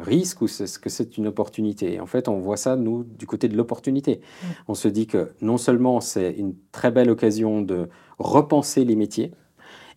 risque 0.02 0.40
ou 0.40 0.46
est-ce 0.46 0.78
que 0.78 0.88
c'est 0.88 1.18
une 1.18 1.26
opportunité? 1.26 2.00
En 2.00 2.06
fait, 2.06 2.28
on 2.28 2.38
voit 2.38 2.56
ça, 2.56 2.76
nous, 2.76 3.04
du 3.04 3.26
côté 3.26 3.48
de 3.48 3.56
l'opportunité. 3.56 4.20
On 4.68 4.74
se 4.74 4.88
dit 4.88 5.06
que 5.06 5.32
non 5.42 5.58
seulement 5.58 6.00
c'est 6.00 6.32
une 6.32 6.54
très 6.72 6.90
belle 6.90 7.10
occasion 7.10 7.60
de 7.60 7.88
repenser 8.18 8.84
les 8.84 8.96
métiers, 8.96 9.32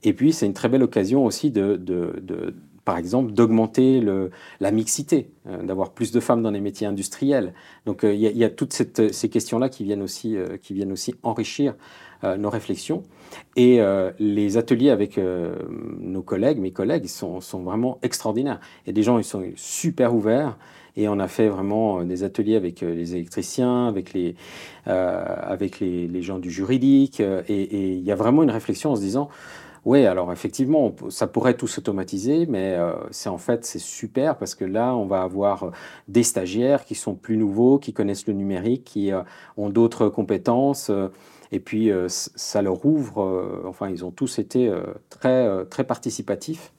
et 0.03 0.13
puis 0.13 0.33
c'est 0.33 0.45
une 0.45 0.53
très 0.53 0.69
belle 0.69 0.83
occasion 0.83 1.25
aussi 1.25 1.51
de, 1.51 1.77
de 1.77 2.55
par 2.85 2.97
exemple, 2.97 3.31
d'augmenter 3.31 4.03
la 4.59 4.71
mixité, 4.71 5.29
euh, 5.47 5.63
d'avoir 5.63 5.91
plus 5.91 6.11
de 6.11 6.19
femmes 6.19 6.41
dans 6.41 6.51
les 6.51 6.59
métiers 6.59 6.87
industriels. 6.87 7.53
Donc 7.85 8.03
euh, 8.03 8.13
il 8.13 8.21
y, 8.21 8.43
a 8.43 8.49
toutes 8.49 8.73
ces 8.73 9.29
questions-là 9.29 9.69
qui, 9.69 9.83
viennent 9.83 10.01
aussi, 10.01 10.35
euh, 10.35 10.57
qui 10.57 10.73
viennent 10.73 10.91
aussi 10.91 11.15
enrichir 11.23 11.75
nos 12.37 12.49
réflexions. 12.49 13.03
Et 13.57 13.81
les 14.17 14.55
ateliers 14.55 14.91
avec 14.91 15.19
nos 15.99 16.21
collègues, 16.21 16.57
mes 16.57 16.71
collègues, 16.71 17.07
sont, 17.07 17.41
sont, 17.41 17.63
vraiment 17.63 17.99
extraordinaires. 18.01 18.61
Et 18.87 18.93
des 18.93 19.03
gens, 19.03 19.17
ils 19.17 19.25
sont 19.25 19.43
super 19.57 20.15
ouverts. 20.15 20.57
Et 20.95 21.09
on 21.09 21.19
a 21.19 21.27
fait 21.27 21.49
vraiment 21.49 22.01
des 22.05 22.23
ateliers 22.23 22.55
avec 22.55 22.79
les 22.79 23.15
électriciens, 23.15 23.87
avec 23.87 24.13
les, 24.13 24.35
avec 24.85 25.81
les, 25.81 26.21
gens 26.21 26.39
du 26.39 26.49
juridique. 26.49 27.19
Et 27.19 27.91
il 27.97 28.03
y 28.05 28.11
a 28.13 28.15
vraiment 28.15 28.41
une 28.41 28.51
réflexion 28.51 28.91
en 28.91 28.95
se 28.95 29.01
disant, 29.01 29.27
oui, 29.85 30.05
alors 30.05 30.31
effectivement, 30.31 30.95
ça 31.09 31.27
pourrait 31.27 31.55
tout 31.55 31.67
s'automatiser, 31.67 32.45
mais 32.45 32.73
euh, 32.75 32.93
c'est 33.11 33.27
en 33.27 33.37
fait 33.37 33.65
c'est 33.65 33.79
super 33.79 34.37
parce 34.37 34.55
que 34.55 34.63
là, 34.63 34.95
on 34.95 35.05
va 35.05 35.23
avoir 35.23 35.63
euh, 35.63 35.71
des 36.07 36.23
stagiaires 36.23 36.85
qui 36.85 36.95
sont 36.95 37.15
plus 37.15 37.35
nouveaux, 37.35 37.79
qui 37.79 37.91
connaissent 37.91 38.25
le 38.27 38.33
numérique, 38.33 38.85
qui 38.85 39.11
euh, 39.11 39.23
ont 39.57 39.69
d'autres 39.69 40.07
compétences, 40.07 40.89
et 41.51 41.59
puis 41.59 41.91
ça 42.07 42.61
leur 42.61 42.85
ouvre. 42.85 43.61
enfin, 43.67 43.89
ils 43.89 44.03
ont 44.03 44.11
tous 44.11 44.39
été 44.39 44.73
très 45.09 45.65
très 45.65 45.83
participatifs 45.83 46.73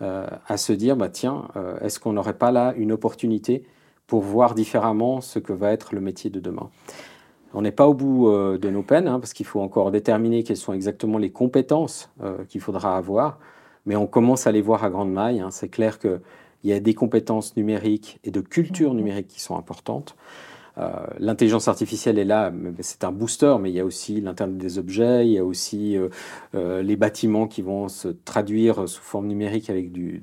à 0.00 0.56
se 0.58 0.72
dire, 0.74 0.96
bah 0.96 1.08
tiens, 1.08 1.48
est-ce 1.80 1.98
qu'on 1.98 2.12
n'aurait 2.12 2.36
pas 2.36 2.50
là 2.50 2.74
une 2.76 2.92
opportunité 2.92 3.64
pour 4.06 4.20
voir 4.20 4.54
différemment 4.54 5.22
ce 5.22 5.38
que 5.38 5.54
va 5.54 5.72
être 5.72 5.94
le 5.94 6.02
métier 6.02 6.28
de 6.28 6.40
demain? 6.40 6.68
On 7.54 7.62
n'est 7.62 7.72
pas 7.72 7.86
au 7.86 7.94
bout 7.94 8.28
euh, 8.28 8.58
de 8.58 8.70
nos 8.70 8.82
peines, 8.82 9.08
hein, 9.08 9.20
parce 9.20 9.32
qu'il 9.32 9.46
faut 9.46 9.60
encore 9.60 9.90
déterminer 9.90 10.42
quelles 10.42 10.56
sont 10.56 10.72
exactement 10.72 11.18
les 11.18 11.30
compétences 11.30 12.10
euh, 12.22 12.44
qu'il 12.44 12.60
faudra 12.60 12.96
avoir, 12.96 13.38
mais 13.86 13.96
on 13.96 14.06
commence 14.06 14.46
à 14.46 14.52
les 14.52 14.62
voir 14.62 14.84
à 14.84 14.90
grande 14.90 15.12
maille. 15.12 15.40
Hein. 15.40 15.50
C'est 15.50 15.68
clair 15.68 15.98
qu'il 15.98 16.20
y 16.64 16.72
a 16.72 16.80
des 16.80 16.94
compétences 16.94 17.56
numériques 17.56 18.20
et 18.24 18.30
de 18.30 18.40
culture 18.40 18.94
mmh. 18.94 18.96
numérique 18.96 19.28
qui 19.28 19.40
sont 19.40 19.56
importantes. 19.56 20.16
Euh, 20.78 20.90
l'intelligence 21.18 21.68
artificielle 21.68 22.18
est 22.18 22.24
là, 22.24 22.52
c'est 22.80 23.04
un 23.04 23.12
booster, 23.12 23.56
mais 23.60 23.70
il 23.70 23.74
y 23.74 23.80
a 23.80 23.84
aussi 23.84 24.20
l'Internet 24.20 24.56
des 24.56 24.78
objets, 24.78 25.26
il 25.26 25.32
y 25.32 25.38
a 25.38 25.44
aussi 25.44 25.96
euh, 25.96 26.08
euh, 26.54 26.82
les 26.82 26.96
bâtiments 26.96 27.46
qui 27.46 27.60
vont 27.60 27.88
se 27.88 28.08
traduire 28.08 28.88
sous 28.88 29.02
forme 29.02 29.26
numérique 29.26 29.68
avec 29.68 29.92
du, 29.92 30.22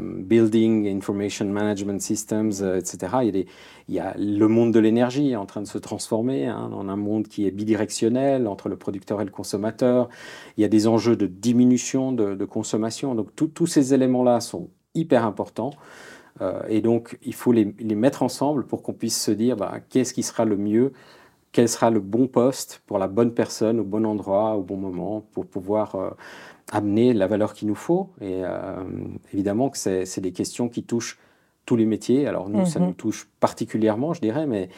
Building 0.00 0.88
Information 0.88 1.46
Management 1.46 2.00
Systems, 2.00 2.52
etc. 2.76 3.46
Il 3.88 3.94
y, 3.94 3.98
a 3.98 4.14
le 4.16 4.46
monde 4.46 4.72
de 4.72 4.78
l'énergie 4.78 5.34
en 5.34 5.46
train 5.46 5.60
de 5.60 5.66
se 5.66 5.78
transformer 5.78 6.46
hein, 6.46 6.70
en 6.72 6.88
un 6.88 6.96
monde 6.96 7.26
qui 7.26 7.46
est 7.46 7.50
bidirectionnel 7.50 8.46
entre 8.46 8.68
le 8.68 8.76
producteur 8.76 9.20
et 9.20 9.24
le 9.24 9.30
consommateur. 9.30 10.08
Il 10.56 10.60
y 10.62 10.64
a 10.64 10.68
des 10.68 10.86
enjeux 10.86 11.16
de 11.16 11.26
diminution 11.26 12.12
de, 12.12 12.44
consommation. 12.44 13.14
Donc 13.14 13.30
tous 13.34 13.66
ces 13.66 13.94
éléments-là 13.94 14.40
sont 14.40 14.68
hyper 14.94 15.24
importants. 15.24 15.72
Euh, 16.40 16.62
et 16.68 16.80
donc, 16.80 17.18
il 17.22 17.34
faut 17.34 17.52
les, 17.52 17.64
mettre 17.64 18.22
ensemble 18.22 18.66
pour 18.66 18.82
qu'on 18.82 18.92
puisse 18.92 19.20
se 19.20 19.30
dire 19.30 19.56
bah, 19.56 19.74
qu'est-ce 19.90 20.14
qui 20.14 20.22
sera 20.22 20.44
le 20.44 20.56
mieux, 20.56 20.92
quel 21.52 21.68
sera 21.68 21.90
le 21.90 22.00
bon 22.00 22.26
poste 22.26 22.82
pour 22.86 22.98
la 22.98 23.08
bonne 23.08 23.32
personne, 23.34 23.80
au 23.80 23.84
bon 23.84 24.06
endroit, 24.06 24.56
au 24.56 24.62
bon 24.62 24.76
moment, 24.76 25.24
pour 25.32 25.46
pouvoir 25.46 25.94
euh, 25.96 26.10
amener 26.70 27.12
la 27.12 27.26
valeur 27.26 27.52
qu'il 27.54 27.68
nous 27.68 27.74
faut. 27.74 28.10
Et 28.20 28.42
euh, 28.44 28.82
évidemment 29.32 29.68
que 29.68 29.78
c'est 29.78 30.20
des 30.20 30.32
questions 30.32 30.68
qui 30.68 30.82
touchent 30.84 31.18
tous 31.66 31.76
les 31.76 31.86
métiers. 31.86 32.26
Alors 32.26 32.48
nous, 32.48 32.66
ça 32.66 32.80
nous 32.80 32.92
touche 32.92 33.28
particulièrement, 33.38 34.14
je 34.14 34.20
dirais, 34.20 34.46
mais 34.46 34.68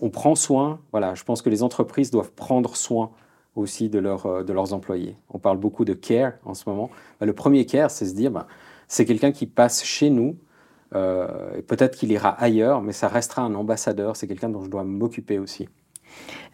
on 0.00 0.10
prend 0.10 0.34
soin. 0.34 0.80
Voilà, 0.90 1.14
je 1.14 1.22
pense 1.22 1.42
que 1.42 1.50
les 1.50 1.62
entreprises 1.62 2.10
doivent 2.10 2.32
prendre 2.32 2.74
soin 2.74 3.10
aussi 3.54 3.88
de, 3.88 4.00
leur, 4.00 4.44
de 4.44 4.52
leurs 4.52 4.72
employés. 4.72 5.16
On 5.30 5.38
parle 5.38 5.58
beaucoup 5.58 5.84
de 5.84 5.92
care 5.92 6.32
en 6.44 6.54
ce 6.54 6.68
moment. 6.68 6.90
Bah, 7.20 7.26
le 7.26 7.32
premier 7.34 7.66
care, 7.66 7.88
c'est 7.88 8.06
se 8.06 8.14
dire, 8.14 8.32
bah, 8.32 8.48
c'est 8.88 9.04
quelqu'un 9.04 9.30
qui 9.30 9.46
passe 9.46 9.84
chez 9.84 10.10
nous 10.10 10.36
euh, 10.94 11.60
peut-être 11.66 11.96
qu'il 11.96 12.12
ira 12.12 12.30
ailleurs, 12.30 12.80
mais 12.80 12.92
ça 12.92 13.08
restera 13.08 13.42
un 13.42 13.54
ambassadeur. 13.54 14.16
C'est 14.16 14.26
quelqu'un 14.26 14.48
dont 14.48 14.62
je 14.62 14.70
dois 14.70 14.84
m'occuper 14.84 15.38
aussi. 15.38 15.68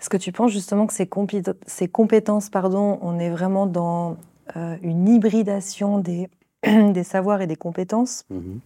Est-ce 0.01 0.09
que 0.09 0.17
tu 0.17 0.33
penses 0.33 0.53
justement 0.53 0.87
que 0.87 0.95
ces, 0.95 1.09
ces 1.67 1.89
compétences, 1.89 2.49
pardon, 2.49 2.99
on 3.03 3.19
est 3.19 3.31
vraiment 3.31 3.67
dans 3.67 4.17
euh, 4.57 4.77
une 4.83 5.09
hybridation 5.09 5.99
des, 5.99 6.29
des, 6.65 7.05
savoirs 7.05 7.43
et 7.43 7.47
des 7.47 7.57
compétences? 7.57 8.25
Mhm. 8.31 8.61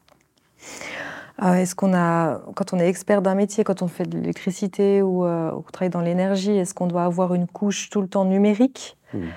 euh, 1.42 1.54
Est-ce 1.54 1.74
qu'on 1.74 1.92
a, 1.94 2.40
quand 2.54 2.72
on 2.72 2.78
est 2.78 2.88
expert 2.88 3.20
d'un 3.20 3.34
métier, 3.34 3.64
quand 3.64 3.82
on 3.82 3.88
fait 3.88 4.04
de 4.04 4.16
l'électricité 4.16 5.02
ou 5.02 5.24
on 5.24 5.64
travaille 5.72 5.90
dans 5.90 6.00
l'énergie, 6.00 6.56
est-ce 6.56 6.74
qu'on 6.74 6.86
doit 6.86 7.04
avoir 7.04 7.34
une 7.34 7.48
couche 7.48 7.90
tout 7.90 8.00
le 8.00 8.08
temps 8.08 8.24
numérique? 8.24 8.96
Mhm. 9.12 9.30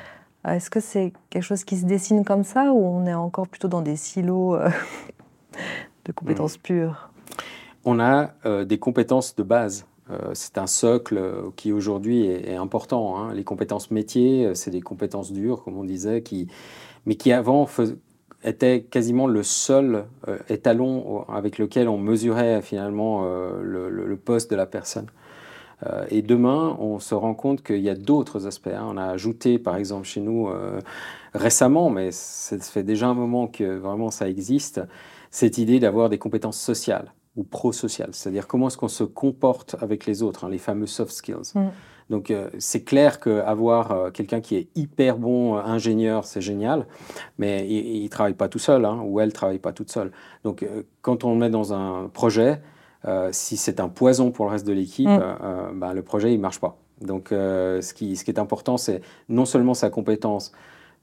Est-ce 0.48 0.70
que 0.70 0.80
c'est 0.80 1.12
quelque 1.30 1.44
chose 1.44 1.64
qui 1.64 1.78
se 1.78 1.86
dessine 1.86 2.24
comme 2.24 2.44
ça 2.44 2.72
ou 2.72 2.86
on 2.86 3.06
est 3.06 3.14
encore 3.14 3.48
plutôt 3.48 3.68
dans 3.68 3.82
des 3.82 3.96
silos 3.98 4.56
de 6.08 6.12
compétences 6.14 6.58
mm. 6.58 6.62
pures 6.62 7.10
On 7.86 8.00
a 8.00 8.32
euh, 8.46 8.66
des 8.66 8.80
compétences 8.80 9.36
de 9.36 9.44
base. 9.44 9.86
Euh, 10.10 10.32
c'est 10.34 10.58
un 10.58 10.68
socle 10.68 11.18
euh, 11.18 11.50
qui 11.56 11.72
aujourd'hui 11.74 12.26
est, 12.26 12.56
important. 12.56 13.18
Hein. 13.18 13.34
Les 13.34 13.44
compétences 13.44 13.92
métiers, 13.92 14.56
c'est 14.56 14.72
des 14.72 14.82
compétences 14.82 15.32
dures, 15.32 15.64
comme 15.64 15.78
on 15.78 15.84
disait, 15.84 16.22
qui, 16.22 16.48
mais 17.06 17.16
qui 17.16 17.32
avant 17.32 17.68
étaient 18.44 18.82
quasiment 18.82 19.28
le 19.28 19.44
seul 19.44 20.06
étalon 20.48 21.26
avec 21.28 21.58
lequel 21.58 21.90
on 21.90 21.98
mesurait 21.98 22.62
finalement 22.62 23.26
le, 23.26 24.16
poste 24.24 24.52
de 24.52 24.56
la 24.56 24.68
personne. 24.68 25.08
et 26.10 26.22
demain, 26.22 26.78
on 26.80 27.00
se 27.00 27.16
rend 27.16 27.34
compte 27.34 27.64
qu'il 27.64 27.82
y 27.82 27.90
a 27.90 27.96
d'autres 27.96 28.46
aspects. 28.46 28.68
Hein. 28.68 28.86
On 28.88 28.96
a 28.96 29.06
ajouté, 29.06 29.58
par 29.58 29.76
exemple, 29.76 30.06
chez 30.06 30.22
nous 30.22 30.50
récemment, 31.34 31.90
mais 31.90 32.12
ça 32.12 32.60
fait 32.60 32.84
déjà 32.84 33.08
un 33.08 33.16
moment 33.16 33.48
que 33.48 33.76
vraiment 33.76 34.12
ça 34.12 34.30
existe, 34.30 34.82
cette 35.32 35.58
idée 35.58 35.80
d'avoir 35.80 36.10
des 36.10 36.18
compétences 36.18 36.60
sociales 36.60 37.14
ou 37.36 37.44
pro-sociales, 37.44 38.10
c'est-à-dire 38.14 38.48
comment 38.48 38.68
est-ce 38.68 38.78
qu'on 38.78 38.88
se 38.88 39.04
comporte 39.04 39.76
avec 39.80 40.06
les 40.06 40.24
autres, 40.24 40.44
hein, 40.44 40.50
les 40.50 40.58
fameux 40.58 40.88
soft 40.88 41.12
skills. 41.12 41.54
Mm. 41.54 41.68
Donc 42.10 42.32
euh, 42.32 42.50
c'est 42.58 42.84
clair 42.84 43.20
qu'avoir 43.20 43.92
euh, 43.92 44.12
quelqu'un 44.12 44.40
qui 44.40 44.56
est 44.56 44.70
hyper 44.76 45.18
bon 45.18 45.58
euh, 45.58 45.62
ingénieur, 45.62 46.26
c'est 46.26 46.42
génial, 46.42 46.88
mais 47.38 47.68
il 47.68 48.04
ne 48.04 48.08
travaille 48.08 48.34
pas 48.34 48.48
tout 48.48 48.60
seul, 48.60 48.86
hein, 48.86 49.02
ou 49.06 49.20
elle 49.20 49.28
ne 49.28 49.34
travaille 49.34 49.60
pas 49.60 49.74
toute 49.74 49.92
seule. 49.92 50.12
Donc 50.44 50.66
quand 51.02 51.24
on 51.24 51.34
le 51.34 51.38
met 51.38 51.50
dans 51.50 51.74
un 51.74 52.10
projet, 52.10 52.62
si 53.32 53.56
c'est 53.56 53.80
un 53.80 53.88
poison 53.88 54.32
pour 54.32 54.46
le 54.46 54.52
reste 54.52 54.68
de 54.68 54.74
l'équipe, 54.74 55.08
mm. 55.08 55.80
bah, 55.80 55.94
le 55.94 56.02
projet 56.02 56.32
il 56.34 56.38
ne 56.38 56.42
marche 56.42 56.60
pas. 56.60 56.78
Donc 57.02 57.28
ce, 57.30 57.94
qui, 57.94 58.16
ce 58.16 58.24
qui 58.24 58.32
est 58.32 58.40
important, 58.40 58.78
c'est 58.78 59.02
non 59.30 59.46
seulement 59.46 59.74
sa 59.74 59.90
compétence 59.90 60.52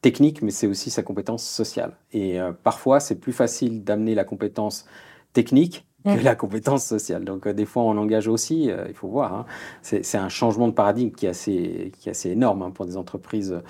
technique, 0.05 0.43
mais 0.43 0.51
c'est 0.51 0.67
aussi 0.67 0.91
sa 0.91 1.03
compétence 1.03 1.43
sociale. 1.43 1.97
Et 2.13 2.39
euh, 2.39 2.53
parfois, 2.53 3.01
c'est 3.01 3.15
plus 3.15 3.33
facile 3.33 3.85
d'amener 3.85 4.15
la 4.15 4.25
compétence 4.25 4.85
technique 5.33 5.87
que 6.05 6.23
la 6.23 6.35
compétence 6.35 6.85
sociale. 6.85 7.25
Donc, 7.25 7.47
euh, 7.47 7.55
des 7.55 7.65
fois, 7.65 7.85
on 7.85 7.97
engage 7.97 8.29
aussi, 8.29 8.71
euh, 8.71 8.85
il 8.87 8.93
faut 8.93 9.09
voir, 9.09 9.33
hein. 9.33 9.47
c'est 9.81 10.19
un 10.19 10.29
changement 10.29 10.69
de 10.69 10.75
paradigme 10.75 11.13
qui 11.13 11.25
est 11.25 11.31
assez, 11.31 11.91
qui 11.99 12.11
est 12.11 12.13
assez 12.13 12.29
énorme 12.29 12.61
hein, 12.61 12.71
pour 12.71 12.85
des 12.85 12.99
entreprises 12.99 13.63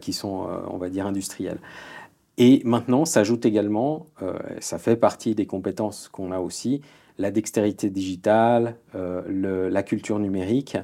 qui 0.00 0.14
sont, 0.14 0.48
on 0.70 0.78
va 0.78 0.88
dire, 0.88 1.06
industrielles. 1.06 1.58
Et 2.38 2.62
maintenant, 2.64 3.04
s'ajoute 3.04 3.44
également, 3.44 4.06
ça 4.60 4.78
fait 4.78 4.96
partie 4.96 5.34
des 5.34 5.44
compétences 5.44 6.08
qu'on 6.08 6.32
a 6.32 6.38
aussi, 6.38 6.80
la 7.18 7.30
dextérité 7.30 7.90
digitale, 7.90 8.76
le, 8.94 9.68
la 9.68 9.82
culture 9.82 10.18
numérique. 10.18 10.78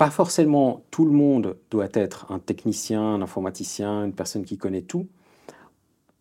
Pas 0.00 0.08
forcément 0.08 0.80
tout 0.90 1.04
le 1.04 1.10
monde 1.10 1.58
doit 1.70 1.90
être 1.92 2.32
un 2.32 2.38
technicien, 2.38 3.02
un 3.02 3.20
informaticien, 3.20 4.06
une 4.06 4.14
personne 4.14 4.46
qui 4.46 4.56
connaît 4.56 4.80
tout. 4.80 5.08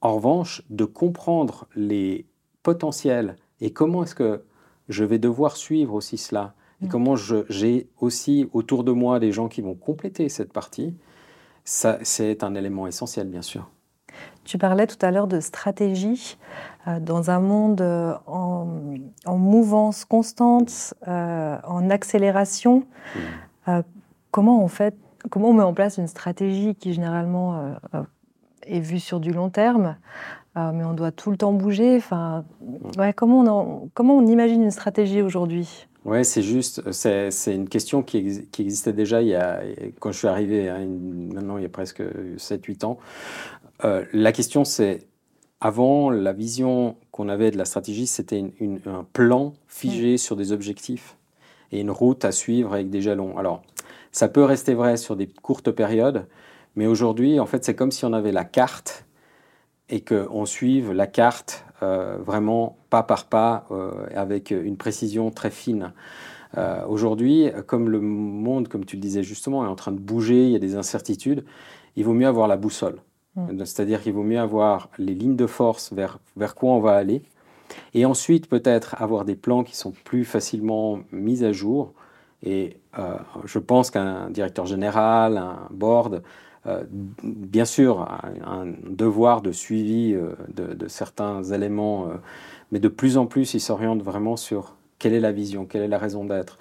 En 0.02 0.16
revanche, 0.16 0.64
de 0.70 0.84
comprendre 0.84 1.66
les 1.78 2.26
potentiels 2.62 3.38
et 3.62 3.72
comment 3.72 4.04
est-ce 4.04 4.16
que 4.16 4.44
je 4.90 5.06
vais 5.06 5.18
devoir 5.18 5.56
suivre 5.56 5.94
aussi 5.94 6.18
cela, 6.18 6.56
et 6.82 6.88
mm. 6.88 6.90
comment 6.90 7.16
j'ai 7.16 7.88
aussi 8.02 8.50
autour 8.52 8.84
de 8.84 8.92
moi 8.92 9.18
des 9.22 9.32
gens 9.32 9.48
qui 9.48 9.62
vont 9.62 9.76
compléter 9.76 10.28
cette 10.28 10.52
partie, 10.52 10.94
ça, 11.64 12.00
c'est 12.04 12.44
un 12.44 12.56
élément 12.56 12.86
essentiel, 12.86 13.30
bien 13.30 13.42
sûr. 13.42 13.72
Tu 14.44 14.58
parlais 14.58 14.88
tout 14.88 14.98
à 15.06 15.10
l'heure 15.10 15.28
de 15.28 15.40
stratégie 15.40 16.38
euh, 16.86 17.00
dans 17.00 17.32
un 17.32 17.40
monde 17.40 17.80
euh, 17.80 18.14
en, 18.28 18.66
mouvance 19.38 20.04
constante, 20.04 20.96
euh, 21.08 21.58
en 21.64 21.90
accélération. 21.90 22.84
Mm. 23.16 23.20
Euh, 23.70 23.82
comment 24.32 24.64
on 24.64 24.68
fait, 24.68 24.96
comment 25.30 25.50
on 25.50 25.54
met 25.54 25.64
en 25.64 25.74
place 25.74 25.98
une 25.98 26.08
stratégie 26.08 26.76
qui 26.76 26.94
généralement 26.94 27.56
euh, 27.56 27.74
euh, 27.96 28.04
est 28.64 28.80
vu 28.80 29.00
sur 29.00 29.20
du 29.20 29.32
long 29.32 29.50
terme, 29.50 29.96
mais 30.56 30.84
on 30.84 30.94
doit 30.94 31.14
tout 31.14 31.32
le 31.32 31.38
temps 31.38 31.54
bouger? 31.54 31.96
Enfin, 31.96 32.44
ouais, 32.98 33.14
comment, 33.14 33.40
on 33.40 33.90
comment 33.94 34.18
on 34.18 34.28
imagine 34.28 34.62
une 34.62 34.72
stratégie 34.72 35.22
aujourd'hui? 35.22 35.88
Oui, 36.04 36.26
c'est 36.26 36.42
juste. 36.42 36.92
C'est, 36.92 37.30
une 37.48 37.70
question 37.70 38.04
qui, 38.04 38.46
qui, 38.52 38.64
existait 38.64 38.92
déjà 38.92 39.22
il 39.22 39.30
y 39.30 39.36
a, 39.36 39.62
quand 40.00 40.12
je 40.12 40.18
suis 40.18 40.28
arrivé, 40.28 40.68
hein, 40.68 40.86
maintenant 40.86 41.58
il 41.58 41.64
y 41.64 41.66
a 41.66 41.70
presque 41.70 42.02
7-8 42.02 42.84
ans. 42.84 42.98
Euh, 43.86 44.06
la 44.14 44.32
question, 44.32 44.66
c'est 44.66 45.08
avant, 45.62 46.10
la 46.10 46.34
vision 46.34 46.96
qu'on 47.12 47.30
avait 47.30 47.52
de 47.52 47.58
la 47.58 47.66
stratégie, 47.66 48.08
c'était 48.08 48.44
un 48.86 49.06
plan 49.14 49.54
figé 49.68 50.18
sur 50.18 50.36
des 50.36 50.52
objectifs 50.52 51.18
et 51.72 51.82
une 51.82 51.92
route 51.92 52.26
à 52.26 52.32
suivre 52.32 52.74
avec 52.74 52.90
des 52.90 53.02
jalons. 53.02 53.38
Alors, 53.38 53.62
ça 54.12 54.28
peut 54.28 54.44
rester 54.44 54.74
vrai 54.74 54.98
sur 54.98 55.16
des 55.16 55.28
courtes 55.28 55.72
périodes, 55.72 56.26
mais 56.76 56.88
aujourd'hui, 56.88 57.40
en 57.40 57.46
fait, 57.46 57.64
c'est 57.64 57.76
comme 57.76 57.92
si 57.92 58.06
on 58.06 58.14
avait 58.14 58.32
la 58.32 58.46
carte 58.46 59.06
et 59.90 60.02
qu'on 60.02 60.46
suive 60.46 60.92
la 60.92 61.08
carte 61.08 61.66
euh, 61.82 62.18
vraiment 62.24 62.78
pas 62.90 63.04
par 63.04 63.26
pas, 63.26 63.66
euh, 63.72 63.92
avec 64.16 64.52
une 64.52 64.78
précision 64.78 65.32
très 65.32 65.50
fine. 65.50 65.94
Euh, 66.58 66.84
aujourd'hui, 66.88 67.50
comme 67.68 67.90
le 67.90 68.02
monde, 68.02 68.68
comme 68.68 68.86
tu 68.86 68.96
le 68.96 69.02
disais 69.02 69.24
justement, 69.24 69.64
est 69.64 69.70
en 69.70 69.76
train 69.76 69.92
de 69.92 70.00
bouger, 70.00 70.46
il 70.46 70.52
y 70.52 70.56
a 70.56 70.60
des 70.60 70.76
incertitudes, 70.76 71.46
il 71.96 72.04
vaut 72.04 72.14
mieux 72.14 72.28
avoir 72.28 72.48
la 72.48 72.58
boussole. 72.58 72.98
Mm. 73.36 73.60
C'est-à-dire 73.60 74.02
qu'il 74.02 74.14
vaut 74.14 74.24
mieux 74.24 74.40
avoir 74.40 74.90
les 74.98 75.14
lignes 75.14 75.36
de 75.36 75.48
force 75.48 75.94
vers, 75.94 76.20
vers 76.36 76.56
quoi 76.56 76.72
on 76.72 76.80
va 76.80 76.94
aller, 76.94 77.22
et 77.94 78.06
ensuite 78.06 78.48
peut-être 78.48 79.02
avoir 79.02 79.26
des 79.26 79.36
plans 79.36 79.64
qui 79.64 79.76
sont 79.76 79.92
plus 80.04 80.26
facilement 80.26 81.00
mis 81.12 81.44
à 81.44 81.52
jour. 81.52 81.94
Et 82.44 82.78
je 83.46 83.60
pense 83.60 83.92
qu'un 83.92 84.30
directeur 84.30 84.66
général, 84.66 85.38
un 85.38 85.68
board, 85.72 86.24
euh, 86.68 86.84
bien 87.24 87.66
sûr, 87.66 88.02
un, 88.46 88.66
devoir 88.86 89.42
de 89.42 89.52
suivi 89.52 90.14
euh, 90.14 90.36
de, 90.50 90.88
certains 90.88 91.42
éléments, 91.44 92.08
euh, 92.08 92.16
mais 92.72 92.80
de 92.80 92.90
plus 92.90 93.18
en 93.18 93.26
plus, 93.26 93.54
il 93.54 93.62
s'oriente 93.62 94.04
vraiment 94.04 94.36
sur 94.36 94.76
quelle 94.98 95.14
est 95.14 95.20
la 95.22 95.32
vision, 95.32 95.66
quelle 95.66 95.84
est 95.84 95.88
la 95.88 95.98
raison 95.98 96.26
d'être. 96.26 96.58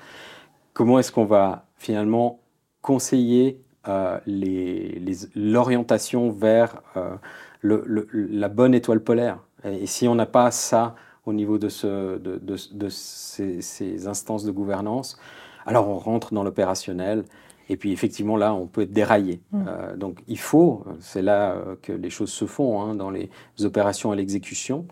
Comment 0.72 0.98
est-ce 1.00 1.10
qu'on 1.10 1.24
va 1.24 1.66
finalement 1.76 2.40
conseiller 2.82 3.60
l'orientation 5.34 6.30
vers 6.30 6.82
la 7.62 8.48
bonne 8.48 8.74
étoile 8.74 9.00
polaire? 9.00 9.40
Et, 9.64 9.86
si 9.86 10.08
on 10.08 10.14
n'a 10.14 10.26
pas 10.26 10.50
ça 10.50 10.94
au 11.26 11.32
niveau 11.32 11.58
de, 11.58 11.68
ce, 11.68 12.18
de, 12.18 12.88
ces, 12.88 13.60
ces, 13.60 14.06
instances 14.06 14.44
de 14.44 14.50
gouvernance, 14.50 15.18
alors 15.66 15.88
on 15.88 15.98
rentre 15.98 16.32
dans 16.32 16.42
l'opérationnel 16.42 17.24
et 17.68 17.76
puis 17.76 17.92
effectivement, 17.92 18.36
là, 18.36 18.54
on 18.54 18.66
peut 18.66 18.82
être 18.82 18.92
déraillé. 18.92 19.40
Mm. 19.52 19.64
Euh, 19.68 19.96
donc 19.96 20.22
il 20.26 20.38
faut, 20.38 20.84
c'est 21.00 21.22
là 21.22 21.52
euh, 21.52 21.76
que 21.82 21.92
les 21.92 22.10
choses 22.10 22.30
se 22.30 22.46
font, 22.46 22.80
hein, 22.80 22.94
dans 22.94 23.10
les 23.10 23.30
opérations 23.62 24.12
et 24.12 24.16
l'exécution, 24.16 24.86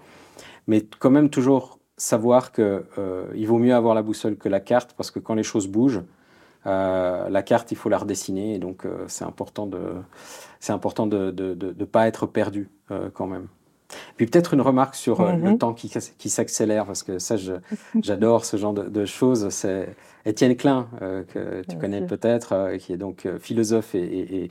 mais 0.67 0.87
quand 0.99 1.11
même 1.11 1.31
toujours 1.31 1.79
savoir 1.97 2.53
qu'il 2.53 2.83
euh, 2.99 3.47
vaut 3.47 3.59
mieux 3.59 3.75
avoir 3.75 3.95
la 3.95 4.03
boussole 4.03 4.37
que 4.37 4.49
la 4.49 4.61
carte, 4.61 4.93
parce 4.97 5.11
que 5.11 5.19
quand 5.19 5.35
les 5.35 5.43
choses 5.43 5.67
bougent, 5.67 6.03
la 6.65 7.43
carte, 7.45 7.71
il 7.71 7.77
faut 7.77 7.89
la 7.89 7.99
redessiner, 7.99 8.57
et 8.57 8.59
donc 8.59 8.89
c'est 9.07 9.25
important 9.25 9.69
de 9.69 9.79
c'est 10.59 10.73
important 10.73 11.07
de 11.07 11.31
ne 11.31 11.85
pas 11.85 12.09
être 12.09 12.27
perdu 12.27 12.69
quand 13.15 13.29
même. 13.29 13.47
Puis 14.17 14.27
peut-être 14.27 14.55
une 14.55 14.61
remarque 14.61 14.95
sur 14.95 15.21
euh, 15.21 15.33
le 15.33 15.51
mhm. 15.51 15.59
temps 15.59 15.75
qui, 15.75 15.93
qui 16.19 16.31
s'accélère, 16.31 16.87
parce 16.87 17.03
que 17.03 17.19
ça, 17.19 17.37
j'adore 18.03 18.45
ce 18.45 18.57
genre 18.57 18.73
de, 18.73 19.05
choses. 19.05 19.49
C'est 19.51 19.95
Étienne 20.25 20.57
Klein, 20.57 20.89
euh, 21.03 21.23
que 21.23 21.63
tu 21.69 21.77
connais 21.77 22.03
peut-être, 22.03 22.53
euh, 22.53 22.77
qui 22.79 22.93
est 22.93 22.97
donc 22.97 23.29
philosophe 23.39 23.95
et, 23.95 24.51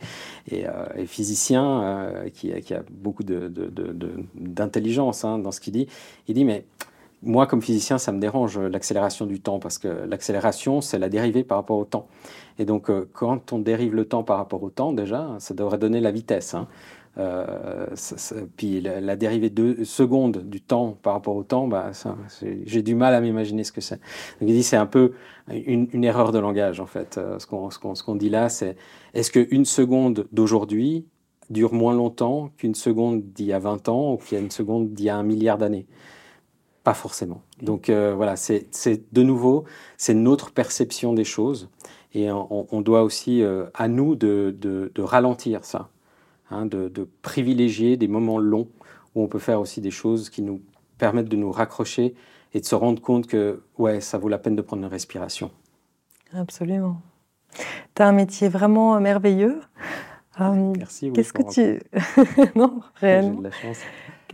et, 0.52 0.66
et, 0.96 1.06
physicien, 1.06 2.08
qui, 2.34 2.54
qui, 2.62 2.74
a 2.74 2.84
beaucoup 2.90 3.24
d'intelligence 3.24 5.24
de, 5.24 5.28
hein, 5.28 5.40
dans 5.40 5.52
ce 5.52 5.60
qu'il 5.60 5.74
dit. 5.74 5.88
Il 6.28 6.36
dit, 6.36 6.46
mais 6.46 6.66
moi, 7.24 7.48
comme 7.48 7.62
physicien, 7.62 7.98
ça 7.98 8.12
me 8.12 8.20
dérange 8.20 8.60
l'accélération 8.60 9.26
du 9.26 9.42
temps, 9.42 9.60
parce 9.60 9.78
que 9.78 9.88
l'accélération, 9.88 10.82
c'est 10.82 11.00
la 11.00 11.10
dérivée 11.10 11.44
par 11.44 11.58
rapport 11.58 11.78
au 11.78 11.86
temps. 11.86 12.08
Et 12.60 12.66
donc, 12.66 12.90
quand 13.14 13.52
on 13.52 13.60
dérive 13.60 13.96
le 13.96 14.06
temps 14.06 14.24
par 14.24 14.38
rapport 14.38 14.64
au 14.64 14.70
temps, 14.70 14.94
déjà, 14.94 15.36
ça 15.40 15.54
devrait 15.54 15.78
donner 15.78 16.00
la 16.00 16.12
vitesse. 16.12 16.54
Hein. 16.54 16.68
Euh, 17.18 17.88
puis 18.57 18.82
la, 18.82 19.16
dérivée 19.16 19.49
de 19.49 19.84
seconde 19.84 20.49
du 20.49 20.61
temps 20.61 20.97
par 21.01 21.13
rapport 21.13 21.36
au 21.36 21.43
temps, 21.43 21.68
bah, 21.68 21.91
j'ai 22.66 22.82
du 22.82 22.95
mal 22.95 23.13
à 23.13 23.22
m'imaginer 23.22 23.63
ce 23.63 23.72
que 23.72 23.82
c'est. 23.82 23.95
Donc 24.41 24.49
il 24.49 24.53
dit 24.53 24.63
c'est 24.63 24.76
un 24.76 24.86
peu 24.86 25.13
une, 25.49 26.03
erreur 26.03 26.32
de 26.32 26.39
langage 26.39 26.80
en 26.80 26.86
fait. 26.86 27.18
Euh, 27.18 27.39
ce 27.39 28.03
qu'on 28.03 28.16
dit 28.16 28.30
là, 28.30 28.49
c'est 28.49 28.76
est-ce 29.13 29.32
qu'une 29.32 29.66
seconde 29.66 30.28
d'aujourd'hui 30.32 31.05
dure 31.49 31.74
moins 31.74 31.93
longtemps 31.93 32.49
qu'une 32.57 32.76
seconde 32.76 33.22
d'il 33.34 33.45
y 33.45 33.53
a 33.53 33.59
20 33.59 33.88
ans 33.88 34.13
ou 34.13 34.18
qu'une 34.18 34.51
seconde 34.51 34.93
d'il 34.93 35.05
y 35.05 35.09
a 35.09 35.16
un 35.16 35.24
milliard 35.24 35.57
d'années? 35.57 35.88
Pas 36.84 36.93
forcément. 36.93 37.41
Donc 37.61 37.89
euh, 37.89 38.13
voilà, 38.16 38.36
c'est 38.36 38.68
de 39.13 39.24
nouveau, 39.24 39.63
c'est 39.97 40.13
notre 40.13 40.51
perception 40.51 41.13
des 41.13 41.24
choses. 41.24 41.70
Et 42.13 42.32
on, 42.32 42.80
doit 42.80 43.03
aussi, 43.03 43.43
à 43.74 43.88
nous, 43.89 44.16
de 44.16 45.01
ralentir 45.01 45.66
ça. 45.66 45.89
Hein, 46.52 46.68
de, 46.68 47.10
privilégier 47.24 47.98
des 47.98 48.08
moments 48.08 48.38
longs 48.38 48.70
où 49.16 49.24
on 49.24 49.28
peut 49.28 49.39
faire 49.39 49.60
aussi 49.60 49.82
des 49.82 49.89
choses 49.89 50.30
qui 50.30 50.43
nous 50.43 50.62
permettent 51.00 51.28
de 51.28 51.36
nous 51.36 51.52
raccrocher 51.52 52.14
et 52.54 52.60
de 52.60 52.66
se 52.66 52.76
rendre 52.76 53.02
compte 53.02 53.26
que 53.26 53.64
ouais, 53.80 54.00
ça 54.00 54.20
vaut 54.20 54.30
la 54.30 54.38
peine 54.38 54.56
de 54.56 54.62
prendre 54.62 54.84
une 54.84 54.89
respiration. 54.89 55.50
Absolument. 56.34 57.02
Tu 57.96 58.02
as 58.02 58.08
un 58.08 58.12
métier 58.12 58.48
vraiment 58.48 59.00
merveilleux. 59.00 59.60
Euh, 60.39 60.74
Merci. 60.78 61.12
Qu'est-ce 61.14 61.34
que 61.34 61.50
tu. 61.52 61.82
non, 62.56 62.82
réellement. 62.96 63.32
J'ai 63.32 63.38
de 63.38 63.43
la 63.43 63.52
chance. 63.52 63.80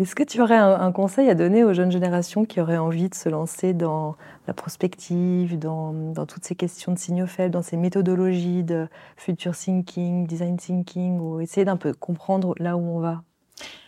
Est-ce 0.02 0.16
que 0.16 0.24
tu 0.24 0.42
aurais 0.42 0.58
un, 0.58 0.92
conseil 0.92 1.30
à 1.30 1.36
donner 1.36 1.64
aux 1.64 1.74
jeunes 1.74 1.92
générations 1.92 2.44
qui 2.44 2.60
auraient 2.60 2.80
envie 2.80 3.08
de 3.08 3.14
se 3.14 3.30
lancer 3.30 3.74
dans 3.74 4.16
la 4.48 4.54
prospective, 4.56 5.60
dans, 5.60 5.94
toutes 6.26 6.44
ces 6.44 6.56
questions 6.56 6.92
de 6.92 6.98
signaux 6.98 7.28
faibles, 7.28 7.52
dans 7.52 7.62
ces 7.62 7.78
méthodologies 7.78 8.64
de 8.64 8.88
future 9.16 9.56
thinking, 9.56 10.26
design 10.26 10.58
thinking, 10.58 11.20
ou 11.20 11.40
essayer 11.40 11.66
d'un 11.66 11.78
peu 11.78 11.94
comprendre 11.94 12.56
là 12.58 12.78
où 12.78 12.82
on 12.82 13.00
va? 13.00 13.22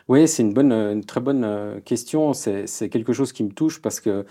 Oui, 0.07 0.27
c'est 0.27 0.43
une, 0.43 0.55
une 0.55 1.03
très 1.03 1.19
bonne 1.19 1.43
euh, 1.43 1.79
question. 1.79 2.33
C'est 2.33 2.89
quelque 2.89 3.11
chose 3.11 3.33
qui 3.33 3.43
me 3.43 3.51
touche 3.51 3.81
parce 3.81 3.99
que 3.99 4.23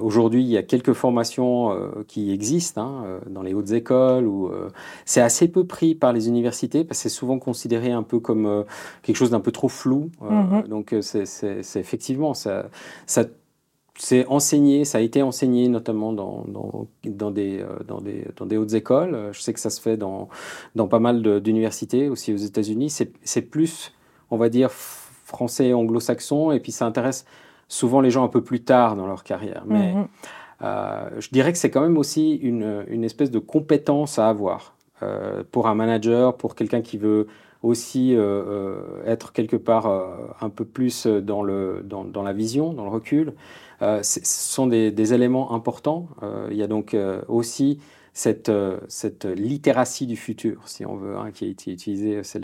aujourd'hui, 0.00 0.42
il 0.42 0.48
y 0.48 0.56
a 0.56 0.62
quelques 0.62 0.92
formations 0.92 1.72
euh, 1.72 2.04
qui 2.06 2.32
existent 2.32 2.80
hein, 2.80 3.04
euh, 3.04 3.18
dans 3.28 3.42
les 3.42 3.54
hautes 3.54 3.72
écoles. 3.72 4.26
Où, 4.26 4.50
c'est 5.04 5.20
assez 5.20 5.48
peu 5.48 5.64
pris 5.64 5.94
par 5.94 6.12
les 6.12 6.28
universités 6.28 6.84
parce 6.84 6.98
que 6.98 7.02
c'est 7.08 7.14
souvent 7.14 7.38
considéré 7.38 7.92
un 7.92 8.02
peu 8.02 8.20
comme 8.20 8.64
quelque 9.02 9.16
chose 9.16 9.30
d'un 9.30 9.40
peu 9.40 9.52
trop 9.52 9.68
flou. 9.68 10.10
Mhm. 10.20 10.68
Donc 10.68 10.94
c'est 11.00 11.58
effectivement 11.76 12.34
ça, 12.34 12.66
ça 13.06 13.24
c'est 13.96 14.26
enseigné, 14.26 14.84
ça 14.84 14.98
a 14.98 15.00
été 15.00 15.22
enseigné 15.22 15.68
notamment 15.68 16.12
dans, 16.12 16.44
dans, 16.48 16.88
dans, 17.04 17.30
des, 17.30 17.64
dans, 17.86 18.00
des, 18.00 18.26
dans 18.36 18.46
des 18.46 18.56
hautes 18.56 18.74
écoles. 18.74 19.30
Je 19.32 19.40
sais 19.40 19.52
que 19.52 19.60
ça 19.60 19.70
se 19.70 19.80
fait 19.80 19.96
dans, 19.96 20.28
dans 20.74 20.88
pas 20.88 20.98
mal 20.98 21.40
d'universités, 21.40 22.08
aussi 22.08 22.32
aux 22.32 22.38
États-Unis. 22.38 22.90
C'est 22.90 23.42
plus, 23.42 23.92
on 24.30 24.36
va 24.36 24.48
dire, 24.48 24.70
français 24.70 25.72
anglo-saxon, 25.72 26.52
et 26.52 26.60
puis 26.60 26.72
ça 26.72 26.86
intéresse 26.86 27.24
souvent 27.74 28.00
les 28.00 28.10
gens 28.10 28.24
un 28.24 28.28
peu 28.28 28.42
plus 28.42 28.62
tard 28.62 28.94
dans 28.94 29.06
leur 29.06 29.24
carrière. 29.24 29.64
Mais 29.66 29.92
mhm. 29.92 30.06
euh, 30.62 31.10
je 31.18 31.28
dirais 31.30 31.52
que 31.52 31.58
c'est 31.58 31.70
quand 31.70 31.80
même 31.80 31.98
aussi 31.98 32.36
une, 32.36 32.84
une, 32.88 33.02
espèce 33.02 33.30
de 33.32 33.40
compétence 33.40 34.18
à 34.18 34.28
avoir 34.28 34.76
euh, 35.02 35.42
pour 35.50 35.66
un 35.66 35.74
manager, 35.74 36.36
pour 36.36 36.54
quelqu'un 36.54 36.82
qui 36.82 36.98
veut 36.98 37.26
aussi 37.62 38.14
euh, 38.14 38.76
être 39.06 39.32
quelque 39.32 39.56
part 39.56 39.86
un 40.40 40.50
peu 40.50 40.64
plus 40.64 41.06
dans, 41.06 41.42
le, 41.42 41.82
dans, 41.84 42.04
dans, 42.04 42.22
la 42.22 42.32
vision, 42.32 42.74
dans 42.74 42.84
le 42.84 42.90
recul. 42.90 43.32
ce 43.80 44.20
sont 44.22 44.66
des, 44.66 44.92
des 44.92 45.14
éléments 45.14 45.52
importants. 45.52 46.08
il 46.50 46.56
y 46.56 46.62
a 46.62 46.66
donc 46.66 46.94
aussi 47.26 47.80
cette, 48.12 48.52
cette 48.88 49.24
littératie 49.24 50.06
du 50.06 50.16
futur, 50.16 50.68
si 50.68 50.84
on 50.84 50.96
veut, 50.96 51.16
hein, 51.16 51.30
qui 51.32 51.46
a 51.46 51.48
été 51.48 51.72
utilisé. 51.72 52.22
C'est 52.22 52.42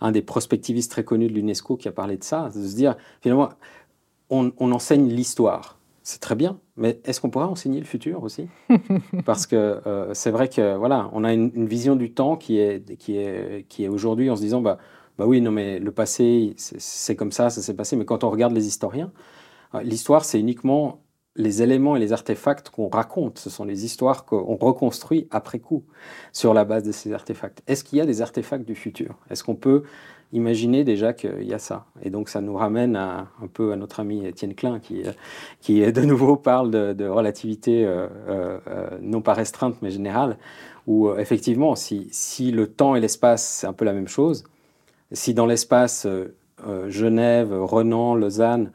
un 0.00 0.10
des 0.10 0.22
prospectivistes 0.22 0.90
très 0.90 1.04
connus 1.04 1.28
de 1.28 1.34
l'UNESCO 1.34 1.76
qui 1.76 1.86
a 1.86 1.92
parlé 1.92 2.16
de 2.16 2.24
ça, 2.24 2.48
de 2.48 2.66
se 2.66 2.74
dire 2.74 2.96
finalement 3.22 3.50
on, 4.30 4.52
enseigne 4.72 5.08
l'histoire. 5.08 5.78
C'est 6.02 6.20
très 6.20 6.34
bien, 6.34 6.58
mais 6.76 7.00
est-ce 7.04 7.20
qu'on 7.20 7.28
pourrait 7.28 7.44
enseigner 7.44 7.80
le 7.80 7.86
futur 7.86 8.22
aussi? 8.22 8.48
Parce 9.26 9.46
que 9.46 9.80
euh, 9.86 10.14
c'est 10.14 10.30
vrai 10.30 10.48
que 10.48 10.76
voilà, 10.76 11.10
on 11.12 11.22
a 11.24 11.32
une, 11.32 11.66
vision 11.66 11.96
du 11.96 12.12
temps 12.12 12.36
qui 12.36 12.58
est, 12.58 12.96
qui 12.96 13.18
est, 13.18 13.66
qui 13.68 13.84
est 13.84 13.88
aujourd'hui 13.88 14.30
en 14.30 14.36
se 14.36 14.40
disant 14.40 14.62
bah, 14.62 14.78
bah 15.18 15.26
oui, 15.26 15.40
non, 15.40 15.50
mais 15.50 15.80
le 15.80 15.90
passé, 15.90 16.54
c'est 16.56 17.16
comme 17.16 17.32
ça, 17.32 17.50
ça 17.50 17.60
s'est 17.60 17.74
passé. 17.74 17.96
Mais 17.96 18.04
quand 18.04 18.24
on 18.24 18.30
regarde 18.30 18.54
les 18.54 18.68
historiens, 18.68 19.12
euh, 19.74 19.82
l'histoire, 19.82 20.24
c'est 20.24 20.40
uniquement 20.40 21.02
les 21.36 21.62
éléments 21.62 21.96
et 21.96 22.00
les 22.00 22.12
artefacts 22.12 22.70
qu'on 22.70 22.88
raconte. 22.88 23.38
Ce 23.38 23.50
sont 23.50 23.64
les 23.64 23.84
histoires 23.84 24.24
qu'on 24.24 24.56
reconstruit 24.56 25.28
après 25.30 25.60
coup 25.60 25.84
sur 26.32 26.52
la 26.52 26.64
base 26.64 26.82
de 26.82 26.92
ces 26.92 27.12
artefacts. 27.12 27.62
Est-ce 27.66 27.84
qu'il 27.84 27.98
y 27.98 28.00
a 28.00 28.06
des 28.06 28.22
artefacts 28.22 28.66
du 28.66 28.74
futur? 28.74 29.16
Est-ce 29.30 29.44
qu'on 29.44 29.54
peut 29.54 29.84
imaginer 30.32 30.84
déjà 30.84 31.12
qu'il 31.12 31.44
y 31.44 31.54
a 31.54 31.58
ça. 31.58 31.86
Et 32.02 32.10
donc 32.10 32.28
ça 32.28 32.40
nous 32.40 32.54
ramène 32.54 32.96
à, 32.96 33.28
un 33.42 33.46
peu 33.46 33.72
à 33.72 33.76
notre 33.76 34.00
ami 34.00 34.26
Étienne 34.26 34.54
Klein 34.54 34.78
qui, 34.78 35.02
qui 35.60 35.80
de 35.80 36.02
nouveau 36.02 36.36
parle 36.36 36.70
de, 36.70 37.08
relativité 37.08 37.84
euh, 37.84 38.08
euh, 38.28 38.58
euh, 38.68 38.98
non 39.00 39.22
pas 39.22 39.34
restreinte 39.34 39.76
mais 39.80 39.90
générale, 39.90 40.36
où 40.86 41.10
effectivement 41.14 41.74
si, 41.74 42.08
si 42.10 42.50
le 42.50 42.66
temps 42.66 42.94
et 42.94 43.00
l'espace 43.00 43.46
c'est 43.46 43.66
un 43.66 43.72
peu 43.72 43.84
la 43.84 43.92
même 43.92 44.08
chose, 44.08 44.44
Si 45.12 45.32
dans 45.32 45.46
l'espace, 45.46 46.06
Genève, 46.88 47.52
Renan, 47.52 48.14
Lausanne 48.14 48.72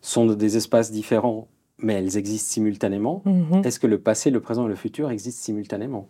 sont 0.00 0.26
des 0.26 0.56
espaces 0.56 0.90
différents, 0.90 1.46
mais 1.78 1.94
elles 1.94 2.16
existent 2.16 2.50
simultanément, 2.50 3.22
mhm. 3.24 3.62
est-ce 3.64 3.78
que 3.78 3.86
le 3.86 3.98
passé, 3.98 4.30
le 4.30 4.40
présent 4.40 4.66
et 4.66 4.68
le 4.68 4.74
futur 4.74 5.10
existent 5.10 5.44
simultanément? 5.44 6.08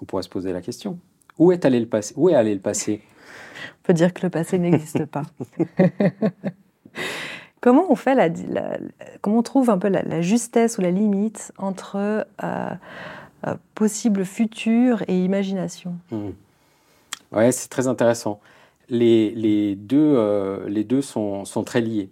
On 0.00 0.04
pourrait 0.04 0.24
se 0.24 0.28
poser 0.28 0.52
la 0.52 0.60
question. 0.60 0.98
Où 1.38 1.52
est 1.52 1.64
allé 1.64 1.78
le 1.78 1.86
passé? 1.86 2.14
Où 2.16 2.28
est 2.30 2.34
allé 2.34 2.54
le 2.54 2.60
passé? 2.60 3.02
On 3.80 3.82
peut 3.84 3.92
dire 3.92 4.12
que 4.12 4.22
le 4.22 4.30
passé 4.30 4.58
n'existe 4.58 5.04
pas. 5.06 5.22
comment 7.62 7.90
on 7.90 7.96
fait 7.96 8.14
la, 8.14 8.28
comment 9.22 9.38
on 9.38 9.42
trouve 9.42 9.70
un 9.70 9.78
peu 9.78 9.88
la, 9.88 10.20
justesse 10.20 10.76
ou 10.76 10.82
la 10.82 10.90
limite 10.90 11.52
entre 11.56 11.96
euh, 11.96 12.74
euh, 13.46 13.54
possible 13.74 14.26
futur 14.26 15.02
et 15.08 15.18
imagination? 15.18 15.94
Hmm. 16.10 16.30
Ouais, 17.30 17.50
c'est 17.52 17.68
très 17.68 17.86
intéressant. 17.86 18.40
Les, 18.90 19.30
les 19.30 19.74
deux, 19.76 20.14
euh, 20.16 20.68
les 20.68 20.84
deux 20.84 21.00
sont, 21.00 21.46
sont, 21.46 21.64
très 21.64 21.80
liés. 21.80 22.10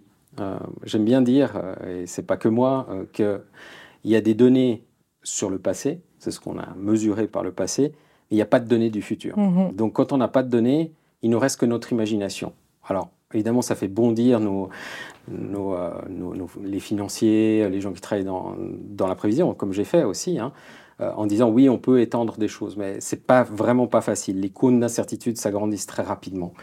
J'aime 0.85 1.05
bien 1.05 1.21
dire, 1.21 1.61
et 1.87 2.07
c'est 2.07 2.25
pas 2.25 2.37
que 2.37 2.47
moi, 2.47 2.87
qu'il 3.13 3.41
y 4.05 4.15
a 4.15 4.21
des 4.21 4.33
données 4.33 4.83
sur 5.21 5.51
le 5.51 5.59
passé, 5.59 6.01
c'est 6.17 6.31
ce 6.31 6.39
qu'on 6.39 6.57
a 6.57 6.73
mesuré 6.75 7.27
par 7.27 7.43
le 7.43 7.51
passé, 7.51 7.91
mais 7.91 8.31
il 8.31 8.35
n'y 8.37 8.41
a 8.41 8.47
pas 8.47 8.59
de 8.59 8.67
données 8.67 8.89
du 8.89 9.03
futur. 9.03 9.37
Mm-hmm. 9.37 9.75
Donc 9.75 9.93
quand 9.93 10.13
on 10.13 10.17
n'a 10.17 10.29
pas 10.29 10.41
de 10.41 10.49
données, 10.49 10.93
il 11.21 11.29
ne 11.29 11.35
reste 11.35 11.59
que 11.59 11.65
notre 11.65 11.91
imagination. 11.91 12.53
Alors, 12.87 13.09
évidemment, 13.33 13.61
ça 13.61 13.75
fait 13.75 13.87
bondir 13.87 14.39
nos, 14.39 14.69
euh, 15.29 15.91
les 16.63 16.79
financiers, 16.79 17.69
les 17.69 17.81
gens 17.81 17.93
qui 17.93 18.01
travaillent 18.01 18.25
dans, 18.25 18.55
dans 18.57 19.07
la 19.07 19.15
prévision, 19.15 19.53
comme 19.53 19.73
j'ai 19.73 19.83
fait 19.83 20.03
aussi, 20.03 20.39
hein, 20.39 20.51
euh, 20.99 21.11
en 21.15 21.25
disant 21.25 21.49
oui, 21.49 21.69
on 21.69 21.77
peut 21.77 22.01
étendre 22.01 22.37
des 22.37 22.47
choses, 22.47 22.77
mais 22.77 22.99
c'est 22.99 23.25
pas 23.25 23.43
vraiment 23.43 23.87
pas 23.87 24.01
facile. 24.01 24.39
Les 24.39 24.49
cônes 24.49 24.79
d'incertitude 24.79 25.37
s'agrandissent 25.37 25.85
très 25.85 26.03
rapidement. 26.03 26.53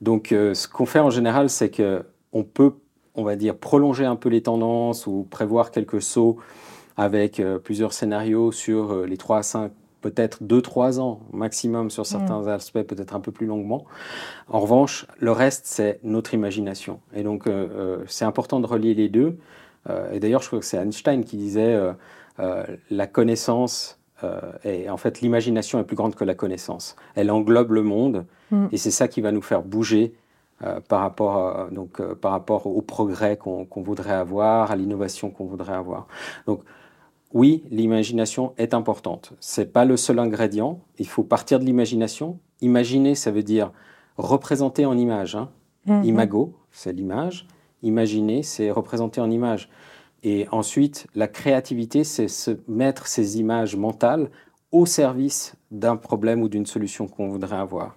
Donc, 0.00 0.32
euh, 0.32 0.54
ce 0.54 0.68
qu'on 0.68 0.86
fait 0.86 1.00
en 1.00 1.10
général, 1.10 1.48
c'est 1.48 1.70
que 1.70 2.04
on 2.32 2.44
peut, 2.44 2.74
on 3.14 3.22
va 3.22 3.36
dire, 3.36 3.56
prolonger 3.56 4.04
un 4.04 4.16
peu 4.16 4.28
les 4.28 4.42
tendances 4.42 5.06
ou 5.06 5.26
prévoir 5.30 5.70
quelques 5.70 6.02
sauts 6.02 6.36
avec 6.96 7.42
plusieurs 7.64 7.92
scénarios 7.92 8.52
sur 8.52 9.04
les 9.04 9.16
3 9.16 9.38
à 9.38 9.42
5 9.42 9.72
peut-être 10.04 10.42
2-3 10.42 11.00
ans 11.00 11.20
maximum 11.32 11.88
sur 11.88 12.04
certains 12.04 12.42
mm. 12.42 12.48
aspects, 12.48 12.82
peut-être 12.82 13.16
un 13.16 13.20
peu 13.20 13.32
plus 13.32 13.46
longuement. 13.46 13.86
En 14.48 14.60
revanche, 14.60 15.06
le 15.18 15.32
reste, 15.32 15.62
c'est 15.64 15.98
notre 16.02 16.34
imagination. 16.34 17.00
Et 17.14 17.22
donc, 17.22 17.46
euh, 17.46 17.68
euh, 17.74 18.04
c'est 18.06 18.26
important 18.26 18.60
de 18.60 18.66
relier 18.66 18.92
les 18.92 19.08
deux. 19.08 19.38
Euh, 19.88 20.12
et 20.12 20.20
d'ailleurs, 20.20 20.42
je 20.42 20.48
crois 20.48 20.58
que 20.58 20.66
c'est 20.66 20.76
Einstein 20.76 21.24
qui 21.24 21.38
disait 21.38 21.80
la 22.90 23.06
connaissance, 23.06 23.98
et 24.64 24.90
en 24.90 24.96
fait, 24.98 25.22
l'imagination 25.22 25.78
est 25.80 25.84
plus 25.84 25.96
grande 25.96 26.14
que 26.14 26.24
la 26.24 26.34
connaissance. 26.34 26.96
Elle 27.14 27.30
englobe 27.30 27.72
le 27.72 27.82
monde, 27.82 28.26
mm. 28.50 28.66
et 28.72 28.76
c'est 28.76 28.90
ça 28.90 29.08
qui 29.08 29.22
va 29.22 29.32
nous 29.32 29.42
faire 29.42 29.62
bouger 29.62 30.12
par, 30.88 31.00
rapport, 31.00 31.70
donc, 31.70 32.02
par 32.16 32.32
rapport 32.32 32.66
au 32.66 32.82
progrès 32.82 33.38
qu'on 33.38 33.82
voudrait 33.82 34.12
avoir, 34.12 34.70
à 34.70 34.76
l'innovation 34.76 35.30
qu'on 35.30 35.46
voudrait 35.46 35.74
avoir. 35.74 36.08
Donc, 36.46 36.60
oui, 37.34 37.64
l'imagination 37.70 38.54
est 38.58 38.74
importante. 38.74 39.32
Ce 39.40 39.60
n'est 39.60 39.66
pas 39.66 39.84
le 39.84 39.96
seul 39.96 40.20
ingrédient. 40.20 40.80
Il 40.98 41.08
faut 41.08 41.24
partir 41.24 41.58
de 41.58 41.64
l'imagination. 41.64 42.38
Imaginer, 42.60 43.16
ça 43.16 43.32
veut 43.32 43.42
dire 43.42 43.72
représenter 44.16 44.86
en 44.86 44.96
image. 44.96 45.34
Hein. 45.34 45.50
Mhm. 45.86 46.04
Imago, 46.04 46.54
c'est 46.70 46.92
l'image. 46.92 47.48
Imaginer, 47.82 48.44
c'est 48.44 48.70
représenter 48.70 49.20
en 49.20 49.32
image. 49.32 49.68
Et 50.22 50.46
ensuite, 50.52 51.08
la 51.16 51.26
créativité, 51.26 52.04
c'est 52.04 52.28
se 52.28 52.52
mettre 52.68 53.08
ces 53.08 53.40
images 53.40 53.76
mentales 53.76 54.30
au 54.70 54.86
service 54.86 55.56
d'un 55.72 55.96
problème 55.96 56.40
ou 56.40 56.48
d'une 56.48 56.66
solution 56.66 57.08
qu'on 57.08 57.28
voudrait 57.28 57.56
avoir. 57.56 57.96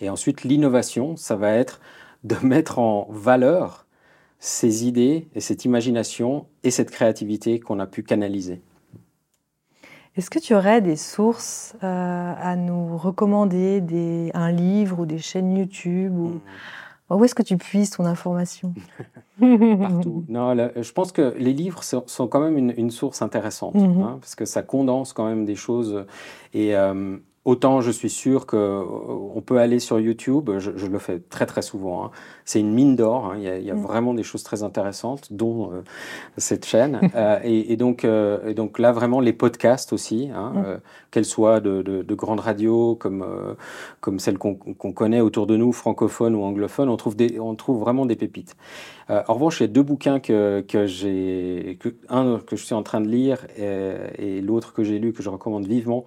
Et 0.00 0.08
ensuite, 0.08 0.44
l'innovation, 0.44 1.14
ça 1.14 1.36
va 1.36 1.52
être 1.52 1.80
de 2.24 2.36
mettre 2.42 2.78
en 2.78 3.06
valeur 3.10 3.86
ces 4.38 4.86
idées 4.86 5.28
et 5.34 5.40
cette 5.40 5.66
imagination 5.66 6.46
et 6.64 6.70
cette 6.70 6.90
créativité 6.90 7.60
qu'on 7.60 7.80
a 7.80 7.86
pu 7.86 8.02
canaliser. 8.02 8.62
Est-ce 10.18 10.30
que 10.30 10.40
tu 10.40 10.52
aurais 10.54 10.80
des 10.80 10.96
sources 10.96 11.76
euh, 11.84 12.34
à 12.36 12.56
nous 12.56 12.96
recommander, 12.96 13.80
des, 13.80 14.32
un 14.34 14.50
livre 14.50 15.00
ou 15.00 15.06
des 15.06 15.18
chaînes 15.18 15.56
YouTube 15.56 16.12
ou... 16.18 16.26
Hmm. 16.26 16.40
Où 17.10 17.24
est-ce 17.24 17.34
que 17.34 17.42
tu 17.42 17.56
puisses 17.56 17.92
ton 17.92 18.04
information? 18.04 18.74
Partout. 19.40 20.24
Non, 20.28 20.54
je 20.54 20.92
pense 20.92 21.10
que 21.10 21.34
les 21.38 21.54
livres 21.54 21.82
sont, 21.82 22.28
quand 22.28 22.40
même 22.40 22.58
une, 22.58 22.90
source 22.90 23.22
intéressante, 23.22 23.76
mhm. 23.76 24.02
hein, 24.02 24.18
parce 24.20 24.34
que 24.34 24.44
ça 24.44 24.62
condense 24.62 25.14
quand 25.14 25.26
même 25.26 25.46
des 25.46 25.54
choses. 25.54 26.04
Et, 26.52 26.76
euh, 26.76 27.16
Autant 27.48 27.80
je 27.80 27.90
suis 27.90 28.10
sûr 28.10 28.44
qu'on 28.44 28.58
euh, 28.58 29.40
peut 29.40 29.56
aller 29.56 29.78
sur 29.78 29.98
YouTube, 29.98 30.50
je, 30.58 30.86
le 30.86 30.98
fais 30.98 31.18
très 31.18 31.46
très 31.46 31.62
souvent. 31.62 32.04
Hein. 32.04 32.10
C'est 32.44 32.60
une 32.60 32.74
mine 32.74 32.94
d'or, 32.94 33.24
hein. 33.24 33.36
il 33.38 33.64
y 33.64 33.70
a, 33.70 33.74
mm. 33.74 33.80
vraiment 33.80 34.12
des 34.12 34.22
choses 34.22 34.42
très 34.42 34.62
intéressantes, 34.62 35.32
dont 35.32 35.72
euh, 35.72 35.80
cette 36.36 36.66
chaîne. 36.66 37.00
Euh, 37.14 37.40
et, 37.42 37.76
donc, 37.76 38.06
donc 38.54 38.78
là, 38.78 38.92
vraiment, 38.92 39.20
les 39.20 39.32
podcasts 39.32 39.92
aussi, 39.92 40.28
hein, 40.32 40.52
mm. 40.54 40.80
qu'elles 41.10 41.24
soient 41.24 41.58
de, 41.58 42.14
grandes 42.14 42.40
radios 42.40 42.96
comme, 42.96 43.24
comme 44.00 44.18
celles 44.18 44.36
qu'on 44.36 44.54
connaît 44.92 45.20
autour 45.20 45.46
de 45.46 45.56
nous, 45.56 45.72
francophones 45.72 46.34
ou 46.36 46.42
anglophones, 46.42 46.90
on 46.90 46.96
trouve, 46.96 47.16
des, 47.16 47.40
on 47.40 47.54
trouve 47.54 47.80
vraiment 47.80 48.04
des 48.04 48.14
pépites. 48.14 48.56
en 49.08 49.34
revanche, 49.34 49.60
il 49.60 49.62
y 49.62 49.64
a 49.64 49.68
deux 49.68 49.82
bouquins 49.82 50.20
que, 50.20 50.62
que 50.68 50.86
j'ai, 50.86 51.78
un 52.08 52.40
que 52.46 52.56
je 52.56 52.64
suis 52.64 52.74
en 52.74 52.82
train 52.82 53.00
de 53.00 53.08
lire 53.08 53.46
et 53.56 54.40
l'autre 54.42 54.74
que 54.74 54.84
j'ai 54.84 54.98
lu, 54.98 55.12
que 55.12 55.22
je 55.22 55.30
recommande 55.30 55.66
vivement. 55.66 56.04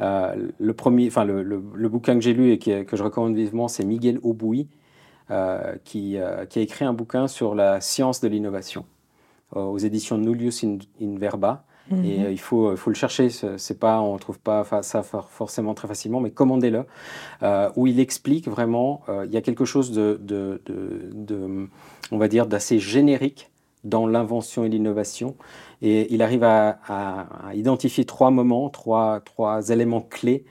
Euh, 0.00 0.34
le, 0.58 0.72
premier, 0.72 1.08
enfin, 1.08 1.24
le, 1.24 1.42
le, 1.42 1.88
bouquin 1.88 2.14
que 2.14 2.20
j'ai 2.20 2.32
lu 2.32 2.52
et 2.52 2.58
que 2.58 2.96
je 2.96 3.02
recommande 3.02 3.34
vivement, 3.34 3.68
c'est 3.68 3.84
Miguel 3.84 4.18
Aubouy, 4.22 4.66
euh, 5.30 5.74
qui, 5.84 6.18
euh, 6.18 6.46
qui, 6.46 6.58
a 6.58 6.62
écrit 6.62 6.84
un 6.84 6.92
bouquin 6.92 7.28
sur 7.28 7.54
la 7.54 7.80
science 7.80 8.20
de 8.20 8.28
l'innovation 8.28 8.84
aux 9.52 9.78
éditions 9.78 10.16
Nullius 10.16 10.64
in, 10.64 10.78
Verba. 11.18 11.64
Mhm. 11.90 12.04
Et 12.04 12.30
il 12.30 12.38
faut, 12.38 12.76
faut 12.76 12.90
le 12.90 12.94
chercher, 12.94 13.30
c'est 13.30 13.80
pas, 13.80 14.00
on 14.00 14.14
ne 14.14 14.18
trouve 14.18 14.38
pas 14.38 14.64
ça 14.82 15.02
forcément 15.02 15.74
très 15.74 15.88
facilement, 15.88 16.20
mais 16.20 16.30
commandez-le, 16.30 16.84
où 17.74 17.88
il 17.88 17.98
explique 17.98 18.46
vraiment, 18.46 19.02
il 19.24 19.32
y 19.32 19.36
a 19.36 19.40
quelque 19.40 19.64
chose 19.64 19.90
de, 19.90 20.20
de, 20.22 20.62
de 20.66 21.68
on 22.12 22.18
va 22.18 22.28
dire, 22.28 22.46
d'assez 22.46 22.78
générique 22.78 23.49
dans 23.84 24.06
l'invention 24.06 24.64
et 24.64 24.68
l'innovation. 24.68 25.36
Et 25.82 26.12
il 26.12 26.22
arrive 26.22 26.44
à, 26.44 26.78
identifier 27.54 28.04
trois 28.04 28.30
moments, 28.30 28.68
trois, 28.70 29.20
trois 29.20 29.70
éléments 29.70 30.02
clés 30.02 30.44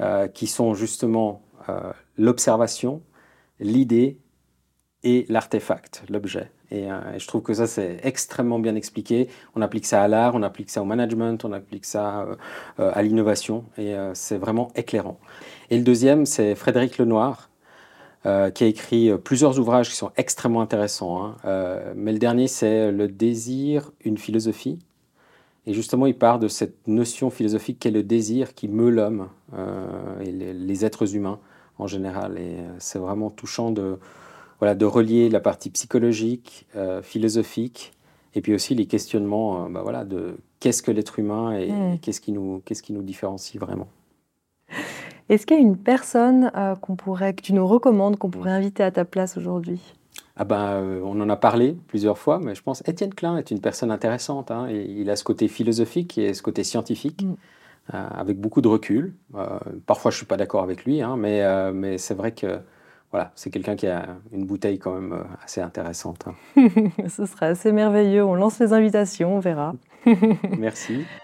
euh, 0.00 0.28
qui 0.28 0.46
sont 0.46 0.74
justement 0.74 1.42
euh, 1.68 1.92
l'observation, 2.16 3.02
l'idée 3.60 4.18
et 5.02 5.26
l'artefact, 5.28 6.04
l'objet. 6.08 6.50
Euh, 6.72 7.14
et, 7.14 7.18
je 7.18 7.26
trouve 7.26 7.42
que 7.42 7.54
ça, 7.54 7.66
c'est 7.66 8.00
extrêmement 8.02 8.58
bien 8.58 8.74
expliqué. 8.74 9.28
On 9.54 9.62
applique 9.62 9.86
ça 9.86 10.02
à 10.02 10.08
l'art, 10.08 10.34
on 10.34 10.42
applique 10.42 10.70
ça 10.70 10.82
au 10.82 10.84
management, 10.84 11.44
on 11.44 11.52
applique 11.52 11.84
ça 11.84 12.26
à 12.78 13.02
l'innovation. 13.02 13.64
Et 13.78 13.94
c'est 14.14 14.38
vraiment 14.38 14.70
éclairant. 14.74 15.18
Et 15.70 15.78
le 15.78 15.84
deuxième, 15.84 16.26
c'est 16.26 16.54
Frédéric 16.54 16.98
Lenoir, 16.98 17.50
euh, 18.26 18.50
qui 18.50 18.64
a 18.64 18.66
écrit 18.66 19.10
euh, 19.10 19.18
plusieurs 19.18 19.58
ouvrages 19.60 19.90
qui 19.90 19.96
sont 19.96 20.10
extrêmement 20.16 20.62
intéressants. 20.62 21.22
Hein. 21.22 21.36
Euh, 21.44 21.92
mais 21.94 22.10
le 22.10 22.18
dernier, 22.18 22.48
c'est 22.48 22.90
Le 22.90 23.06
désir, 23.06 23.92
une 24.02 24.16
philosophie. 24.16 24.78
Et 25.66 25.74
justement, 25.74 26.06
il 26.06 26.16
part 26.16 26.38
de 26.38 26.48
cette 26.48 26.88
notion 26.88 27.28
philosophique 27.28 27.78
qu'est 27.80 27.90
le 27.90 28.02
désir 28.02 28.54
qui 28.54 28.66
meut 28.66 28.88
l'homme 28.90 29.28
et 30.20 30.30
les, 30.30 30.84
êtres 30.84 31.16
humains 31.16 31.38
en 31.78 31.86
général. 31.86 32.38
Et 32.38 32.56
c'est 32.78 32.98
vraiment 32.98 33.30
touchant 33.30 33.70
de, 33.70 33.98
voilà, 34.58 34.74
de 34.74 34.84
relier 34.84 35.30
la 35.30 35.40
partie 35.40 35.70
psychologique, 35.70 36.66
philosophique, 37.02 37.94
et 38.34 38.42
puis 38.42 38.52
aussi 38.52 38.74
les 38.74 38.84
questionnements 38.84 39.70
bah 39.70 39.80
voilà, 39.82 40.04
de 40.04 40.36
qu'est-ce 40.60 40.82
que 40.82 40.90
l'être 40.90 41.18
humain 41.18 41.56
et, 41.58 41.72
mmh. 41.72 41.98
qu'est-ce 42.00 42.20
qui, 42.20 42.32
nous, 42.32 42.60
qu'est-ce 42.66 42.82
qui 42.82 42.92
nous 42.92 43.02
différencie 43.02 43.58
vraiment. 43.58 43.88
Est-ce 45.28 45.46
qu'il 45.46 45.56
y 45.56 45.60
a 45.60 45.62
une 45.62 45.78
personne 45.78 46.50
euh, 46.54 46.74
qu'on 46.74 46.96
pourrait, 46.96 47.32
que 47.34 47.42
tu 47.42 47.54
nous 47.54 47.66
recommandes, 47.66 48.18
qu'on 48.18 48.30
pourrait 48.30 48.50
inviter 48.50 48.82
à 48.82 48.90
ta 48.90 49.04
place 49.04 49.36
aujourd'hui? 49.36 49.94
Ah 50.36 50.44
ben, 50.44 50.74
euh, 50.74 51.00
on 51.02 51.18
en 51.20 51.28
a 51.30 51.36
parlé 51.36 51.76
plusieurs 51.88 52.18
fois, 52.18 52.38
mais 52.42 52.54
je 52.54 52.62
pense 52.62 52.82
Étienne 52.86 53.14
Klein 53.14 53.38
est 53.38 53.50
une 53.50 53.60
personne 53.60 53.90
intéressante. 53.90 54.50
Hein, 54.50 54.66
et 54.68 54.82
il 54.82 55.08
a 55.08 55.16
ce 55.16 55.24
côté 55.24 55.48
philosophique 55.48 56.18
et 56.18 56.34
ce 56.34 56.42
côté 56.42 56.62
scientifique, 56.62 57.22
mm. 57.22 57.34
euh, 57.94 58.08
avec 58.10 58.38
beaucoup 58.38 58.60
de 58.60 58.68
recul. 58.68 59.14
parfois, 59.86 60.10
je 60.10 60.16
ne 60.16 60.18
suis 60.18 60.26
pas 60.26 60.36
d'accord 60.36 60.62
avec 60.62 60.84
lui, 60.84 61.00
hein, 61.00 61.16
mais, 61.16 61.72
mais 61.72 61.96
c'est 61.96 62.14
vrai 62.14 62.32
que 62.32 62.58
voilà, 63.10 63.30
c'est 63.36 63.50
quelqu'un 63.50 63.76
qui 63.76 63.86
a 63.86 64.16
une 64.32 64.44
bouteille 64.44 64.78
quand 64.78 64.92
même 64.92 65.24
assez 65.42 65.60
intéressante. 65.60 66.26
Hein. 66.26 66.68
ce 67.08 67.24
serait 67.26 67.46
assez 67.46 67.72
merveilleux. 67.72 68.24
On 68.24 68.34
lance 68.34 68.58
les 68.58 68.72
invitations, 68.72 69.36
on 69.36 69.40
verra. 69.40 69.74
Merci. 70.58 71.04